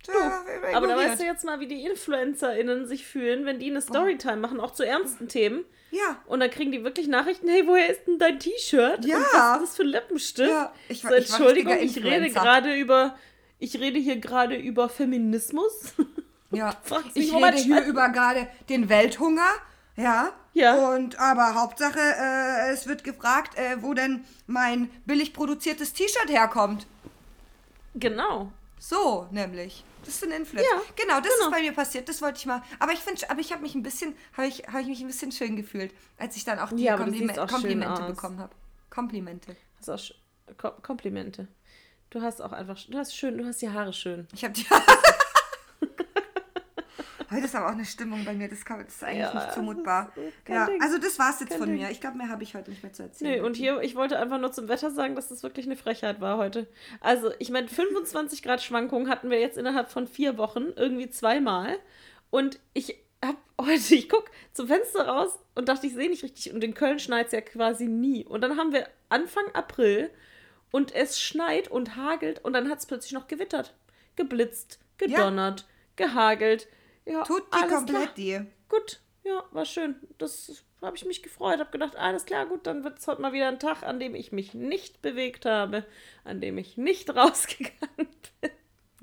Tja, 0.03 0.43
Aber 0.75 0.87
da 0.87 0.95
weißt 0.95 1.19
du 1.19 1.25
jetzt 1.25 1.43
mal, 1.45 1.59
wie 1.59 1.67
die 1.67 1.83
InfluencerInnen 1.83 2.85
sich 2.85 3.07
fühlen, 3.07 3.45
wenn 3.45 3.57
die 3.57 3.71
eine 3.71 3.81
Storytime 3.81 4.37
machen, 4.37 4.59
auch 4.59 4.71
zu 4.71 4.83
ernsten 4.85 5.27
Themen. 5.27 5.65
Ja. 5.89 6.21
Und 6.27 6.41
dann 6.41 6.51
kriegen 6.51 6.71
die 6.71 6.83
wirklich 6.83 7.07
Nachrichten, 7.07 7.47
hey, 7.47 7.65
woher 7.65 7.89
ist 7.89 8.05
denn 8.05 8.19
dein 8.19 8.39
T-Shirt? 8.39 9.03
Ja. 9.05 9.15
Und 9.15 9.23
was 9.23 9.55
ist 9.55 9.69
das 9.69 9.75
für 9.77 9.83
ein 9.83 9.87
Lippenstift? 9.87 10.49
Ja, 10.49 10.73
ich 10.89 11.01
so, 11.01 11.09
ich 11.09 11.29
Entschuldigung, 11.29 11.77
ich 11.79 12.03
rede 12.03 12.29
gerade 12.29 12.75
über, 12.75 13.17
ich 13.65 13.79
rede 13.79 13.99
hier 13.99 14.17
gerade 14.19 14.55
über 14.55 14.87
Feminismus. 14.89 15.93
Ja, 16.51 16.73
Fragst 16.83 17.17
ich 17.17 17.33
rede 17.33 17.57
hier 17.57 17.83
über 17.83 18.07
gerade 18.09 18.47
den 18.69 18.87
Welthunger. 18.87 19.49
Ja. 19.97 20.31
Ja. 20.53 20.89
Und 20.93 21.19
aber 21.19 21.55
Hauptsache, 21.55 21.99
äh, 21.99 22.71
es 22.71 22.87
wird 22.87 23.03
gefragt, 23.03 23.57
äh, 23.57 23.81
wo 23.81 23.93
denn 23.93 24.23
mein 24.47 24.89
billig 25.05 25.33
produziertes 25.33 25.91
T-Shirt 25.93 26.29
herkommt. 26.29 26.85
genau. 27.95 28.51
So, 28.79 29.27
nämlich. 29.31 29.83
Das 30.05 30.19
sind 30.19 30.31
Influencer. 30.31 30.69
Ja, 30.69 30.81
genau, 30.95 31.19
das 31.19 31.31
genau. 31.33 31.45
ist 31.47 31.51
bei 31.51 31.61
mir 31.61 31.71
passiert. 31.73 32.07
Das 32.07 32.21
wollte 32.21 32.37
ich 32.37 32.45
mal. 32.45 32.61
Aber 32.79 32.91
ich 32.93 32.99
finde, 32.99 33.27
aber 33.29 33.39
ich 33.41 33.51
habe 33.51 33.63
mich 33.63 33.73
ein 33.73 33.81
bisschen, 33.83 34.15
habe 34.37 34.47
ich, 34.47 34.67
habe 34.67 34.81
ich 34.81 34.87
mich 34.87 35.01
ein 35.01 35.07
bisschen 35.07 35.31
schön 35.31 35.55
gefühlt, 35.55 35.93
als 36.17 36.35
ich 36.37 36.45
dann 36.45 36.59
auch 36.59 36.69
die 36.71 36.83
Ja, 36.83 36.95
Komplime 36.95 37.33
auch 37.41 37.47
Komplimente 37.47 38.03
bekommen 38.03 38.39
habe. 38.39 38.53
Komplimente. 38.91 39.55
Hast 39.79 39.89
auch 39.89 39.95
sch- 39.97 40.13
Kom 40.57 40.71
Komplimente. 40.83 41.47
Du 42.09 42.21
hast 42.21 42.41
auch 42.41 42.51
einfach, 42.53 42.77
du 42.87 42.97
hast 42.97 43.15
schön, 43.15 43.37
du 43.37 43.45
hast 43.45 43.61
die 43.61 43.69
Haare 43.69 43.93
schön. 43.93 44.27
Ich 44.33 44.43
habe 44.43 44.53
die. 44.53 44.65
Heute 47.31 47.45
ist 47.45 47.55
aber 47.55 47.65
auch 47.67 47.71
eine 47.71 47.83
Stimmung 47.85 48.23
bei 48.23 48.33
mir. 48.33 48.47
Das, 48.47 48.63
kann, 48.63 48.79
das 48.85 48.95
ist 48.95 49.03
eigentlich 49.03 49.19
Ja, 49.19 49.33
nicht 49.33 49.51
zumutbar. 49.53 50.13
Ja, 50.47 50.67
Ding. 50.67 50.79
also 50.81 50.97
das 50.99 51.17
war's 51.19 51.39
jetzt 51.39 51.49
Kein 51.49 51.59
von 51.59 51.69
Ding. 51.69 51.79
mir. 51.81 51.89
Ich 51.89 51.99
glaube, 51.99 52.17
mehr 52.17 52.29
habe 52.29 52.43
ich 52.43 52.53
heute 52.55 52.69
nicht 52.69 52.83
mehr 52.83 52.93
zu 52.93 53.03
erzählen. 53.03 53.31
Nee, 53.31 53.39
und 53.41 53.55
hier, 53.57 53.81
ich 53.81 53.95
wollte 53.95 54.17
einfach 54.19 54.39
nur 54.39 54.51
zum 54.53 54.67
Wetter 54.69 54.91
sagen, 54.91 55.15
dass 55.15 55.27
das 55.29 55.41
wirklich 55.43 55.65
eine 55.65 55.75
Frechheit 55.75 56.21
war 56.21 56.37
heute. 56.37 56.67
Also, 57.01 57.31
ich 57.39 57.49
meine, 57.49 57.67
25 57.67 58.41
Grad 58.43 58.61
Schwankungen 58.61 59.09
hatten 59.09 59.29
wir 59.31 59.39
jetzt 59.39 59.57
innerhalb 59.57 59.89
von 59.89 60.07
vier 60.07 60.37
Wochen, 60.37 60.65
irgendwie 60.75 61.09
zweimal. 61.09 61.77
Und 62.29 62.59
ich 62.73 62.95
hab 63.25 63.35
heute, 63.59 63.95
ich 63.95 64.07
guck 64.07 64.29
zum 64.53 64.67
Fenster 64.67 65.07
raus 65.07 65.37
und 65.55 65.67
dachte, 65.67 65.87
ich 65.87 65.93
sehe 65.95 66.09
nicht 66.09 66.23
richtig. 66.23 66.53
Und 66.53 66.63
in 66.63 66.73
Köln 66.75 66.99
schneit 66.99 67.25
es 67.27 67.31
ja 67.33 67.41
quasi 67.41 67.87
nie. 67.87 68.23
Und 68.23 68.41
dann 68.41 68.55
haben 68.57 68.71
wir 68.71 68.87
Anfang 69.09 69.45
April 69.53 70.09
und 70.71 70.93
es 70.93 71.21
schneit 71.21 71.67
und 71.69 71.95
hagelt 71.95 72.43
und 72.43 72.53
dann 72.53 72.69
hat 72.69 72.79
es 72.79 72.85
plötzlich 72.85 73.13
noch 73.13 73.27
gewittert. 73.27 73.73
Geblitzt, 74.15 74.79
gedonnert, 74.97 75.65
gehagelt. 75.95 76.67
Ja, 77.05 77.23
Tut 77.23 77.43
die 77.53 77.67
komplett 77.67 78.17
die. 78.17 78.41
Gut, 78.69 79.01
ja, 79.23 79.43
war 79.51 79.65
schön. 79.65 79.95
Das 80.17 80.63
habe 80.81 80.95
ich 80.95 81.05
mich 81.05 81.23
gefreut. 81.23 81.59
Habe 81.59 81.71
gedacht, 81.71 81.95
alles 81.95 82.25
klar, 82.25 82.45
gut, 82.45 82.67
dann 82.67 82.83
wird 82.83 82.99
es 82.99 83.07
heute 83.07 83.21
mal 83.21 83.33
wieder 83.33 83.47
ein 83.47 83.59
Tag, 83.59 83.83
an 83.83 83.99
dem 83.99 84.15
ich 84.15 84.31
mich 84.31 84.53
nicht 84.53 85.01
bewegt 85.01 85.45
habe, 85.45 85.85
an 86.23 86.41
dem 86.41 86.57
ich 86.57 86.77
nicht 86.77 87.09
rausgegangen 87.15 88.07
bin. 88.41 88.51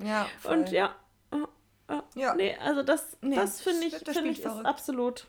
Ja, 0.07 0.27
voll. 0.39 0.57
Und 0.57 0.71
ja, 0.71 0.95
äh, 1.31 2.01
Ja. 2.15 2.35
nee, 2.35 2.55
also 2.57 2.83
das, 2.83 3.17
Nee, 3.21 3.35
das 3.35 3.61
finde 3.61 3.87
ich, 3.87 3.95
spielt 3.95 4.25
ich 4.25 4.39
ist 4.39 4.65
absolut. 4.65 5.27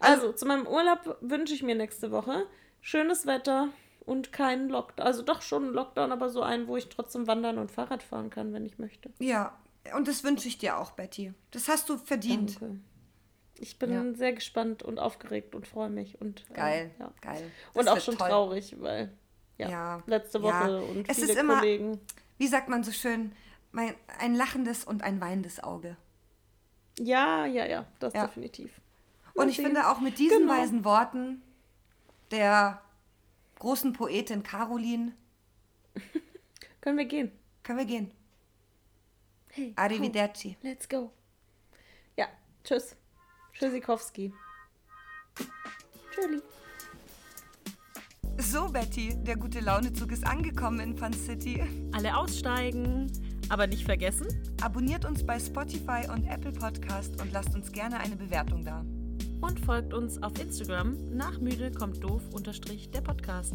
Also, 0.00 0.32
zu 0.32 0.46
meinem 0.46 0.66
Urlaub 0.66 1.16
wünsche 1.20 1.54
ich 1.54 1.62
mir 1.62 1.74
nächste 1.74 2.10
Woche 2.10 2.46
schönes 2.80 3.26
Wetter 3.26 3.68
und 4.04 4.32
keinen 4.32 4.68
Lockdown. 4.68 5.06
Also 5.06 5.22
doch 5.22 5.42
schon 5.42 5.64
einen 5.64 5.72
Lockdown, 5.74 6.12
aber 6.12 6.28
so 6.28 6.42
einen, 6.42 6.66
wo 6.68 6.76
ich 6.76 6.88
trotzdem 6.88 7.26
wandern 7.26 7.58
und 7.58 7.70
Fahrrad 7.70 8.02
fahren 8.02 8.30
kann, 8.30 8.52
wenn 8.52 8.66
ich 8.66 8.78
möchte. 8.78 9.10
Ja, 9.18 9.56
und 9.96 10.08
das 10.08 10.22
wünsche 10.24 10.48
ich 10.48 10.58
dir 10.58 10.78
auch, 10.78 10.92
Betty. 10.92 11.32
Das 11.50 11.68
hast 11.68 11.88
du 11.88 11.96
verdient. 11.98 12.60
Danke. 12.60 12.78
Ich 13.58 13.78
bin 13.78 13.92
Ja. 13.92 14.14
sehr 14.14 14.32
gespannt 14.32 14.82
und 14.82 14.98
aufgeregt 14.98 15.54
und 15.54 15.66
freue 15.68 15.90
mich. 15.90 16.20
Und, 16.20 16.44
äh, 16.50 16.54
Geil, 16.54 16.90
ja. 16.98 17.12
geil. 17.20 17.50
Und 17.74 17.84
Das 17.86 17.88
auch 17.88 17.94
wird 17.96 18.04
schon 18.04 18.18
toll. 18.18 18.28
traurig, 18.28 18.76
weil 18.80 19.12
ja, 19.58 19.68
Ja, 19.68 20.02
letzte 20.06 20.42
Woche 20.42 20.80
und 20.82 21.08
Es 21.08 21.18
viele 21.18 21.32
ist 21.32 21.38
immer- 21.38 21.58
Kollegen. 21.58 22.00
Wie 22.38 22.46
sagt 22.48 22.68
man 22.68 22.82
so 22.82 22.90
schön, 22.90 23.32
mein, 23.70 23.94
ein 24.18 24.34
lachendes 24.34 24.84
und 24.84 25.02
ein 25.04 25.20
weinendes 25.20 25.62
Auge. 25.62 25.96
Ja, 26.98 27.46
ja, 27.46 27.64
ja, 27.66 27.86
das 28.00 28.12
definitiv. 28.12 28.80
Und 29.34 29.44
Mal 29.44 29.48
ich 29.50 29.56
finde 29.56 29.88
auch 29.88 30.00
mit 30.00 30.18
diesen 30.18 30.40
Genau. 30.40 30.52
weisen 30.54 30.84
Worten 30.84 31.40
der 32.30 32.82
großen 33.62 33.92
Poetin 33.92 34.42
Caroline 34.42 35.12
Können 36.80 36.98
wir 36.98 37.04
gehen? 37.04 37.30
können 37.62 37.78
wir 37.78 37.84
gehen. 37.86 38.10
Hey, 39.50 39.72
Arrivederci. 39.76 40.56
komm, 40.60 40.68
let's 40.70 40.88
go. 40.88 41.12
Ja, 42.16 42.26
tschüss. 42.64 42.96
Tschüssikowski. 43.52 44.32
Tschüssi. 46.12 46.42
So, 48.38 48.68
Betty, 48.68 49.14
der 49.22 49.36
gute 49.36 49.60
Launezug 49.60 50.10
ist 50.10 50.26
angekommen 50.26 50.80
in 50.80 50.96
Fun 50.96 51.12
City. 51.12 51.62
Alle 51.92 52.16
aussteigen, 52.16 53.12
aber 53.48 53.68
nicht 53.68 53.84
vergessen, 53.84 54.26
Abonniert 54.60 55.04
uns 55.04 55.24
bei 55.24 55.38
Spotify 55.38 56.08
und 56.12 56.26
Apple 56.26 56.52
Podcast 56.52 57.20
und 57.20 57.32
lasst 57.32 57.54
uns 57.54 57.70
gerne 57.70 58.00
eine 58.00 58.16
Bewertung 58.16 58.64
da. 58.64 58.84
Und 59.42 59.60
folgt 59.60 59.92
uns 59.92 60.22
auf 60.22 60.40
Instagram 60.40 60.96
nach 61.14 61.38
müde 61.40 61.70
kommt 61.70 62.02
doof 62.02 62.22
unterstrich 62.32 62.90
der 62.90 63.02
Podcast. 63.02 63.54